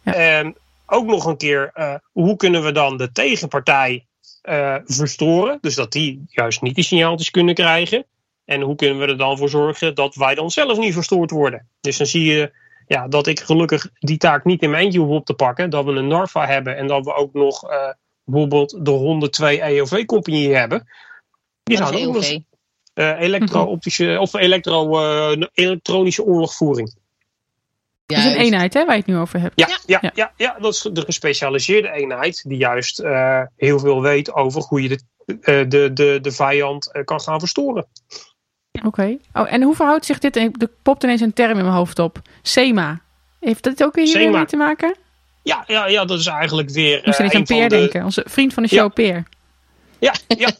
En 0.04 0.56
ook 0.86 1.06
nog 1.06 1.26
een 1.26 1.38
keer, 1.38 1.72
eh, 1.74 1.96
hoe 2.12 2.36
kunnen 2.36 2.64
we 2.64 2.72
dan 2.72 2.98
de 2.98 3.12
tegenpartij 3.12 4.06
eh, 4.42 4.76
verstoren? 4.86 5.58
Dus 5.62 5.76
dat 5.76 5.92
die 5.92 6.24
juist 6.28 6.62
niet 6.62 6.76
die 6.76 6.84
signaaltjes 6.84 7.32
kunnen 7.32 7.56
krijgen. 7.56 8.06
En 8.46 8.62
hoe 8.62 8.76
kunnen 8.76 9.00
we 9.00 9.06
er 9.06 9.18
dan 9.18 9.38
voor 9.38 9.50
zorgen 9.50 9.96
dat 9.96 10.16
wij 10.16 10.36
dan 10.36 10.52
zelf 10.52 10.78
niet 10.78 10.94
verstoord 10.94 11.32
worden? 11.32 11.68
Dus 11.82 11.98
dan 11.98 12.08
zie 12.08 12.26
je 12.26 12.52
ja, 12.88 13.08
dat 13.08 13.28
ik 13.28 13.40
gelukkig 13.40 13.90
die 14.00 14.18
taak 14.18 14.46
niet 14.46 14.62
in 14.62 14.70
mijn 14.70 14.84
eentje 14.84 15.00
hoef 15.00 15.10
op 15.10 15.26
te 15.26 15.34
pakken. 15.34 15.70
Dat 15.70 15.86
we 15.86 15.92
een 15.92 16.08
NARFA 16.08 16.48
hebben 16.48 16.78
en 16.78 16.88
dat 16.88 17.06
we 17.06 17.14
ook 17.14 17.34
nog 17.34 17.70
eh, 17.70 17.90
bijvoorbeeld 18.26 18.86
de 18.86 18.92
102 18.92 19.62
EOV-compagnie 19.62 20.56
hebben. 20.56 20.88
Die 21.64 21.78
zouden 21.78 22.08
ook 22.08 22.14
nog 22.14 22.16
eens, 22.16 22.40
eh, 22.94 23.20
elektro-optische 23.20 24.18
of 24.20 24.34
elektro, 24.34 25.00
eh, 25.00 25.48
elektronische 25.54 26.24
oorlogvoering. 26.24 26.94
Dat 28.06 28.18
is 28.18 28.26
een 28.26 28.32
Juist. 28.32 28.46
eenheid 28.46 28.74
hè, 28.74 28.86
waar 28.86 28.96
je 28.96 29.02
het 29.02 29.10
nu 29.10 29.18
over 29.18 29.40
hebt. 29.40 29.60
Ja, 29.60 29.68
Ja. 29.68 29.78
ja. 29.86 30.00
Ja. 30.02 30.12
Ja, 30.14 30.34
ja, 30.38 30.60
dat 30.60 30.74
is 30.74 30.90
de 30.94 31.02
gespecialiseerde 31.02 31.92
eenheid 31.92 32.44
die 32.48 32.58
juist 32.58 33.00
eh, 33.00 33.42
heel 33.56 33.80
veel 33.80 34.02
weet 34.02 34.34
over 34.34 34.62
hoe 34.62 34.82
je 34.82 34.90
de, 34.90 35.00
eh, 35.42 35.70
de, 35.70 35.94
de, 35.94 36.20
de 36.22 36.32
vijand 36.32 37.02
kan 37.06 37.22
gaan 37.22 37.40
verstoren. 37.40 37.88
Oké. 38.86 39.18
Oh, 39.34 39.54
en 39.54 39.62
hoe 39.62 39.76
verhoudt 39.76 40.06
zich 40.06 40.20
dit? 40.20 40.36
Er 40.36 40.52
popt 40.82 41.04
ineens 41.04 41.22
een 41.22 41.34
term 41.34 41.58
in 41.58 41.64
mijn 41.64 41.76
hoofd 41.76 42.00
op. 42.00 42.22
SEMA. 42.42 43.02
Heeft 43.40 43.64
dat 43.64 43.84
ook 43.84 43.96
weer 43.96 44.06
hier 44.18 44.32
mee 44.32 44.46
te 44.46 44.56
maken? 44.56 44.96
Ja, 45.44 45.64
ja, 45.68 45.88
ja 45.88 46.06
dat 46.06 46.20
is 46.20 46.26
eigenlijk 46.26 46.70
weer. 46.70 47.02
Moest 47.06 47.20
aan 47.20 47.26
een 47.26 47.32
van 47.32 47.44
Peer 47.44 47.70
de- 47.70 47.76
denken. 47.76 48.04
Onze 48.04 48.24
vriend 48.28 48.54
van 48.54 48.64
de 48.64 48.70
show, 48.70 48.80
Ja. 48.80 48.88
Peer. 48.88 49.24
Ja, 50.00 50.14
ja. 50.28 50.50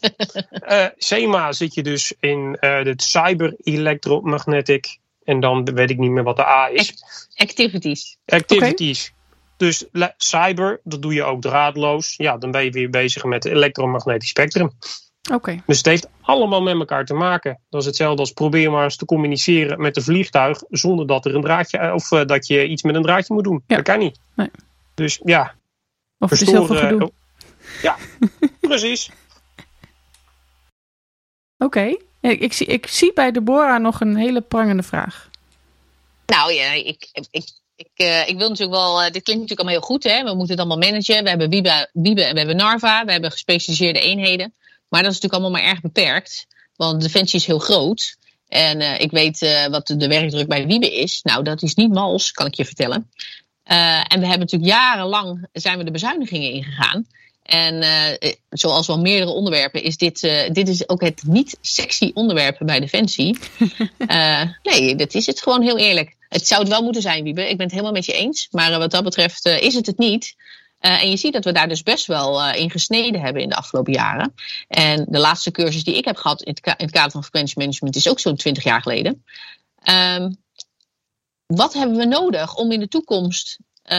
Eh, 0.50 0.86
SEMA 0.96 1.52
zit 1.52 1.74
je 1.74 1.82
dus 1.82 2.14
in 2.20 2.56
eh 2.60 2.84
het 2.84 3.02
cyber 3.02 3.54
electromagnetic. 3.62 4.98
En 5.24 5.40
dan 5.40 5.64
weet 5.64 5.90
ik 5.90 5.98
niet 5.98 6.10
meer 6.10 6.22
wat 6.22 6.36
de 6.36 6.46
A 6.46 6.68
is. 6.68 6.94
Activities. 7.36 8.16
Activities. 8.26 9.12
Dus 9.56 9.84
cyber, 10.16 10.80
dat 10.84 11.02
doe 11.02 11.14
je 11.14 11.22
ook 11.22 11.40
draadloos. 11.40 12.14
Ja, 12.16 12.36
dan 12.38 12.50
ben 12.50 12.64
je 12.64 12.70
weer 12.70 12.90
bezig 12.90 13.24
met 13.24 13.44
het 13.44 13.52
elektromagnetisch 13.52 14.28
spectrum. 14.28 14.72
Oké. 15.30 15.62
Dus 15.66 15.76
het 15.76 15.86
heeft 15.86 16.08
allemaal 16.20 16.62
met 16.62 16.74
elkaar 16.74 17.04
te 17.04 17.14
maken. 17.14 17.60
Dat 17.70 17.80
is 17.80 17.86
hetzelfde 17.86 18.20
als 18.20 18.32
probeer 18.32 18.70
maar 18.70 18.84
eens 18.84 18.96
te 18.96 19.04
communiceren 19.04 19.80
met 19.80 19.96
een 19.96 20.02
vliegtuig 20.02 20.62
zonder 20.70 21.06
dat 21.06 21.24
er 21.26 21.34
een 21.34 21.40
draadje 21.42 21.78
eh, 21.78 21.94
of 21.94 22.12
eh, 22.12 22.24
dat 22.26 22.46
je 22.46 22.66
iets 22.68 22.82
met 22.82 22.94
een 22.94 23.02
draadje 23.02 23.34
moet 23.34 23.44
doen. 23.44 23.62
Ja. 23.66 23.76
Dat 23.76 23.84
kan 23.84 23.98
niet. 23.98 24.18
Nee. 24.34 24.50
Dus 24.94 25.20
ja, 25.24 25.54
Of 26.18 26.30
het 26.30 26.40
is 26.40 26.50
heel 26.50 26.66
veel 26.66 26.76
verstoren. 26.76 26.92
gedoe. 26.98 27.08
oh. 27.08 27.82
Ja, 27.82 27.96
precies. 28.60 29.10
Oké. 31.58 31.96
Ik, 32.20 32.52
zie, 32.52 32.66
ik 32.66 32.86
zie 32.86 33.12
bij 33.12 33.30
Deborah 33.32 33.80
nog 33.80 34.00
een 34.00 34.16
hele 34.16 34.40
prangende 34.40 34.82
vraag. 34.82 35.30
Nou 36.26 36.52
ja, 36.52 36.72
ik, 36.72 37.08
ik, 37.30 37.48
ik, 37.76 37.88
eh, 37.94 38.28
ik 38.28 38.38
wil 38.38 38.48
natuurlijk 38.48 38.78
wel. 38.78 39.02
eh, 39.02 39.10
dit 39.10 39.22
klinkt 39.22 39.42
natuurlijk 39.42 39.60
allemaal 39.60 39.78
heel 39.78 39.88
goed, 39.88 40.02
hè? 40.04 40.22
We 40.24 40.34
moeten 40.34 40.56
het 40.56 40.58
allemaal 40.66 40.90
managen. 40.90 41.22
We 41.22 41.28
hebben 41.28 41.50
Wiebe, 41.50 41.88
Wiebe 41.92 42.24
en 42.24 42.32
we 42.32 42.38
hebben 42.38 42.56
Narva. 42.56 43.04
We 43.04 43.12
hebben 43.12 43.30
gespecialiseerde 43.30 44.00
eenheden. 44.00 44.54
Maar 44.92 45.02
dat 45.02 45.12
is 45.12 45.20
natuurlijk 45.20 45.42
allemaal 45.42 45.62
maar 45.62 45.70
erg 45.70 45.80
beperkt. 45.80 46.46
Want 46.76 47.02
Defensie 47.02 47.38
is 47.38 47.46
heel 47.46 47.58
groot. 47.58 48.16
En 48.48 48.80
eh, 48.80 49.00
ik 49.00 49.10
weet 49.10 49.42
eh, 49.42 49.66
wat 49.66 49.86
de 49.86 50.08
werkdruk 50.08 50.48
bij 50.48 50.66
Wiebe 50.66 50.94
is. 50.94 51.20
Nou, 51.22 51.44
dat 51.44 51.62
is 51.62 51.74
niet 51.74 51.92
mals, 51.92 52.32
kan 52.32 52.46
ik 52.46 52.54
je 52.54 52.64
vertellen. 52.64 53.10
Eh, 53.64 53.98
en 53.98 54.20
we 54.20 54.26
hebben 54.26 54.38
natuurlijk 54.38 54.70
jarenlang 54.70 55.46
zijn 55.52 55.78
we 55.78 55.84
de 55.84 55.90
bezuinigingen 55.90 56.50
ingegaan. 56.50 57.06
En 57.42 57.84
zoals 58.50 58.86
wel 58.86 59.00
meerdere 59.00 59.30
onderwerpen 59.30 59.82
is 59.82 59.96
dit, 59.96 60.20
dit 60.52 60.68
is 60.68 60.88
ook 60.88 61.00
het 61.00 61.22
niet 61.26 61.58
sexy 61.60 62.10
onderwerp 62.14 62.56
bij 62.58 62.80
Defensie. 62.80 63.38
Nee, 64.62 64.94
dat 64.96 65.14
is 65.14 65.26
het 65.26 65.42
gewoon 65.42 65.62
heel 65.62 65.78
eerlijk. 65.78 66.16
Het 66.28 66.46
zou 66.46 66.60
het 66.60 66.70
wel 66.70 66.82
moeten 66.82 67.02
zijn, 67.02 67.24
Wiebe. 67.24 67.48
Ik 67.48 67.56
ben 67.56 67.66
het 67.66 67.70
helemaal 67.70 67.92
met 67.92 68.06
je 68.06 68.12
eens. 68.12 68.48
Maar 68.50 68.78
wat 68.78 68.90
dat 68.90 69.04
betreft 69.04 69.46
is 69.46 69.74
het 69.74 69.86
het 69.86 69.98
niet. 69.98 70.34
Eh, 70.82 71.02
en 71.02 71.10
je 71.10 71.16
ziet 71.16 71.32
dat 71.32 71.44
we 71.44 71.52
daar 71.52 71.68
dus 71.68 71.82
best 71.82 72.06
wel 72.06 72.42
eh, 72.42 72.60
in 72.60 72.70
gesneden 72.70 73.20
hebben 73.20 73.42
in 73.42 73.48
de 73.48 73.54
afgelopen 73.54 73.92
jaren. 73.92 74.34
En 74.68 75.06
de 75.08 75.18
laatste 75.18 75.50
cursus 75.50 75.84
die 75.84 75.96
ik 75.96 76.04
heb 76.04 76.16
gehad 76.16 76.42
in 76.42 76.50
het, 76.50 76.60
ka- 76.60 76.78
in 76.78 76.84
het 76.84 76.94
kader 76.94 77.10
van 77.10 77.22
frequentiemanagement 77.22 77.96
is 77.96 78.08
ook 78.08 78.20
zo'n 78.20 78.36
20 78.36 78.64
jaar 78.64 78.82
geleden. 78.82 79.24
Ehm, 79.82 80.30
wat 81.46 81.72
hebben 81.74 81.96
we 81.96 82.04
nodig 82.04 82.54
om 82.54 82.72
in 82.72 82.80
de 82.80 82.88
toekomst 82.88 83.58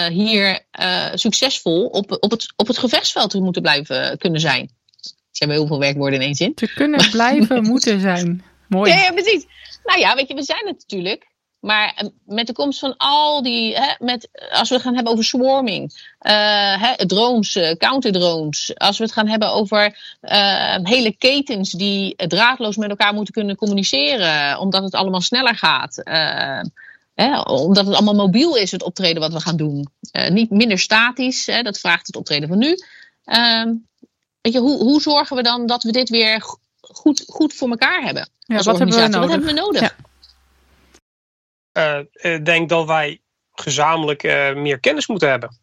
hier 0.10 0.66
succesvol 1.14 1.86
op, 1.86 2.18
op, 2.20 2.32
het, 2.32 2.54
op 2.56 2.68
het 2.68 2.78
gevechtsveld 2.78 3.34
moeten 3.34 3.62
blijven 3.62 4.18
kunnen 4.18 4.42
zijn. 4.42 4.70
Ze 5.02 5.14
hebben 5.32 5.58
heel 5.58 5.68
veel 5.68 5.80
werkwoorden 5.80 6.20
in 6.20 6.26
één 6.26 6.36
zin. 6.36 6.54
Te 6.54 6.74
kunnen 6.74 7.10
blijven 7.12 7.64
moeten 7.72 8.00
zijn. 8.00 8.44
Mooi. 8.68 8.92
Ja, 8.92 9.02
ja, 9.02 9.12
precies. 9.12 9.46
Nou 9.84 10.00
ja, 10.00 10.16
weet 10.16 10.28
je, 10.28 10.34
we 10.34 10.44
zijn 10.44 10.68
het 10.68 10.78
natuurlijk. 10.80 11.28
Maar 11.64 11.94
eh, 11.96 12.08
met 12.26 12.48
de 12.48 12.54
komst 12.54 12.80
van 12.80 12.98
al 12.98 13.44
die, 13.44 13.76
hè, 13.76 13.94
met, 14.00 14.30
als 14.52 14.70
we 14.70 14.76
het 14.76 14.84
gaan 14.84 14.96
hebben 14.96 15.12
over 15.12 15.24
swarming, 15.24 15.84
uh, 16.22 16.82
hè, 16.82 17.06
drones, 17.06 17.56
uh, 17.56 17.72
counterdrones, 17.72 18.72
als 18.78 18.98
we 18.98 19.04
het 19.04 19.14
gaan 19.14 19.28
hebben 19.28 19.52
over 19.52 19.98
uh, 20.22 20.76
hele 20.84 21.16
ketens 21.18 21.72
die 21.72 22.16
draadloos 22.16 22.76
met 22.76 22.90
elkaar 22.90 23.14
moeten 23.14 23.34
kunnen 23.34 23.56
communiceren, 23.56 24.60
omdat 24.60 24.84
het 24.84 24.94
allemaal 24.94 25.22
sneller 25.22 25.56
gaat. 25.56 26.02
Hè, 27.14 27.40
omdat 27.42 27.86
het 27.86 27.96
allemaal 27.96 28.16
mobiel 28.16 28.56
is, 28.56 28.72
het 28.72 28.84
optreden 28.84 29.22
wat 29.22 29.34
we 29.34 29.40
gaan 29.40 29.58
doen. 29.58 29.90
niet 30.30 30.50
minder 30.50 30.80
statisch, 30.80 31.46
hè, 31.46 31.62
dat 31.62 31.80
vraagt 31.80 32.08
het 32.08 32.16
optreden 32.16 32.50
van 32.50 32.58
nu. 32.58 32.78
Ehm, 33.26 33.74
weet 34.42 34.54
je, 34.54 34.60
hoe, 34.60 34.78
hoe 34.78 35.02
zorgen 35.02 35.36
we 35.36 35.44
dan 35.44 35.66
dat 35.66 35.84
we 35.84 35.92
dit 35.92 36.10
weer 36.10 36.44
goed, 36.80 37.24
goed 37.28 37.54
voor 37.54 37.70
elkaar 37.70 38.02
hebben? 38.02 38.30
Ja, 38.40 38.56
wat 38.62 38.78
hebben 38.78 38.96
we 38.96 39.02
nodig? 39.02 39.20
Wat 39.20 39.30
hebben 39.30 39.48
we 39.48 39.62
nodig? 39.62 39.82
Ja. 39.82 39.96
Eh, 41.74 42.00
ik 42.14 42.46
denk 42.46 42.70
dat 42.70 42.86
wij 42.86 43.22
gezamenlijk 43.54 44.24
uh, 44.24 44.54
meer 44.54 44.80
kennis 44.80 45.08
moeten 45.08 45.30
hebben. 45.30 45.62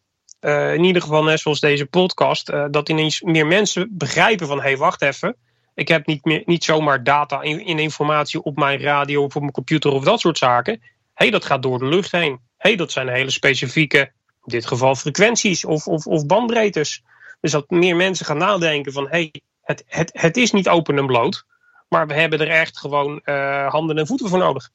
In 0.75 0.85
ieder 0.85 1.03
geval, 1.03 1.23
net 1.23 1.41
zoals 1.41 1.61
deze 1.61 1.87
podcast, 1.87 2.53
dat 2.71 2.89
ineens 2.89 3.21
meer 3.21 3.47
mensen 3.47 3.89
begrijpen 3.91 4.47
van 4.47 4.57
hé, 4.57 4.63
hey, 4.63 4.77
wacht 4.77 5.03
even. 5.03 5.37
Ik 5.75 5.89
heb 5.89 6.07
niet, 6.07 6.25
meer, 6.25 6.43
niet 6.45 6.65
zomaar 6.65 7.03
data 7.03 7.43
in, 7.43 7.65
in, 7.65 7.79
informatie 7.79 8.43
op 8.43 8.57
mijn 8.57 8.81
radio 8.81 9.25
of 9.25 9.35
op 9.35 9.41
mijn 9.41 9.53
computer 9.53 9.91
of 9.91 10.05
dat 10.05 10.21
soort 10.21 10.39
zaken. 10.39 10.83
Hey, 11.15 11.31
dat 11.31 11.45
gaat 11.45 11.63
door 11.63 11.79
de 11.79 11.85
lucht 11.85 12.13
heen. 12.13 12.41
Hey, 12.57 12.77
dat 12.77 12.93
zijn 12.93 13.09
hele 13.09 13.31
specifieke, 13.31 13.99
in 13.99 14.13
dit 14.43 14.67
geval 14.67 14.95
frequenties 14.95 15.65
of, 15.65 15.87
of, 15.87 16.07
of 16.07 16.27
bandbreedtes. 16.27 17.03
Dus 17.41 17.53
dat 17.53 17.71
meer 17.71 17.97
mensen 17.97 18.27
gaan 18.27 18.39
nadenken 18.39 18.93
van 18.93 19.05
hé, 19.05 19.11
hey, 19.11 19.33
het, 19.63 19.85
het, 19.87 20.11
het 20.13 20.37
is 20.37 20.53
niet 20.53 20.69
open 20.69 20.99
en 20.99 21.07
bloot. 21.07 21.45
Maar 21.89 22.07
we 22.07 22.15
hebben 22.15 22.41
er 22.41 22.49
echt 22.49 22.79
gewoon 22.79 23.21
handen 23.69 23.99
en 23.99 24.07
voeten 24.07 24.29
voor 24.29 24.39
nodig 24.39 24.71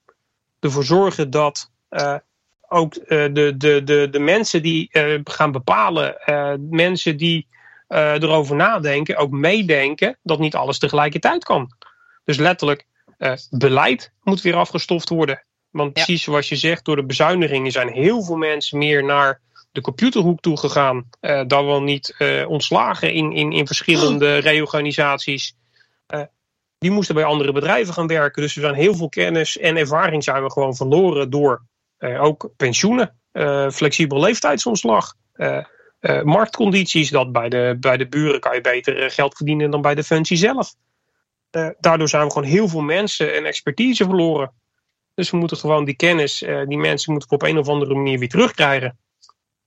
ervoor 0.66 0.84
zorgen 0.84 1.30
dat 1.30 1.72
uh, 1.90 2.16
ook 2.68 2.96
uh, 2.96 3.04
de, 3.08 3.54
de, 3.58 3.84
de, 3.84 4.08
de 4.12 4.20
mensen 4.20 4.62
die 4.62 4.90
uh, 4.92 5.20
gaan 5.24 5.52
bepalen, 5.52 6.16
mensen 6.70 7.18
die 7.18 7.48
erover 7.88 8.56
nadenken, 8.56 9.18
ook 9.18 9.32
meedenken 9.32 10.18
dat 10.24 10.40
niet 10.40 10.56
alles 10.56 10.80
tegelijkertijd 10.80 11.44
kan. 11.44 11.72
Dus 12.24 12.38
letterlijk, 12.38 12.86
beleid 13.50 14.12
moet 14.24 14.42
weer 14.42 14.56
afgestoft 14.56 15.10
worden. 15.10 15.44
Want 15.70 15.94
precies 15.94 16.24
zoals 16.24 16.50
je 16.50 16.56
zegt, 16.56 16.86
door 16.86 16.96
de 16.96 17.06
bezuinigingen 17.06 17.72
zijn 17.72 17.90
heel 17.90 18.24
veel 18.24 18.36
mensen 18.36 18.78
meer 18.78 19.04
naar 19.04 19.42
de 19.72 19.82
computerhoek 19.82 20.40
toe 20.40 20.58
gegaan. 20.58 21.10
dan 21.48 21.66
wel 21.66 21.82
niet 21.82 22.16
ontslagen 22.48 23.14
in, 23.14 23.32
in, 23.32 23.52
in 23.52 23.68
verschillende 23.68 24.38
reorganisaties 24.50 25.56
die 26.78 26.92
moesten 26.92 27.16
bij 27.16 27.24
andere 27.24 27.52
bedrijven 27.52 27.94
gaan 27.94 28.08
werken. 28.08 28.42
Dus 28.42 28.56
er 28.56 28.62
zijn 28.62 28.74
heel 28.74 28.96
veel 28.96 29.10
kennis 29.10 29.58
en 29.58 29.78
ervaring 29.78 30.24
zijn 30.24 30.44
we 30.44 30.52
gewoon 30.52 30.76
verloren 30.76 31.30
door 31.30 31.66
uh, 32.00 32.24
ook 32.24 32.50
pensioenen, 32.58 33.20
uh, 33.34 33.70
flexibel 33.70 34.20
leeftijdsomslag, 34.20 35.14
uh, 35.36 35.64
marktcondities. 36.24 37.10
Dat 37.10 37.32
bij 37.32 37.50
de, 37.50 37.78
bij 37.80 37.98
de 37.98 38.08
buren 38.08 38.40
kan 38.40 38.56
je 38.56 38.62
beter 38.62 39.12
geld 39.12 39.36
verdienen 39.36 39.72
dan 39.72 39.82
bij 39.82 39.96
Defensie 39.96 40.38
zelf. 40.38 40.74
daardoor 41.80 42.10
zijn 42.10 42.26
we 42.26 42.32
gewoon 42.32 42.48
heel 42.48 42.68
veel 42.68 42.82
mensen 42.82 43.36
en 43.36 43.46
expertise 43.46 44.04
verloren. 44.04 44.54
Dus 45.14 45.30
we 45.30 45.38
moeten 45.38 45.58
gewoon 45.58 45.86
die 45.86 45.96
kennis, 45.96 46.38
die 46.68 46.78
mensen 46.78 47.12
moeten 47.12 47.30
we 47.30 47.36
op 47.36 47.44
een 47.44 47.58
of 47.58 47.68
andere 47.68 47.96
manier 47.96 48.20
weer 48.20 48.30
terugkrijgen. 48.30 49.00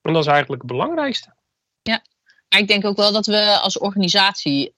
En 0.03 0.13
dat 0.13 0.23
is 0.23 0.29
eigenlijk 0.29 0.63
het 0.63 0.71
belangrijkste. 0.71 1.35
Ja, 1.83 2.03
ik 2.49 2.69
denk 2.69 2.85
ook 2.85 2.97
wel 2.97 3.13
dat 3.13 3.27
we 3.27 3.59
als 3.61 3.79
organisatie 3.79 4.73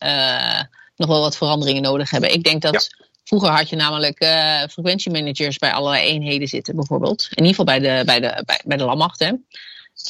nog 1.00 1.08
wel 1.08 1.20
wat 1.20 1.36
veranderingen 1.36 1.82
nodig 1.82 2.10
hebben. 2.10 2.32
Ik 2.32 2.44
denk 2.44 2.62
dat 2.62 2.88
vroeger 3.24 3.48
had 3.48 3.68
je 3.68 3.76
namelijk 3.76 4.22
uh, 4.22 4.62
frequentiemanagers 4.70 5.58
bij 5.58 5.72
allerlei 5.72 6.06
eenheden 6.06 6.48
zitten, 6.48 6.76
bijvoorbeeld. 6.76 7.28
In 7.30 7.44
ieder 7.44 7.48
geval 7.48 7.64
bij 7.64 7.78
de, 7.78 8.04
bij 8.04 8.20
de, 8.20 8.42
bij, 8.44 8.60
bij 8.64 8.76
de 8.76 8.84
landmacht. 8.84 9.18
Hè. 9.18 9.32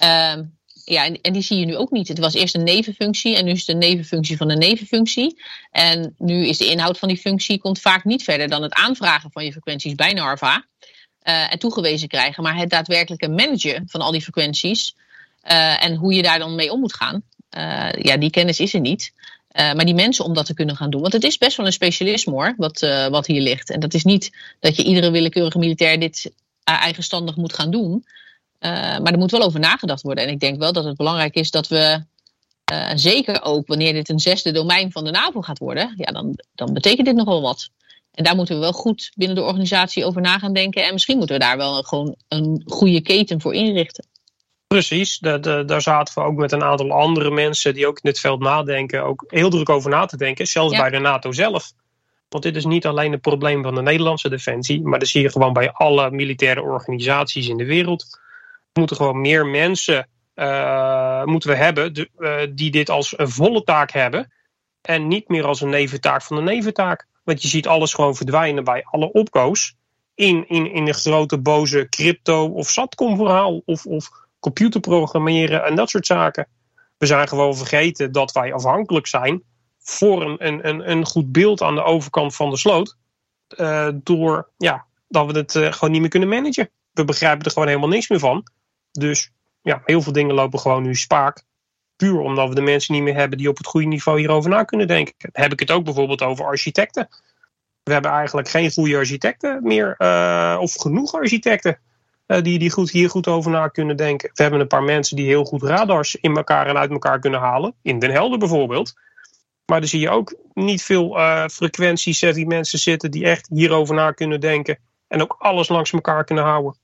Uh, 0.03 0.45
ja, 0.85 1.05
en, 1.05 1.21
en, 1.21 1.33
die 1.33 1.43
zie 1.43 1.59
je 1.59 1.67
nu 1.67 1.77
ook 1.77 1.91
niet. 1.91 2.09
Het 2.09 2.19
was 2.19 2.35
eerst 2.35 2.55
een 2.55 2.65
nevenfunctie 2.65 3.37
en 3.37 3.45
nu 3.45 3.51
is 3.51 3.59
het 3.59 3.69
een 3.69 3.79
nevenfunctie 3.79 4.37
van 4.37 4.51
een 4.51 4.59
nevenfunctie. 4.59 5.43
En 5.71 6.15
nu 6.19 6.47
is 6.47 6.59
de 6.59 6.67
inhoud 6.67 6.99
van 6.99 7.09
die 7.09 7.19
functie 7.19 7.59
komt 7.59 7.81
vaak 7.81 8.05
niet 8.05 8.23
verder 8.23 8.49
dan 8.49 8.63
het 8.63 8.73
aanvragen 8.73 9.31
van 9.33 9.45
je 9.45 9.53
frequenties 9.53 9.95
bij 9.95 10.13
Narva. 10.13 10.65
Uh, 11.29 11.53
en 11.53 11.59
toegewezen 11.59 12.09
krijgen. 12.09 12.43
Maar 12.43 12.57
het 12.57 12.71
daadwerkelijke 12.71 13.29
managen 13.29 13.85
van 13.87 14.01
al 14.01 14.11
die 14.11 14.23
frequenties 14.23 14.95
uh, 15.51 15.85
en 15.85 15.95
hoe 15.95 16.15
je 16.15 16.23
daar 16.23 16.39
dan 16.39 16.55
mee 16.55 16.73
om 16.73 16.81
moet 16.81 16.95
gaan. 16.95 17.23
Uh, 17.57 17.93
ja, 17.93 18.17
die 18.17 18.31
kennis 18.31 18.61
is 18.61 18.75
er 18.75 18.81
niet. 18.81 19.13
Uh, 19.59 19.73
maar 19.73 19.85
die 19.85 19.95
mensen 19.95 20.25
om 20.25 20.35
dat 20.35 20.47
te 20.47 20.55
kunnen 20.55 20.77
gaan 20.77 20.91
doen. 20.91 21.01
Want 21.01 21.13
het 21.13 21.25
is 21.25 21.39
best 21.39 21.57
wel 21.57 21.67
een 21.67 21.73
specialisme 21.73 22.33
hoor, 22.33 22.55
wat, 22.57 22.83
uh, 22.83 23.07
wat 23.07 23.27
hier 23.27 23.41
ligt. 23.41 23.71
En 23.71 23.81
dat 23.81 23.95
is 23.95 24.05
niet 24.05 24.37
dat 24.61 24.77
je 24.77 24.85
iedere 24.85 25.11
willekeurige 25.11 25.59
militair 25.59 26.01
dit 26.01 26.33
eigenstandig 26.65 27.37
moet 27.37 27.53
gaan 27.53 27.71
doen. 27.71 28.05
maar 28.61 29.13
er 29.13 29.19
moet 29.19 29.31
wel 29.31 29.43
over 29.43 29.61
nagedacht 29.61 30.03
worden. 30.03 30.25
En 30.25 30.31
ik 30.31 30.41
denk 30.41 30.59
wel 30.59 30.73
dat 30.73 30.85
het 30.85 30.97
belangrijk 30.97 31.35
is 31.35 31.51
dat 31.51 31.69
we, 31.69 32.05
zeker 32.95 33.43
ook 33.43 33.67
wanneer 33.67 33.93
dit 33.93 34.09
een 34.09 34.19
zesde 34.19 34.53
domein 34.53 34.93
van 34.93 35.05
de 35.05 35.11
NAVO 35.11 35.41
gaat 35.41 35.59
worden, 35.59 35.95
ja, 35.97 36.13
dan, 36.13 36.39
dan 36.55 36.73
betekent 36.73 37.07
dit 37.07 37.17
nogal 37.17 37.43
wat. 37.43 37.71
En 38.15 38.25
daar 38.25 38.37
moeten 38.37 38.55
we 38.55 38.61
wel 38.61 38.73
goed 38.73 39.13
binnen 39.15 39.37
de 39.37 39.43
organisatie 39.43 40.05
over 40.05 40.21
na 40.21 40.39
gaan 40.39 40.53
denken. 40.53 40.87
En 40.87 40.93
misschien 40.93 41.17
moeten 41.17 41.37
we 41.37 41.43
daar 41.43 41.57
wel 41.57 41.83
gewoon 41.83 42.17
een 42.29 42.63
goede 42.67 43.01
keten 43.01 43.41
voor 43.41 43.55
inrichten. 43.55 44.07
Precies, 44.75 45.19
daar 45.19 45.83
zaten 45.83 46.15
we 46.15 46.21
ook 46.21 46.37
met 46.37 46.53
een 46.53 46.63
aantal 46.63 46.93
andere 46.93 47.31
mensen 47.31 47.75
die 47.75 47.87
ook 47.87 47.97
in 47.97 48.11
dit 48.11 48.21
veld 48.21 48.41
nadenken, 48.41 49.05
ook 49.05 49.25
heel 49.29 49.51
druk 49.51 49.69
over 49.69 49.91
na 49.91 50.07
te 50.07 50.17
denken, 50.17 50.47
zelfs 50.47 50.77
bij 50.77 50.91
de 50.91 50.99
NATO 50.99 51.33
zelf. 51.33 51.73
Want 52.29 52.43
dit 52.43 52.57
is 52.57 52.65
niet 52.65 52.87
alleen 52.87 53.13
een 53.13 53.21
probleem 53.21 53.63
van 53.63 53.75
de 53.75 53.83
Nederlandse 53.83 54.29
defensie, 54.29 54.83
maar 54.83 54.99
dat 54.99 55.09
zie 55.09 55.23
je 55.23 55.31
gewoon 55.31 55.53
bij 55.53 55.73
alle 55.73 56.11
militaire 56.11 56.63
organisaties 56.63 57.49
in 57.49 57.57
de 57.57 57.65
wereld. 57.65 58.07
We 58.73 58.81
moeten 58.81 58.97
gewoon 58.97 59.21
meer 59.21 59.47
mensen 59.47 60.09
uh, 60.35 61.25
moeten 61.25 61.51
we 61.51 61.57
hebben 61.57 61.95
de, 61.95 62.11
uh, 62.19 62.37
die 62.55 62.71
dit 62.71 62.91
als 62.91 63.19
een 63.19 63.29
volle 63.29 63.63
taak 63.63 63.91
hebben 63.91 64.33
en 64.83 65.09
niet 65.09 65.29
meer 65.29 65.45
als 65.45 65.61
een 65.61 65.69
neventaak 65.69 66.23
van 66.23 66.37
de 66.37 66.43
neventaak. 66.43 67.07
Want 67.25 67.43
je 67.43 67.49
ziet 67.49 67.67
alles 67.67 67.95
gewoon 67.95 68.17
verdwijnen 68.17 68.65
bij 68.65 68.85
alle 68.85 69.13
opkoos 69.13 69.75
in, 70.15 70.49
in, 70.49 70.73
in 70.73 70.87
een 70.87 70.95
grote 70.95 71.39
boze 71.39 71.89
crypto 71.89 72.47
of 72.47 72.69
satcom 72.69 73.17
verhaal 73.17 73.63
of, 73.65 73.87
of 73.87 74.20
computerprogrammeren 74.41 75.65
en 75.65 75.75
dat 75.75 75.91
soort 75.91 76.07
zaken. 76.07 76.49
We 76.99 77.07
zijn 77.07 77.29
gewoon 77.29 77.57
vergeten 77.57 78.13
dat 78.13 78.33
wij 78.33 78.53
afhankelijk 78.53 79.07
zijn 79.07 79.43
voor 79.79 80.23
een, 80.23 80.69
een, 80.69 80.91
een 80.91 81.07
goed 81.07 81.33
beeld 81.33 81.63
aan 81.63 81.75
de 81.75 81.83
overkant 81.83 82.35
van 82.35 82.51
de 82.51 82.57
sloot. 82.57 82.97
Uh, 83.57 83.89
door 83.95 84.51
ja, 84.57 84.87
dat 85.09 85.33
we 85.33 85.39
het 85.39 85.55
uh, 85.55 85.73
gewoon 85.73 85.91
niet 85.91 86.01
meer 86.01 86.11
kunnen 86.11 86.29
managen. 86.29 86.71
We 86.93 87.05
begrijpen 87.05 87.45
er 87.45 87.51
gewoon 87.51 87.69
helemaal 87.69 87.89
niks 87.89 88.09
meer 88.09 88.19
van. 88.19 88.47
Dus 88.91 89.33
ja, 89.63 89.83
heel 89.85 90.03
veel 90.03 90.13
dingen 90.13 90.35
lopen 90.35 90.59
gewoon 90.59 90.83
nu 90.83 90.95
spaak. 90.95 91.45
Puur 91.97 92.19
omdat 92.19 92.49
we 92.49 92.55
de 92.55 92.61
mensen 92.61 92.95
niet 92.95 93.03
meer 93.03 93.15
hebben 93.15 93.39
die 93.39 93.49
op 93.49 93.57
het 93.57 93.67
goede 93.67 93.87
niveau 93.87 94.19
hierover 94.19 94.51
na 94.51 94.65
kunnen 94.65 94.87
denken. 94.87 95.15
Heb 95.33 95.53
ik 95.53 95.61
het 95.61 95.71
ook 95.71 95.85
bijvoorbeeld 95.85 96.23
over 96.23 96.45
architecten. 96.45 97.09
We 97.83 97.93
hebben 97.93 98.11
eigenlijk 98.11 98.49
geen 98.49 98.73
goede 98.73 98.97
architecten 98.97 99.63
meer, 99.63 99.95
uh, 99.99 100.57
of 100.61 100.75
genoeg 100.75 101.15
architecten. 101.15 101.79
Eh, 102.31 102.43
die, 102.43 102.59
die 102.59 102.71
goed, 102.71 102.91
hier 102.91 103.11
goed 103.11 103.29
over 103.29 103.51
na 103.51 103.69
kunnen 103.69 103.97
denken. 103.97 104.31
We 104.35 104.43
hebben 104.43 104.61
een 104.61 104.67
paar 104.67 104.83
mensen 104.83 105.17
die 105.17 105.27
heel 105.27 105.45
goed 105.45 105.63
radars 105.63 106.15
in 106.15 106.37
elkaar 106.37 106.67
en 106.67 106.77
uit 106.77 106.91
elkaar 106.91 107.19
kunnen 107.21 107.41
halen. 107.41 107.75
In 107.83 107.99
Den 107.99 108.11
Helder 108.11 108.39
bijvoorbeeld. 108.39 108.95
Maar 109.67 109.81
dan 109.81 109.89
zie 109.89 110.01
je 110.01 110.11
ook 110.11 110.35
niet 110.55 110.83
veel 110.83 111.19
uh, 111.19 111.47
frequenties 111.47 112.21
die 112.21 112.47
mensen 112.47 112.79
zitten 112.79 113.11
die 113.11 113.25
echt 113.25 113.49
hierover 113.53 113.95
na 113.95 114.11
kunnen 114.11 114.41
denken. 114.41 114.79
En 115.09 115.23
ook 115.23 115.37
alles 115.39 115.69
langs 115.69 115.93
elkaar 115.93 116.25
kunnen 116.25 116.45
houden. 116.45 116.77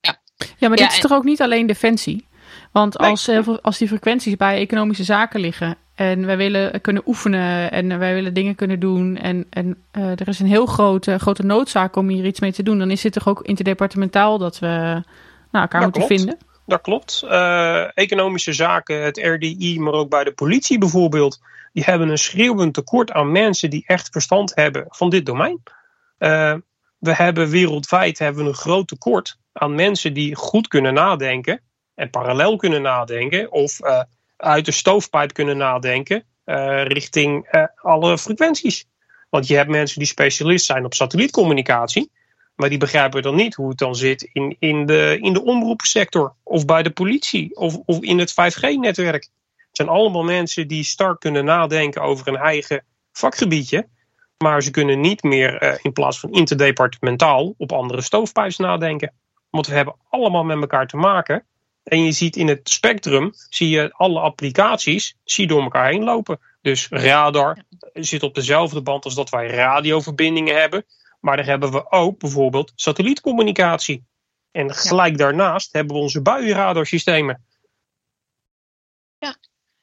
Ja, 0.00 0.20
ja 0.58 0.68
maar 0.68 0.76
dit 0.76 0.92
is 0.92 1.00
toch 1.00 1.12
ook 1.12 1.24
niet 1.24 1.42
alleen 1.42 1.66
defensie? 1.66 2.26
Want 2.72 2.98
als, 2.98 3.28
als 3.62 3.78
die 3.78 3.88
frequenties 3.88 4.36
bij 4.36 4.58
economische 4.58 5.04
zaken 5.04 5.40
liggen 5.40 5.76
en 5.94 6.26
wij 6.26 6.36
willen 6.36 6.80
kunnen 6.80 7.02
oefenen 7.06 7.70
en 7.70 7.98
wij 7.98 8.14
willen 8.14 8.34
dingen 8.34 8.54
kunnen 8.54 8.80
doen. 8.80 9.16
En, 9.16 9.46
en 9.50 9.84
uh, 9.92 10.10
er 10.10 10.28
is 10.28 10.38
een 10.38 10.46
heel 10.46 10.66
grote, 10.66 11.18
grote 11.18 11.42
noodzaak 11.42 11.96
om 11.96 12.08
hier 12.08 12.24
iets 12.24 12.40
mee 12.40 12.52
te 12.52 12.62
doen. 12.62 12.78
Dan 12.78 12.90
is 12.90 13.02
het 13.02 13.12
toch 13.12 13.28
ook 13.28 13.42
interdepartementaal 13.42 14.38
dat 14.38 14.58
we 14.58 14.66
nou, 14.66 15.02
elkaar 15.50 15.82
moeten 15.82 16.06
vinden. 16.06 16.38
Dat 16.66 16.80
klopt. 16.80 17.22
Uh, 17.24 17.98
economische 17.98 18.52
zaken, 18.52 19.02
het 19.02 19.18
RDI, 19.18 19.80
maar 19.80 19.92
ook 19.92 20.08
bij 20.10 20.24
de 20.24 20.32
politie 20.32 20.78
bijvoorbeeld. 20.78 21.40
Die 21.72 21.84
hebben 21.84 22.08
een 22.08 22.18
schreeuwend 22.18 22.74
tekort 22.74 23.12
aan 23.12 23.32
mensen 23.32 23.70
die 23.70 23.84
echt 23.86 24.08
verstand 24.10 24.54
hebben 24.54 24.86
van 24.88 25.10
dit 25.10 25.26
domein. 25.26 25.62
Uh, 26.18 26.54
we 26.98 27.14
hebben 27.14 27.48
wereldwijd 27.48 28.18
hebben 28.18 28.42
we 28.42 28.48
een 28.48 28.56
groot 28.56 28.88
tekort 28.88 29.38
aan 29.52 29.74
mensen 29.74 30.12
die 30.14 30.34
goed 30.34 30.68
kunnen 30.68 30.94
nadenken. 30.94 31.60
En 31.94 32.10
parallel 32.10 32.56
kunnen 32.56 32.82
nadenken. 32.82 33.52
Of 33.52 33.78
uit 34.42 34.64
de 34.64 34.72
stoofpijp 34.72 35.32
kunnen 35.32 35.56
nadenken 35.56 36.24
uh, 36.46 36.84
richting 36.84 37.48
uh, 37.50 37.64
alle 37.74 38.18
frequenties. 38.18 38.86
Want 39.30 39.46
je 39.46 39.56
hebt 39.56 39.70
mensen 39.70 39.98
die 39.98 40.08
specialist 40.08 40.64
zijn 40.64 40.84
op 40.84 40.94
satellietcommunicatie. 40.94 42.10
Maar 42.54 42.68
die 42.68 42.78
begrijpen 42.78 43.22
dan 43.22 43.34
niet 43.34 43.54
hoe 43.54 43.68
het 43.68 43.78
dan 43.78 43.94
zit 43.94 44.22
in, 44.32 44.56
in, 44.58 44.86
de, 44.86 45.18
in 45.20 45.32
de 45.32 45.42
omroepsector 45.42 46.34
of 46.42 46.64
bij 46.64 46.82
de 46.82 46.90
politie 46.90 47.56
of, 47.56 47.76
of 47.84 48.00
in 48.00 48.18
het 48.18 48.30
5G-netwerk. 48.30 49.22
Het 49.56 49.76
zijn 49.76 49.88
allemaal 49.88 50.22
mensen 50.22 50.68
die 50.68 50.84
start 50.84 51.18
kunnen 51.18 51.44
nadenken 51.44 52.02
over 52.02 52.28
een 52.28 52.36
eigen 52.36 52.84
vakgebiedje. 53.12 53.88
Maar 54.38 54.62
ze 54.62 54.70
kunnen 54.70 55.00
niet 55.00 55.22
meer 55.22 55.62
uh, 55.62 55.74
in 55.82 55.92
plaats 55.92 56.20
van 56.20 56.30
interdepartementaal 56.30 57.54
op 57.58 57.72
andere 57.72 58.00
stoofpijps 58.00 58.56
nadenken. 58.56 59.12
Want 59.50 59.66
we 59.66 59.74
hebben 59.74 59.96
allemaal 60.08 60.44
met 60.44 60.60
elkaar 60.60 60.86
te 60.86 60.96
maken. 60.96 61.46
En 61.82 62.04
je 62.04 62.12
ziet 62.12 62.36
in 62.36 62.48
het 62.48 62.68
spectrum, 62.68 63.32
zie 63.48 63.68
je 63.68 63.92
alle 63.92 64.20
applicaties 64.20 65.16
zie 65.24 65.44
je 65.44 65.50
door 65.50 65.62
elkaar 65.62 65.88
heen 65.88 66.04
lopen. 66.04 66.40
Dus 66.60 66.88
radar 66.88 67.64
zit 67.92 68.22
op 68.22 68.34
dezelfde 68.34 68.82
band 68.82 69.04
als 69.04 69.14
dat 69.14 69.30
wij 69.30 69.46
radioverbindingen 69.46 70.60
hebben. 70.60 70.84
Maar 71.20 71.36
daar 71.36 71.46
hebben 71.46 71.72
we 71.72 71.90
ook 71.90 72.18
bijvoorbeeld 72.18 72.72
satellietcommunicatie. 72.74 74.04
En 74.50 74.74
gelijk 74.74 75.18
daarnaast 75.18 75.72
hebben 75.72 75.96
we 75.96 76.02
onze 76.02 76.22
buienradarsystemen. 76.22 77.44
Ja, 79.18 79.36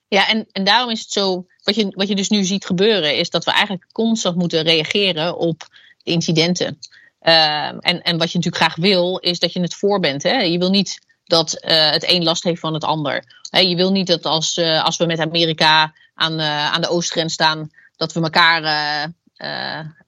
ja 0.07 0.27
en, 0.27 0.47
en 0.51 0.63
daarom 0.63 0.91
is 0.91 0.99
het 0.99 1.11
zo. 1.11 1.45
Wat 1.63 1.75
je, 1.75 1.93
wat 1.95 2.07
je 2.07 2.15
dus 2.15 2.29
nu 2.29 2.43
ziet 2.43 2.65
gebeuren, 2.65 3.17
is 3.17 3.29
dat 3.29 3.45
we 3.45 3.51
eigenlijk 3.51 3.85
constant 3.91 4.35
moeten 4.35 4.61
reageren 4.61 5.37
op 5.37 5.59
de 6.03 6.11
incidenten. 6.11 6.79
Uh, 7.21 7.67
en, 7.67 8.01
en 8.01 8.17
wat 8.17 8.31
je 8.31 8.37
natuurlijk 8.37 8.63
graag 8.63 8.75
wil, 8.75 9.17
is 9.17 9.39
dat 9.39 9.53
je 9.53 9.61
het 9.61 9.75
voor 9.75 9.99
bent. 9.99 10.23
Hè? 10.23 10.37
Je 10.41 10.57
wil 10.57 10.69
niet 10.69 11.07
dat 11.29 11.53
uh, 11.53 11.91
het 11.91 12.09
een 12.09 12.23
last 12.23 12.43
heeft 12.43 12.59
van 12.59 12.73
het 12.73 12.83
ander. 12.83 13.23
Je 13.49 13.75
wil 13.75 13.91
niet 13.91 14.07
dat 14.07 14.25
als, 14.25 14.57
uh, 14.57 14.83
als 14.83 14.97
we 14.97 15.05
met 15.05 15.19
Amerika 15.19 15.93
aan, 16.13 16.39
uh, 16.39 16.71
aan 16.71 16.81
de 16.81 16.89
oostgrens 16.89 17.33
staan, 17.33 17.71
dat 17.95 18.13
we 18.13 18.21
elkaar 18.21 18.61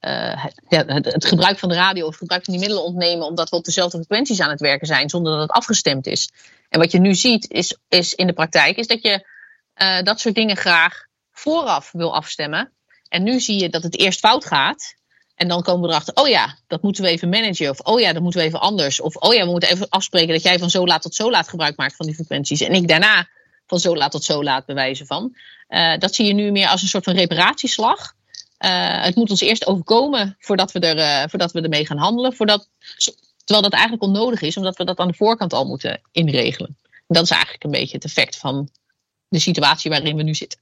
het, 0.00 1.26
gebruik 1.26 1.58
van 1.58 1.68
de 1.68 1.74
radio 1.74 2.02
of 2.02 2.10
het 2.10 2.18
gebruik 2.18 2.44
van 2.44 2.52
die 2.52 2.62
middelen 2.62 2.84
ontnemen, 2.84 3.26
omdat 3.26 3.50
we 3.50 3.56
op 3.56 3.64
dezelfde 3.64 3.96
frequenties 3.96 4.40
aan 4.40 4.50
het 4.50 4.60
werken 4.60 4.86
zijn, 4.86 5.10
zonder 5.10 5.32
dat 5.32 5.40
het 5.40 5.50
afgestemd 5.50 6.06
is. 6.06 6.30
En 6.68 6.80
wat 6.80 6.92
je 6.92 6.98
nu 6.98 7.14
ziet, 7.14 7.50
is, 7.50 7.76
is 7.88 8.14
in 8.14 8.26
de 8.26 8.32
praktijk, 8.32 8.76
is 8.76 8.86
dat 8.86 9.02
je 9.02 9.26
dat 10.04 10.20
soort 10.20 10.34
dingen 10.34 10.56
graag 10.56 11.04
vooraf 11.32 11.92
wil 11.92 12.14
afstemmen. 12.14 12.72
En 13.08 13.22
nu 13.22 13.40
zie 13.40 13.60
je 13.60 13.68
dat 13.68 13.82
het 13.82 13.98
eerst 13.98 14.18
fout 14.18 14.44
gaat. 14.44 14.94
En 15.34 15.48
dan 15.48 15.62
komen 15.62 15.82
we 15.82 15.88
erachter, 15.88 16.14
oh 16.14 16.28
ja, 16.28 16.58
dat 16.66 16.82
moeten 16.82 17.04
we 17.04 17.08
even 17.08 17.28
managen. 17.28 17.70
Of 17.70 17.80
oh 17.80 18.00
ja, 18.00 18.12
dat 18.12 18.22
moeten 18.22 18.40
we 18.40 18.46
even 18.46 18.60
anders. 18.60 19.00
Of 19.00 19.16
oh 19.16 19.34
ja, 19.34 19.44
we 19.44 19.50
moeten 19.50 19.70
even 19.70 19.88
afspreken 19.88 20.32
dat 20.32 20.42
jij 20.42 20.58
van 20.58 20.70
zo 20.70 20.86
laat 20.86 21.02
tot 21.02 21.14
zo 21.14 21.30
laat 21.30 21.48
gebruik 21.48 21.76
maakt 21.76 21.96
van 21.96 22.06
die 22.06 22.14
frequenties. 22.14 22.60
En 22.60 22.72
ik 22.72 22.88
daarna 22.88 23.28
van 23.66 23.80
zo 23.80 23.96
laat 23.96 24.10
tot 24.10 24.24
zo 24.24 24.42
laat 24.42 24.66
bewijzen 24.66 25.06
van. 25.06 25.36
Uh, 25.68 25.98
dat 25.98 26.14
zie 26.14 26.26
je 26.26 26.32
nu 26.32 26.50
meer 26.50 26.68
als 26.68 26.82
een 26.82 26.88
soort 26.88 27.04
van 27.04 27.14
reparatieslag. 27.14 28.12
Uh, 28.64 29.02
het 29.02 29.14
moet 29.14 29.30
ons 29.30 29.40
eerst 29.40 29.66
overkomen 29.66 30.36
voordat 30.38 30.72
we, 30.72 30.78
er, 30.78 30.96
uh, 30.96 31.28
voordat 31.28 31.52
we 31.52 31.60
ermee 31.60 31.86
gaan 31.86 31.96
handelen. 31.96 32.32
Voordat, 32.32 32.68
terwijl 33.44 33.62
dat 33.62 33.72
eigenlijk 33.72 34.02
onnodig 34.02 34.40
is, 34.40 34.56
omdat 34.56 34.76
we 34.76 34.84
dat 34.84 34.98
aan 34.98 35.08
de 35.08 35.14
voorkant 35.14 35.52
al 35.52 35.66
moeten 35.66 36.00
inregelen. 36.12 36.76
En 36.82 37.14
dat 37.14 37.24
is 37.24 37.30
eigenlijk 37.30 37.64
een 37.64 37.70
beetje 37.70 37.94
het 37.94 38.04
effect 38.04 38.36
van 38.36 38.68
de 39.28 39.38
situatie 39.38 39.90
waarin 39.90 40.16
we 40.16 40.22
nu 40.22 40.34
zitten. 40.34 40.60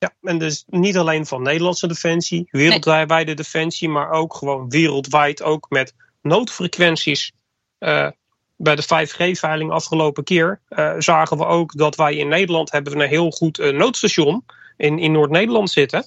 Ja, 0.00 0.14
en 0.22 0.38
dus 0.38 0.64
niet 0.66 0.96
alleen 0.96 1.26
van 1.26 1.42
Nederlandse 1.42 1.86
defensie, 1.86 2.48
wereldwijde 2.50 3.34
defensie, 3.34 3.88
maar 3.88 4.10
ook 4.10 4.34
gewoon 4.34 4.68
wereldwijd, 4.68 5.42
ook 5.42 5.66
met 5.68 5.94
noodfrequenties. 6.22 7.32
Uh, 7.78 8.08
bij 8.56 8.76
de 8.76 8.82
5G-veiling 8.82 9.70
afgelopen 9.70 10.24
keer 10.24 10.60
uh, 10.68 10.94
zagen 10.98 11.36
we 11.36 11.44
ook 11.44 11.76
dat 11.76 11.96
wij 11.96 12.16
in 12.16 12.28
Nederland 12.28 12.70
hebben 12.70 13.00
een 13.00 13.08
heel 13.08 13.30
goed 13.30 13.58
uh, 13.58 13.72
noodstation 13.72 14.44
in, 14.76 14.98
in 14.98 15.12
Noord-Nederland 15.12 15.70
zitten. 15.70 16.04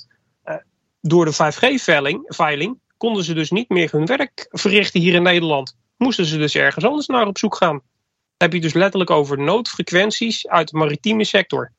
door 1.02 1.26
de 1.26 1.34
5G-veiling 1.34 2.80
konden 2.98 3.24
ze 3.24 3.34
dus 3.34 3.52
niet 3.52 3.70
meer 3.70 3.92
hun 3.92 4.06
werk 4.06 4.48
verrichten 4.50 5.02
hier 5.02 5.14
in 5.14 5.24
Nederland. 5.24 5.76
Moesten 5.98 6.26
ze 6.26 6.38
dus 6.38 6.56
ergens 6.56 6.86
anders 6.86 7.08
naar 7.08 7.28
op 7.28 7.38
zoek 7.38 7.56
gaan. 7.56 7.82
Heb 8.38 8.54
je 8.54 8.62
dus 8.62 8.74
letterlijk 8.74 9.12
over 9.12 9.40
noodfrequenties 9.40 10.48
uit 10.48 10.70
de 10.70 10.78
maritieme 10.78 11.24
sector. 11.24 11.72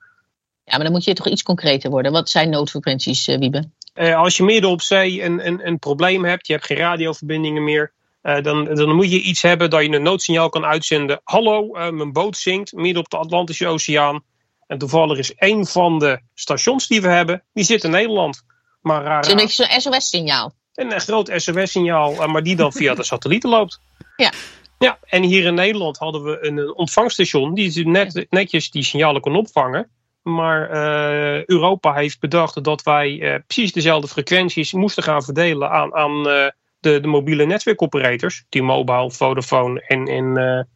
Ja, 0.65 0.77
maar 0.77 0.85
dan 0.85 0.93
moet 0.93 1.05
je 1.05 1.15
toch 1.15 1.29
iets 1.29 1.43
concreter 1.43 1.91
worden. 1.91 2.13
Wat 2.13 2.31
zijn 2.31 2.51
noodfrequenties, 2.51 3.29
uh, 3.29 3.39
Wiebe? 3.39 3.71
Uh, 3.95 4.17
als 4.17 4.37
je 4.37 4.43
midden 4.43 4.71
op 4.71 4.83
zee 4.83 5.23
een, 5.23 5.47
een, 5.47 5.67
een 5.67 5.79
probleem 5.79 6.25
hebt, 6.25 6.47
je 6.47 6.53
hebt 6.53 6.67
geen 6.67 6.77
radioverbindingen 6.77 7.65
meer, 7.65 7.93
uh, 8.23 8.43
dan, 8.43 8.65
dan 8.65 8.95
moet 8.95 9.11
je 9.11 9.21
iets 9.21 9.43
hebben 9.43 9.71
dat 9.71 9.83
je 9.83 9.89
een 9.89 10.03
noodsignaal 10.03 10.49
kan 10.49 10.65
uitzenden. 10.65 11.21
Hallo, 11.25 11.67
mijn 11.91 12.13
boot 12.13 12.37
zinkt 12.37 12.73
midden 12.73 13.03
op 13.03 13.11
de 13.11 13.17
Atlantische 13.17 13.67
Oceaan. 13.67 14.23
En 14.67 14.79
toevallig 14.79 15.19
is 15.19 15.35
één 15.35 15.67
van 15.67 15.99
de 15.99 16.21
stations 16.35 16.87
die 16.87 17.03
we 17.03 17.09
hebben, 17.09 17.43
die 17.53 17.65
zit 17.65 17.85
in 17.85 17.91
Nederland. 17.91 18.43
Maar, 18.81 19.17
het 19.17 19.25
is 19.25 19.31
een 19.31 19.37
beetje 19.37 19.65
zo'n 19.65 19.81
SOS-signaal. 19.81 20.53
Een 20.75 21.01
groot 21.01 21.31
SOS-signaal, 21.35 22.27
maar 22.27 22.43
die 22.43 22.57
dan 22.57 22.73
via 22.73 22.95
de 22.95 23.05
satellieten 23.05 23.51
loopt. 23.51 23.81
Ja. 24.17 24.33
Ja, 24.79 24.99
en 25.05 25.23
hier 25.23 25.45
in 25.45 25.55
Nederland 25.55 25.99
hadden 25.99 26.25
we 26.25 26.47
een 26.47 26.75
ontvangstation 26.75 27.55
die 27.55 27.89
net, 27.89 28.27
netjes 28.31 28.71
die 28.71 28.83
signalen 28.83 29.21
kon 29.21 29.37
opvangen. 29.37 29.91
Maar 30.25 30.71
uh, 30.71 31.45
Europa 31.45 31.95
heeft 31.95 32.21
bedacht 32.21 32.65
dat 32.65 32.83
wij 32.83 33.11
uh, 33.11 33.35
precies 33.47 33.73
dezelfde 33.73 34.09
frequenties 34.09 34.73
moesten 34.73 35.03
gaan 35.03 35.23
verdelen 35.23 35.71
aan, 35.71 35.95
aan 35.95 36.29
uh, 36.29 36.49
de, 36.81 37.01
de 37.01 37.07
mobiele 37.07 37.47
netwerkoperators. 37.47 38.45
T-Mobile, 38.49 39.11
Vodafone 39.11 39.81
en, 39.87 40.07
en 40.07 40.69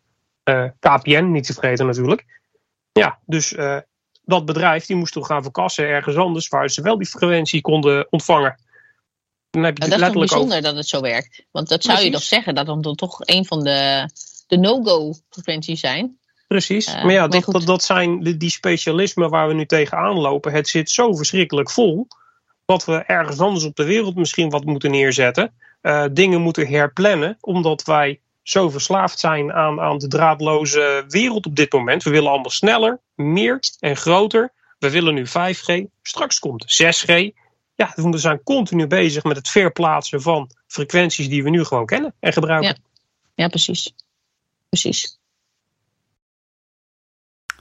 KPN, 0.79 1.31
niet 1.31 1.47
te 1.47 1.53
vergeten 1.53 1.87
natuurlijk. 1.87 2.25
Ja, 2.93 3.19
dus 3.27 3.55
dat 4.29 4.45
bedrijf 4.45 4.87
die 4.87 4.97
moest 4.97 5.13
toch 5.13 5.27
gaan 5.27 5.43
verkassen 5.43 5.89
ergens 5.89 6.17
anders 6.17 6.49
waar 6.49 6.71
ze 6.71 6.83
wel 6.83 6.99
die 6.99 7.07
frequentie 7.07 7.61
konden 7.61 8.07
ontvangen. 8.11 8.61
Dan 9.51 9.63
heb 9.63 9.79
je 9.79 9.89
nou, 9.89 9.91
dat 9.91 10.01
is 10.01 10.15
toch 10.15 10.27
bijzonder 10.27 10.57
over... 10.57 10.63
dat 10.63 10.77
het 10.77 10.89
zo 10.89 11.01
werkt. 11.01 11.45
Want 11.51 11.69
dat 11.69 11.83
zou 11.83 11.95
precies. 11.95 12.13
je 12.13 12.19
toch 12.19 12.29
zeggen 12.29 12.55
dat 12.55 12.67
dan 12.67 12.95
toch 12.95 13.19
een 13.21 13.45
van 13.45 13.65
de, 13.65 14.11
de 14.47 14.57
no-go 14.57 15.15
frequenties 15.29 15.81
zijn. 15.81 16.18
Precies. 16.49 16.89
Uh, 16.89 16.95
maar 16.95 17.13
ja, 17.13 17.27
maar 17.27 17.41
dat, 17.41 17.67
dat, 17.67 17.83
zijn 17.83 18.23
die, 18.23 18.37
die 18.37 18.51
specialismen 18.51 19.31
waar 19.31 19.49
we 19.49 19.55
nu 19.55 19.67
tegenaan 19.67 20.19
lopen. 20.19 20.53
Het 20.53 20.69
zit 20.69 20.91
zo 20.91 21.15
verschrikkelijk 21.15 21.71
vol. 21.71 22.07
Dat 22.65 22.85
we 22.85 22.97
ergens 22.97 23.41
anders 23.41 23.65
op 23.65 23.77
de 23.77 23.85
wereld 23.85 24.15
misschien 24.15 24.51
wat 24.51 24.65
moeten 24.65 24.91
neerzetten. 24.91 25.53
Uh, 25.83 26.05
dingen 26.13 26.41
moeten 26.41 26.67
herplannen. 26.67 27.37
Omdat 27.41 27.85
wij 27.85 28.21
zo 28.43 28.69
verslaafd 28.69 29.19
zijn 29.19 29.53
aan, 29.53 29.81
aan 29.81 29.99
de 29.99 30.09
draadloze 30.09 31.05
wereld 31.09 31.47
op 31.47 31.57
dit 31.57 31.73
moment. 31.73 32.03
We 32.03 32.11
willen 32.11 32.31
allemaal 32.31 32.51
sneller, 32.51 33.01
meer 33.15 33.61
en 33.81 33.97
groter. 33.97 34.53
We 34.79 34.91
willen 34.91 35.15
nu 35.15 35.27
5G. 35.27 35.85
Straks 36.03 36.39
komt 36.39 36.83
6G. 36.83 37.31
Ja, 37.75 37.93
we 37.95 38.19
zijn 38.19 38.43
continu 38.43 38.87
bezig 38.87 39.25
met 39.25 39.37
het 39.37 39.49
verplaatsen 39.49 40.23
van 40.23 40.51
frequenties 40.67 41.29
die 41.29 41.43
we 41.43 41.51
nu 41.51 41.65
gewoon 41.65 41.87
kennen 41.87 42.15
en 42.21 42.33
gebruiken. 42.33 42.69
Ja, 42.69 42.77
ja 43.35 43.49
precies. 43.49 43.95
Precies. 44.69 45.18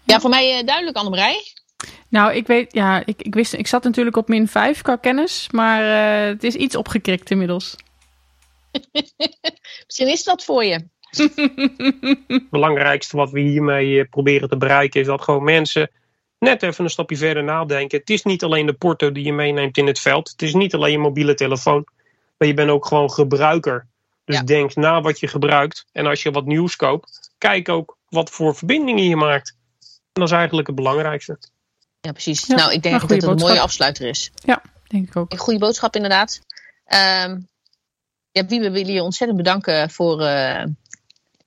Ja, 0.08 0.20
voor 0.20 0.30
mij 0.30 0.60
uh, 0.60 0.66
duidelijk, 0.66 0.98
Annemarij. 0.98 1.44
Nou, 2.10 2.34
ik 2.34 2.48
weet, 2.48 2.74
ja, 2.74 3.06
ik, 3.06 3.22
ik 3.22 3.34
wist, 3.34 3.54
ik 3.54 3.68
zat 3.68 3.84
natuurlijk 3.84 4.18
op 4.18 4.28
min 4.28 4.48
5 4.48 4.82
qua 4.82 4.96
kennis, 4.96 5.48
maar 5.52 5.84
uh, 5.84 6.28
het 6.28 6.44
is 6.44 6.56
iets 6.56 6.76
opgekrikt 6.76 7.30
inmiddels. 7.32 7.76
Misschien 9.86 10.08
is 10.08 10.24
dat 10.24 10.44
voor 10.44 10.64
je. 10.64 10.88
het 12.28 12.50
belangrijkste 12.50 13.18
wat 13.18 13.32
we 13.32 13.40
hiermee 13.40 14.00
eh, 14.00 14.10
proberen 14.10 14.50
te 14.50 14.58
bereiken 14.58 15.02
is 15.02 15.08
dat 15.08 15.22
gewoon 15.22 15.44
mensen 15.44 15.92
net 16.40 16.64
even 16.64 16.84
een 16.84 16.90
stapje 16.90 17.18
verder 17.18 17.44
nadenken. 17.44 18.00
Het 18.00 18.10
is 18.10 18.24
niet 18.24 18.44
alleen 18.44 18.66
de 18.66 18.74
porto 18.74 19.12
die 19.12 19.24
je 19.24 19.34
meeneemt 19.34 19.78
in 19.78 19.88
het 19.88 20.00
veld. 20.00 20.30
Het 20.30 20.42
is 20.42 20.54
niet 20.54 20.74
alleen 20.74 20.92
je 20.92 20.98
mobiele 20.98 21.34
telefoon. 21.34 21.88
Maar 22.38 22.48
je 22.48 22.54
bent 22.54 22.70
ook 22.70 22.86
gewoon 22.86 23.12
gebruiker. 23.12 23.88
Dus 24.26 24.36
ja. 24.36 24.44
denk 24.44 24.76
na 24.76 25.02
wat 25.02 25.20
je 25.20 25.28
gebruikt. 25.28 25.86
En 25.92 26.06
als 26.06 26.24
je 26.24 26.32
wat 26.32 26.46
nieuws 26.46 26.76
koopt, 26.76 27.32
kijk 27.38 27.70
ook 27.70 27.98
wat 28.10 28.30
voor 28.30 28.56
verbindingen 28.56 29.04
je 29.04 29.16
maakt 29.16 29.57
dat 30.20 30.28
is 30.28 30.36
eigenlijk 30.36 30.68
het 30.68 30.76
belangrijkste. 30.76 31.40
Ja, 32.02 32.12
precies. 32.12 32.46
nou, 32.46 32.74
ik 32.74 32.84
denk 32.84 33.00
dat 33.00 33.10
het 33.10 33.10
boodschap. 33.10 33.40
een 33.40 33.46
mooie 33.46 33.60
afsluiter 33.60 34.08
is. 34.08 34.32
Ja, 34.46 34.62
denk 34.88 35.08
ik 35.08 35.16
ook. 35.16 35.32
Een 35.32 35.38
goede 35.38 35.60
boodschap, 35.60 35.96
inderdaad. 35.96 36.40
Um, 37.26 37.48
ja, 38.32 38.46
Wiebe, 38.46 38.72
wil 38.72 38.88
je 38.88 39.04
ontzettend 39.04 39.38
bedanken 39.38 39.90
voor 39.90 40.22
uh, 40.22 40.64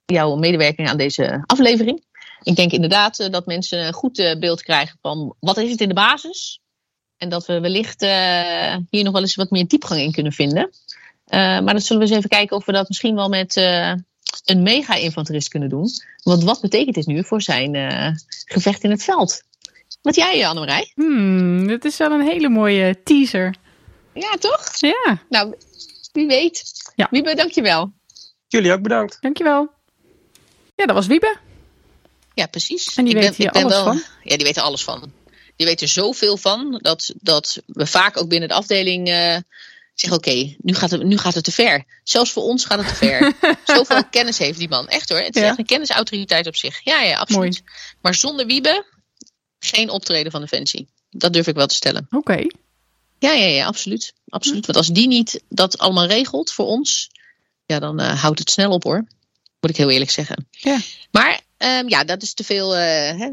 jouw 0.07 0.37
medewerking 0.37 0.89
aan 0.89 0.97
deze 0.97 1.43
aflevering. 1.47 2.05
Ik 2.43 2.57
denk 2.57 2.73
inderdaad 2.73 3.21
uh, 3.21 3.29
dat 3.29 3.47
mensen 3.47 3.87
een 3.87 3.93
goed 3.93 4.19
uh, 4.19 4.39
beeld 4.39 4.63
krijgen 4.63 4.99
van 5.01 5.37
wat 5.41 5.57
is 5.57 5.71
het 5.71 5.81
in 5.81 5.89
de 5.89 5.95
basis. 5.95 6.61
En 7.17 7.29
dat 7.29 7.47
we 7.47 7.61
wellicht 7.61 8.01
hier 8.91 9.05
nog 9.05 9.13
wel 9.13 9.21
eens 9.21 9.35
wat 9.35 9.51
meer 9.51 9.67
diepgang 9.67 10.01
in 10.01 10.13
kunnen 10.13 10.33
vinden. 10.33 10.71
maar 11.31 11.73
dat 11.73 11.83
zullen 11.83 12.03
we 12.03 12.09
eens 12.09 12.19
even 12.19 12.31
kijken 12.31 12.57
of 12.57 12.65
we 12.65 12.73
dat 12.73 12.89
misschien 12.89 13.15
wel 13.15 13.29
met 13.29 13.55
een 14.45 14.63
mega-infanterist 14.63 15.49
kunnen 15.49 15.69
doen. 15.69 15.89
Want 16.23 16.45
wat 16.45 16.61
betekent 16.61 16.95
dit 16.95 17.07
nu 17.07 17.25
voor 17.25 17.43
zijn 17.43 17.75
uh, 17.75 18.09
gevecht 18.45 18.85
in 18.85 18.91
het 18.91 19.05
veld? 19.05 19.43
Wat 20.03 20.15
jij, 20.15 20.47
Annemarij? 20.47 20.93
Hmm, 20.95 21.67
dit 21.67 21.85
is 21.85 21.97
wel 21.97 22.11
een 22.11 22.27
hele 22.27 22.49
mooie 22.49 23.03
teaser. 23.03 23.55
Ja, 24.15 24.31
toch? 24.39 24.77
Ja. 24.77 25.23
Nou, 25.29 25.55
wie 26.13 26.27
weet. 26.27 26.63
Ja. 26.95 27.09
Wiebe, 27.11 27.35
dankjewel. 27.35 27.93
Jullie 28.49 28.73
ook 28.73 28.83
bedankt. 28.83 29.17
Dankjewel. 29.21 29.71
Ja, 30.75 30.87
dat 30.87 30.95
was 30.95 31.07
Wiebe. 31.07 31.37
Ja, 32.35 32.47
precies. 32.47 32.95
En 32.95 33.05
die 33.05 33.15
weet 33.15 33.37
hier 33.37 33.51
alles 33.51 33.73
wel, 33.73 33.85
van? 33.85 34.03
Ja, 34.23 34.37
die 34.37 34.47
weet 34.47 34.57
er 34.57 34.63
alles 34.63 34.85
van. 34.85 35.13
Die 35.57 35.67
weet 35.67 35.81
er 35.81 35.89
zoveel 35.89 36.37
van 36.37 36.79
dat, 36.83 37.15
dat 37.17 37.63
we 37.67 37.87
vaak 37.87 38.17
ook 38.21 38.29
binnen 38.29 38.49
de 38.49 38.55
afdeling 38.55 39.09
uh, 39.09 39.37
zeg 40.01 40.13
oké, 40.13 40.55
nu, 40.59 40.75
gaat 40.75 40.91
het, 40.91 41.03
nu 41.03 41.19
gaat 41.19 41.35
het 41.35 41.45
te 41.45 41.53
ver. 41.53 41.85
Zelfs 42.05 42.31
voor 42.33 42.43
ons 42.43 42.65
gaat 42.65 42.79
het 42.79 42.89
te 42.89 42.95
ver. 42.95 43.33
Zoveel 43.77 44.05
kennis 44.05 44.39
heeft 44.39 44.59
die 44.59 44.69
man. 44.69 44.89
Echt 44.89 45.09
hoor. 45.09 45.19
Het 45.19 45.37
is 45.37 45.43
Ja. 45.43 45.49
echt 45.49 45.59
een 45.59 45.67
kennisautoriteit 45.67 46.47
op 46.47 46.57
zich. 46.57 46.81
Ja, 46.85 47.03
ja, 47.03 47.19
absoluut. 47.19 47.63
Maar 48.01 48.15
zonder 48.15 48.47
Wiebe, 48.47 48.85
geen 49.59 49.91
optreden 49.91 50.33
van 50.33 50.41
Defensie. 50.41 50.89
Dat 51.11 51.33
durf 51.33 51.47
ik 51.47 51.55
wel 51.55 51.67
te 51.67 51.75
stellen. 51.75 52.07
Oké. 52.11 52.47
Ja, 53.19 53.33
ja, 53.33 53.47
ja, 53.47 53.67
absoluut. 53.67 54.13
absoluut. 54.29 54.67
Want 54.67 54.79
als 54.79 54.89
die 54.89 55.07
niet 55.09 55.43
dat 55.49 55.79
allemaal 55.79 56.07
regelt 56.07 56.53
voor 56.53 56.67
ons, 56.67 57.11
ja, 57.67 57.79
dan 57.79 58.01
eh, 58.01 58.23
houdt 58.23 58.39
het 58.39 58.51
snel 58.51 58.71
op 58.71 58.83
hoor. 58.83 59.07
Moet 59.61 59.71
ik 59.71 59.77
heel 59.77 59.91
eerlijk 59.91 60.11
zeggen. 60.11 60.49
Ja. 60.51 60.79
Maar 61.11 61.41
ehm, 61.57 61.89
ja, 61.89 62.05
dat 62.05 62.23
is 62.23 62.35
te 62.35 62.45
veel. 62.45 62.77
eh, 62.77 63.19
hè, 63.19 63.31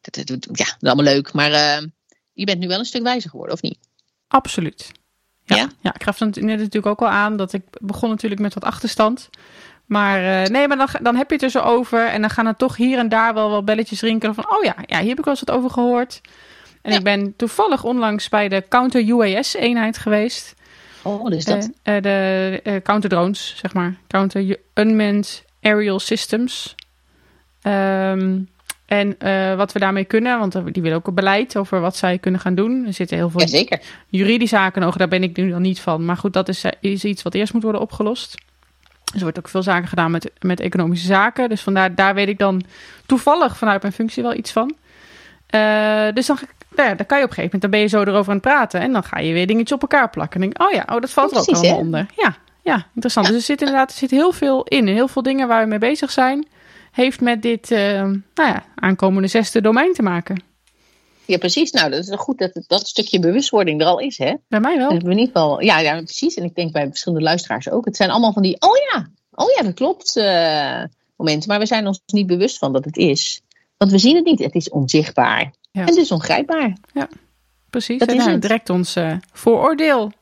dat, 0.00 0.14
dat, 0.14 0.26
dat- 0.26 0.58
ja, 0.58 0.64
dat 0.64 0.76
is 0.80 0.88
allemaal 0.88 1.04
leuk. 1.14 1.32
Maar 1.32 1.52
eh, 1.52 1.86
je 2.32 2.44
bent 2.44 2.58
nu 2.58 2.66
wel 2.68 2.78
een 2.78 2.84
stuk 2.84 3.02
wijzer 3.02 3.30
geworden, 3.30 3.54
of 3.54 3.62
niet? 3.62 3.78
Absoluut. 4.28 4.86
Ja, 5.56 5.56
Ja? 5.62 5.68
ja? 5.80 5.94
ik 5.94 6.02
gaf 6.02 6.18
het 6.18 6.36
net 6.36 6.58
natuurlijk 6.58 6.86
ook 6.86 7.00
al 7.00 7.08
aan 7.08 7.36
dat 7.36 7.52
ik 7.52 7.62
begon 7.80 8.08
natuurlijk 8.08 8.40
met 8.40 8.54
wat 8.54 8.64
achterstand. 8.64 9.30
Maar 9.86 10.42
eh, 10.42 10.48
nee, 10.50 10.68
maar 10.68 10.76
dan, 10.76 10.88
dan 11.02 11.16
heb 11.16 11.28
je 11.28 11.34
het 11.34 11.42
er 11.44 11.50
zo 11.50 11.58
over. 11.60 12.06
En 12.06 12.20
dan 12.20 12.30
gaan 12.30 12.46
er 12.46 12.56
toch 12.56 12.76
hier 12.76 12.98
en 12.98 13.08
daar 13.08 13.34
wel 13.34 13.50
wat 13.50 13.64
belletjes 13.64 14.00
rinkelen 14.00 14.34
van... 14.34 14.50
oh 14.50 14.64
ja, 14.64 14.74
ja, 14.86 14.98
hier 14.98 15.08
heb 15.08 15.18
ik 15.18 15.24
wel 15.24 15.34
eens 15.34 15.42
wat 15.46 15.56
over 15.56 15.70
gehoord. 15.70 16.20
En 16.82 16.90
Ja. 16.92 16.98
ik 16.98 17.04
ben 17.04 17.36
toevallig 17.36 17.84
onlangs 17.84 18.28
bij 18.28 18.48
de 18.48 18.64
Counter-UAS-eenheid 18.68 19.98
geweest. 19.98 20.54
Oh, 21.02 21.22
wat 21.22 21.32
is 21.32 21.44
dat? 21.44 21.70
Eh, 21.82 21.96
eh, 21.96 22.02
de 22.02 22.80
counter-drones, 22.82 23.54
zeg 23.56 23.72
maar. 23.74 23.94
Counter-unmanned 24.06 25.44
aerial 25.62 25.98
systems. 25.98 26.74
Ehm, 27.62 28.38
en 28.90 29.18
eh, 29.18 29.54
wat 29.56 29.72
we 29.72 29.78
daarmee 29.78 30.04
kunnen, 30.04 30.38
want 30.38 30.52
die 30.72 30.82
willen 30.82 30.96
ook 30.96 31.06
een 31.06 31.14
beleid 31.14 31.56
over 31.56 31.80
wat 31.80 31.96
zij 31.96 32.18
kunnen 32.18 32.40
gaan 32.40 32.54
doen. 32.54 32.86
Er 32.86 32.92
zitten 32.92 33.16
heel 33.16 33.30
veel 33.30 33.40
Jazeker. 33.40 33.80
juridische 34.08 34.56
zaken 34.56 34.82
nog, 34.82 34.96
daar 34.96 35.08
ben 35.08 35.22
ik 35.22 35.36
nu 35.36 35.50
dan 35.50 35.62
niet 35.62 35.80
van. 35.80 36.04
Maar 36.04 36.16
goed, 36.16 36.32
dat 36.32 36.48
is, 36.48 36.64
eh, 36.64 36.72
is 36.80 37.04
iets 37.04 37.22
wat 37.22 37.34
eerst 37.34 37.52
moet 37.52 37.62
worden 37.62 37.80
opgelost. 37.80 38.36
Dus 39.04 39.14
er 39.14 39.20
wordt 39.20 39.38
ook 39.38 39.48
veel 39.48 39.62
zaken 39.62 39.88
gedaan 39.88 40.10
met, 40.10 40.30
met 40.40 40.60
economische 40.60 41.06
zaken. 41.06 41.48
Dus 41.48 41.60
vandaar, 41.60 41.94
daar 41.94 42.14
weet 42.14 42.28
ik 42.28 42.38
dan 42.38 42.62
toevallig 43.06 43.56
vanuit 43.56 43.82
mijn 43.82 43.94
functie 43.94 44.22
wel 44.22 44.34
iets 44.34 44.52
van. 44.52 44.74
Eh, 45.46 46.06
dus 46.14 46.26
dan, 46.26 46.38
nou 46.76 46.88
ja, 46.88 46.94
dan 46.94 47.06
kan 47.06 47.18
je 47.18 47.24
op 47.24 47.30
een 47.30 47.36
gegeven 47.36 47.42
moment, 47.42 47.60
dan 47.62 47.70
ben 47.70 47.80
je 47.80 47.86
zo 47.86 48.02
erover 48.02 48.28
aan 48.28 48.38
het 48.38 48.46
praten. 48.46 48.80
En 48.80 48.92
dan 48.92 49.02
ga 49.02 49.18
je 49.18 49.32
weer 49.32 49.46
dingetjes 49.46 49.72
op 49.72 49.82
elkaar 49.82 50.10
plakken. 50.10 50.42
En 50.42 50.48
denk, 50.48 50.62
oh 50.62 50.72
ja, 50.72 50.94
oh, 50.94 51.00
dat 51.00 51.10
valt 51.10 51.32
er 51.32 51.38
ook 51.38 51.48
allemaal 51.48 51.78
onder. 51.78 52.06
Ja, 52.16 52.36
ja, 52.62 52.86
interessant. 52.94 53.26
Dus 53.26 53.36
er 53.36 53.42
zit 53.42 53.60
inderdaad 53.60 53.90
er 53.90 53.98
zit 53.98 54.10
heel 54.10 54.32
veel 54.32 54.64
in. 54.64 54.86
Heel 54.86 55.08
veel 55.08 55.22
dingen 55.22 55.48
waar 55.48 55.62
we 55.62 55.68
mee 55.68 55.78
bezig 55.78 56.10
zijn, 56.10 56.46
heeft 56.90 57.20
met 57.20 57.42
dit 57.42 57.70
eh, 57.70 58.02
nou 58.02 58.20
ja, 58.34 58.64
aankomende 58.74 59.28
zesde 59.28 59.60
domein 59.60 59.92
te 59.92 60.02
maken. 60.02 60.42
Ja, 61.24 61.38
precies. 61.38 61.70
Nou, 61.70 61.90
dat 61.90 61.98
is 62.08 62.14
goed 62.16 62.38
dat 62.38 62.62
dat 62.66 62.88
stukje 62.88 63.20
bewustwording 63.20 63.80
er 63.80 63.86
al 63.86 63.98
is, 63.98 64.18
hè? 64.18 64.34
Bij 64.48 64.60
mij 64.60 64.76
wel. 64.76 64.90
In 64.90 65.00
ieder 65.10 65.26
geval. 65.26 65.60
Ja, 65.62 65.78
ja, 65.78 65.94
precies. 65.96 66.34
En 66.34 66.44
ik 66.44 66.54
denk 66.54 66.72
bij 66.72 66.86
verschillende 66.88 67.24
luisteraars 67.24 67.70
ook. 67.70 67.84
Het 67.84 67.96
zijn 67.96 68.10
allemaal 68.10 68.32
van 68.32 68.42
die. 68.42 68.56
Oh 68.60 68.76
ja, 68.92 69.06
oh 69.30 69.46
ja, 69.56 69.62
dat 69.62 69.74
klopt. 69.74 70.16
eh, 70.16 70.82
momenten. 71.16 71.48
Maar 71.48 71.58
we 71.58 71.66
zijn 71.66 71.86
ons 71.86 72.00
niet 72.06 72.26
bewust 72.26 72.58
van 72.58 72.72
dat 72.72 72.84
het 72.84 72.96
is. 72.96 73.40
Want 73.76 73.90
we 73.90 73.98
zien 73.98 74.16
het 74.16 74.24
niet. 74.24 74.38
Het 74.38 74.54
is 74.54 74.68
onzichtbaar. 74.70 75.40
Ja. 75.70 75.80
En 75.80 75.86
het 75.86 75.96
is 75.96 76.12
ongrijpbaar. 76.12 76.76
Precies. 77.70 77.98
dat 77.98 78.08
en 78.08 78.14
is 78.14 78.20
nou, 78.20 78.32
het. 78.32 78.42
direct 78.42 78.70
ons 78.70 78.96
eh, 78.96 79.16
vooroordeel. 79.32 80.12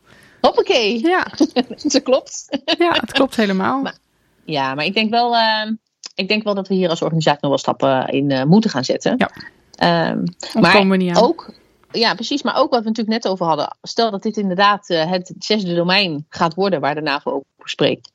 Hoppakee. 0.40 1.00
Ja, 1.06 1.26
dat 1.82 2.02
klopt. 2.02 2.46
ja, 2.78 2.92
het 3.00 3.12
klopt 3.12 3.36
helemaal. 3.36 3.80
Maar- 3.82 3.98
Ja, 4.44 4.74
maar 4.74 4.84
ik 4.84 4.94
denk 4.94 5.10
wel. 5.10 5.36
eh, 5.36 5.70
ik 6.18 6.28
denk 6.28 6.42
wel 6.44 6.54
dat 6.54 6.68
we 6.68 6.74
hier 6.74 6.88
als 6.88 7.02
organisatie 7.02 7.38
nog 7.40 7.50
wel 7.50 7.58
stappen 7.58 8.08
in 8.08 8.30
eh, 8.30 8.44
moeten 8.44 8.70
gaan 8.70 8.84
zetten. 8.84 9.14
Ja. 9.18 9.30
Ehm, 9.72 10.24
maar 10.60 10.72
komen 10.72 10.98
we 10.98 11.04
niet 11.04 11.16
aan. 11.16 11.22
ook, 11.22 11.52
ja, 11.92 12.14
precies. 12.14 12.42
Maar 12.42 12.56
ook 12.56 12.70
wat 12.70 12.82
we 12.82 12.88
natuurlijk 12.88 13.22
net 13.22 13.32
over 13.32 13.46
hadden. 13.46 13.76
Stel 13.82 14.10
dat 14.10 14.22
dit 14.22 14.36
inderdaad 14.36 14.88
eh, 14.90 15.10
het 15.10 15.34
zesde 15.38 15.74
domein 15.74 16.26
gaat 16.28 16.54
worden 16.54 16.80
waar 16.80 16.94
de 16.94 17.00
NAVO 17.00 17.30
over 17.30 17.68
spreekt. 17.70 18.12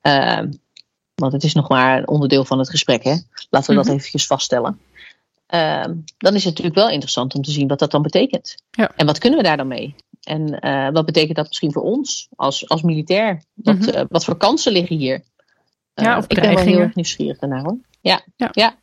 Ehm, 0.00 0.52
want 1.14 1.32
het 1.32 1.44
is 1.44 1.54
nog 1.54 1.68
maar 1.68 1.98
een 1.98 2.08
onderdeel 2.08 2.44
van 2.44 2.58
het 2.58 2.70
gesprek, 2.70 3.04
hè? 3.04 3.14
Laten 3.50 3.70
we 3.70 3.76
dat 3.76 3.84
Mhm. 3.86 3.94
eventjes 3.94 4.26
vaststellen. 4.26 4.80
Ehm, 5.46 5.94
dan 6.18 6.34
is 6.34 6.44
het 6.44 6.52
natuurlijk 6.52 6.76
wel 6.76 6.90
interessant 6.90 7.34
om 7.34 7.42
te 7.42 7.50
zien 7.50 7.68
wat 7.68 7.78
dat 7.78 7.90
dan 7.90 8.02
betekent. 8.02 8.54
Ja. 8.70 8.90
En 8.96 9.06
wat 9.06 9.18
kunnen 9.18 9.38
we 9.38 9.44
daar 9.44 9.56
dan 9.56 9.68
mee? 9.68 9.94
En 10.22 10.60
eh, 10.60 10.88
wat 10.92 11.04
betekent 11.04 11.36
dat 11.36 11.46
misschien 11.46 11.72
voor 11.72 11.82
ons 11.82 12.28
als, 12.36 12.68
als 12.68 12.82
militair? 12.82 13.42
Wat, 13.54 13.78
Mhm. 13.78 13.88
eh, 13.88 14.04
wat 14.08 14.24
voor 14.24 14.36
kansen 14.36 14.72
liggen 14.72 14.96
hier? 14.96 15.22
Ja, 16.00 16.12
Eh, 16.12 16.18
of 16.18 16.24
ik 16.28 16.40
ben 16.40 16.54
wel 16.54 16.64
heel 16.64 16.78
erg 16.78 16.94
nieuwsgierig 16.94 17.38
daarnaar 17.38 17.62
hoor. 17.62 17.76
Ja, 18.00 18.20
Ja. 18.36 18.48
ja. 18.52 18.74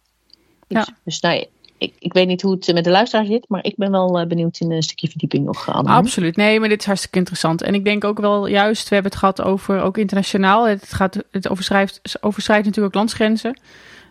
Dus, 0.67 0.85
Ja. 0.85 0.87
dus 1.03 1.19
nou, 1.19 1.45
ik, 1.77 1.93
ik 1.99 2.13
weet 2.13 2.27
niet 2.27 2.41
hoe 2.41 2.51
het 2.51 2.73
met 2.73 2.83
de 2.83 2.89
luisteraar 2.89 3.25
zit, 3.25 3.45
maar 3.47 3.63
ik 3.63 3.73
ben 3.75 3.91
wel 3.91 4.19
eh, 4.19 4.27
benieuwd 4.27 4.59
in 4.59 4.71
een 4.71 4.83
stukje 4.83 5.07
verdieping 5.09 5.45
nog. 5.45 5.69
Anne. 5.69 5.89
Absoluut. 5.91 6.35
Nee, 6.35 6.59
maar 6.59 6.69
dit 6.69 6.79
is 6.79 6.85
hartstikke 6.85 7.17
interessant. 7.17 7.61
En 7.61 7.73
ik 7.73 7.83
denk 7.83 8.03
ook 8.03 8.19
wel 8.19 8.47
juist, 8.47 8.89
we 8.89 8.93
hebben 8.93 9.11
het 9.11 9.19
gehad 9.19 9.41
over 9.41 9.81
ook 9.81 9.97
internationaal. 9.97 10.67
Het, 10.67 10.93
gaat, 10.93 11.23
het 11.31 11.49
overschrijdt, 11.49 12.01
overschrijdt 12.21 12.65
natuurlijk 12.65 12.95
ook 12.95 13.01
landsgrenzen. 13.01 13.59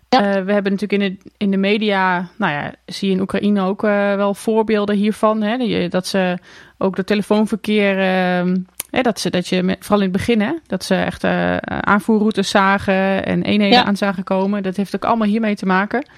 Ja. 0.09 0.18
Eh, 0.36 0.44
we 0.44 0.52
hebben 0.52 0.72
natuurlijk 0.72 1.02
in 1.02 1.18
de, 1.22 1.30
in 1.36 1.50
de 1.50 1.57
media, 1.57 2.28
nou 2.36 2.52
ja, 2.52 2.74
zie 2.86 3.09
je 3.09 3.14
in 3.14 3.20
Oekraïne 3.20 3.61
ook 3.62 3.84
eh, 3.84 4.14
wel 4.14 4.34
voorbeelden 4.34 4.96
hiervan. 4.96 5.42
Hè? 5.42 5.88
Dat 5.88 6.07
ze 6.07 6.38
ook 6.78 6.96
dat 6.96 7.07
telefoonverkeer, 7.07 7.98
ehm, 7.98 8.57
hè, 8.97 9.03
dat, 9.03 9.20
ze, 9.20 9.30
dat 9.30 9.49
je, 9.49 9.62
met, 9.62 9.76
vooral 9.80 9.99
in 9.99 10.09
het 10.09 10.16
begin, 10.16 10.40
hè, 10.40 10.53
dat 10.66 10.84
ze 10.84 10.94
echt 10.94 11.24
eh, 11.24 11.57
aanvoerroutes 11.66 12.49
zagen 12.49 13.26
en 13.26 13.42
eenheden 13.42 13.78
Ja. 13.78 13.84
aan 13.84 13.97
zagen 13.97 14.24
komen. 14.24 14.62
Dat 14.62 14.76
heeft 14.76 14.94
ook 14.94 15.05
allemaal 15.05 15.28
hiermee 15.28 15.57
te 15.57 15.66
maken. 15.66 16.09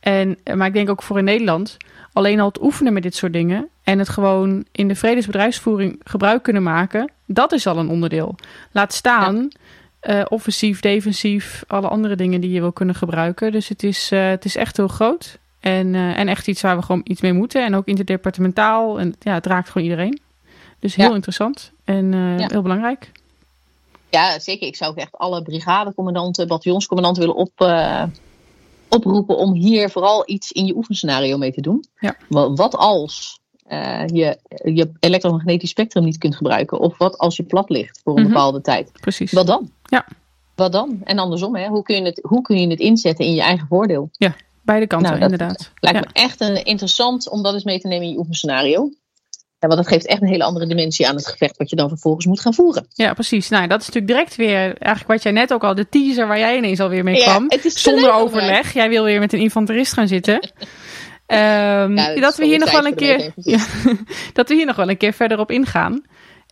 En, 0.00 0.38
eh, 0.42 0.54
maar 0.54 0.66
ik 0.66 0.72
denk 0.72 0.90
ook 0.90 1.02
voor 1.02 1.18
in 1.18 1.24
Nederland, 1.24 1.76
alleen 2.12 2.40
al 2.40 2.48
het 2.48 2.62
oefenen 2.62 2.92
met 2.92 3.02
dit 3.02 3.14
soort 3.14 3.32
dingen 3.32 3.68
en 3.82 3.98
het 3.98 4.08
gewoon 4.08 4.64
in 4.72 4.88
de 4.88 4.94
vredesbedrijfsvoering 4.94 6.00
gebruik 6.04 6.42
kunnen 6.42 6.62
maken, 6.62 7.12
dat 7.26 7.52
is 7.52 7.66
al 7.66 7.78
een 7.78 7.88
onderdeel. 7.88 8.34
Laat 8.72 8.92
staan 8.92 9.48
eh, 10.00 10.24
offensief, 10.28 10.80
defensief, 10.80 11.64
alle 11.66 11.88
andere 11.88 12.16
dingen 12.16 12.40
die 12.40 12.50
je 12.50 12.60
wil 12.60 12.72
kunnen 12.72 12.94
gebruiken. 12.94 13.52
Dus 13.52 13.68
het 13.68 13.82
is, 13.82 14.10
het 14.10 14.44
is 14.44 14.56
echt 14.56 14.76
heel 14.76 14.88
groot. 14.88 15.38
En, 15.60 15.94
en 15.94 16.28
echt 16.28 16.48
iets 16.48 16.62
waar 16.62 16.76
we 16.76 16.82
gewoon 16.82 17.00
iets 17.04 17.20
mee 17.20 17.32
moeten. 17.32 17.64
En 17.64 17.74
ook 17.74 17.86
interdepartementaal. 17.86 19.00
En 19.00 19.14
ja, 19.20 19.34
het 19.34 19.46
raakt 19.46 19.68
gewoon 19.70 19.88
iedereen. 19.88 20.20
Dus 20.78 20.94
heel 20.94 21.08
Ja. 21.08 21.14
interessant 21.14 21.72
en 21.84 22.14
eh, 22.14 22.38
Ja. 22.38 22.46
heel 22.46 22.62
belangrijk. 22.62 23.12
Ja, 24.10 24.38
zeker. 24.38 24.66
Ik 24.66 24.76
zou 24.76 24.90
ook 24.90 24.96
echt 24.96 25.18
alle 25.18 25.42
brigadecommandanten, 25.42 26.48
bataljonscommandanten 26.48 27.22
willen 27.22 27.36
op, 27.40 27.50
eh, 27.56 28.02
oproepen 28.88 29.36
om 29.36 29.52
hier 29.52 29.90
vooral 29.90 30.22
iets 30.26 30.52
in 30.52 30.66
je 30.66 30.76
oefenscenario 30.76 31.38
mee 31.38 31.52
te 31.52 31.60
doen. 31.60 31.84
Ja. 32.00 32.16
Wa- 32.28 32.52
Wat 32.52 32.74
als 32.76 33.36
eh, 33.66 34.02
je 34.06 34.38
je 34.64 34.90
elektromagnetisch 35.00 35.70
spectrum 35.70 36.04
niet 36.04 36.18
kunt 36.18 36.36
gebruiken? 36.36 36.78
Of 36.80 36.98
wat 36.98 37.18
als 37.18 37.36
je 37.36 37.42
plat 37.42 37.70
ligt 37.70 38.00
voor 38.04 38.16
een 38.16 38.22
Mhm. 38.22 38.32
bepaalde 38.32 38.60
tijd? 38.60 38.92
Precies. 39.00 39.32
Wat 39.32 39.46
dan? 39.46 39.70
Ja. 39.84 40.06
Wat 40.54 40.72
dan? 40.72 41.00
En 41.04 41.18
andersom, 41.18 41.56
hè? 41.56 41.68
Hoe, 41.68 41.82
kun 41.82 41.96
je 41.96 42.02
het, 42.02 42.18
hoe 42.22 42.42
kun 42.42 42.60
je 42.60 42.66
het 42.68 42.80
inzetten 42.80 43.24
in 43.24 43.34
je 43.34 43.42
eigen 43.42 43.66
voordeel? 43.68 44.10
Beide 44.62 44.86
kanten, 44.86 45.08
Nou, 45.10 45.20
dat 45.20 45.30
inderdaad. 45.32 45.70
Lijkt 45.80 45.98
Ja. 45.98 46.04
me 46.04 46.12
echt 46.22 46.40
een, 46.40 46.64
interessant 46.64 47.28
om 47.28 47.42
dat 47.42 47.54
eens 47.54 47.64
mee 47.64 47.78
te 47.80 47.88
nemen 47.88 48.06
in 48.06 48.12
je 48.12 48.18
oefenscenario. 48.18 48.90
Ja, 49.60 49.68
want 49.68 49.80
dat 49.80 49.88
geeft 49.88 50.06
echt 50.06 50.22
een 50.22 50.28
hele 50.28 50.44
andere 50.44 50.66
dimensie 50.66 51.08
aan 51.08 51.14
het 51.14 51.26
gevecht 51.26 51.56
wat 51.56 51.70
je 51.70 51.76
dan 51.76 51.88
vervolgens 51.88 52.26
moet 52.26 52.40
gaan 52.40 52.54
voeren. 52.54 52.86
Ja, 52.88 53.12
precies. 53.12 53.48
Nou, 53.48 53.66
dat 53.66 53.80
is 53.80 53.86
natuurlijk 53.86 54.12
direct 54.12 54.36
weer 54.36 54.60
eigenlijk 54.60 55.06
wat 55.06 55.22
jij 55.22 55.32
net 55.32 55.52
ook 55.52 55.64
al, 55.64 55.74
de 55.74 55.88
teaser 55.88 56.26
waar 56.26 56.38
jij 56.38 56.56
ineens 56.56 56.80
alweer 56.80 57.04
mee 57.04 57.22
kwam. 57.22 57.44
het 57.48 57.64
is 57.64 57.74
te 57.74 57.80
Zonder 57.80 58.12
overleg. 58.12 58.72
Jij 58.72 58.88
wil 58.88 59.04
weer 59.04 59.20
met 59.20 59.32
een 59.32 59.40
infanterist 59.40 59.92
gaan 59.92 60.08
zitten. 60.08 60.40
Ehm, 61.26 61.96
Ja, 61.96 62.14
dat 62.20 62.36
we 62.36 62.44
hier 62.44 62.58
nog 62.58 62.70
wel 62.70 62.86
een 62.86 62.94
keer. 62.94 63.32
Ja, 63.36 63.58
dat 64.32 64.48
we 64.48 64.54
hier 64.54 64.66
nog 64.66 64.76
wel 64.76 64.88
een 64.88 64.96
keer 64.96 65.12
verder 65.12 65.38
op 65.38 65.50
ingaan. 65.50 66.02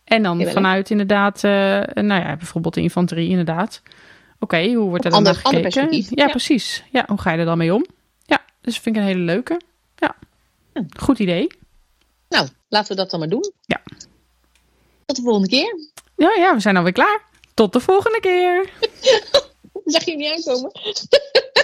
En 0.03 0.23
dan 0.23 0.45
vanuit 0.45 0.89
inderdaad, 0.89 1.43
eh, 1.43 1.51
nou 1.93 2.21
ja, 2.21 2.35
bijvoorbeeld 2.35 2.73
de 2.73 2.81
infanterie, 2.81 3.29
inderdaad. 3.29 3.81
Oké, 4.39 4.73
hoe 4.73 4.89
wordt 4.89 5.05
er 5.05 5.11
dan 5.11 5.23
naar 5.23 5.35
gekeken? 5.35 5.91
Ja, 5.91 6.03
ja. 6.09 6.27
precies. 6.27 6.83
Ja, 6.91 7.03
hoe 7.07 7.21
ga 7.21 7.31
je 7.31 7.37
er 7.37 7.45
dan 7.45 7.57
mee 7.57 7.73
om? 7.73 7.85
Ja, 8.25 8.39
dus 8.61 8.79
vind 8.79 8.95
ik 8.95 9.01
een 9.01 9.07
hele 9.07 9.23
leuke. 9.23 9.61
Ja, 9.95 10.15
goed 10.99 11.19
idee. 11.19 11.47
Nou, 12.29 12.47
laten 12.69 12.89
we 12.89 12.95
dat 12.95 13.09
dan 13.09 13.19
maar 13.19 13.29
doen. 13.29 13.53
Ja. 13.65 13.81
Tot 15.05 15.15
de 15.15 15.21
volgende 15.21 15.47
keer. 15.47 15.75
Ja, 16.15 16.33
ja, 16.35 16.53
we 16.53 16.59
zijn 16.59 16.77
alweer 16.77 16.91
klaar. 16.93 17.25
Tot 17.53 17.73
de 17.73 17.79
volgende 17.79 18.19
keer. 18.19 18.69
Zag 19.85 20.05
je 20.05 20.15
niet 20.15 20.47
aankomen? 20.47 20.71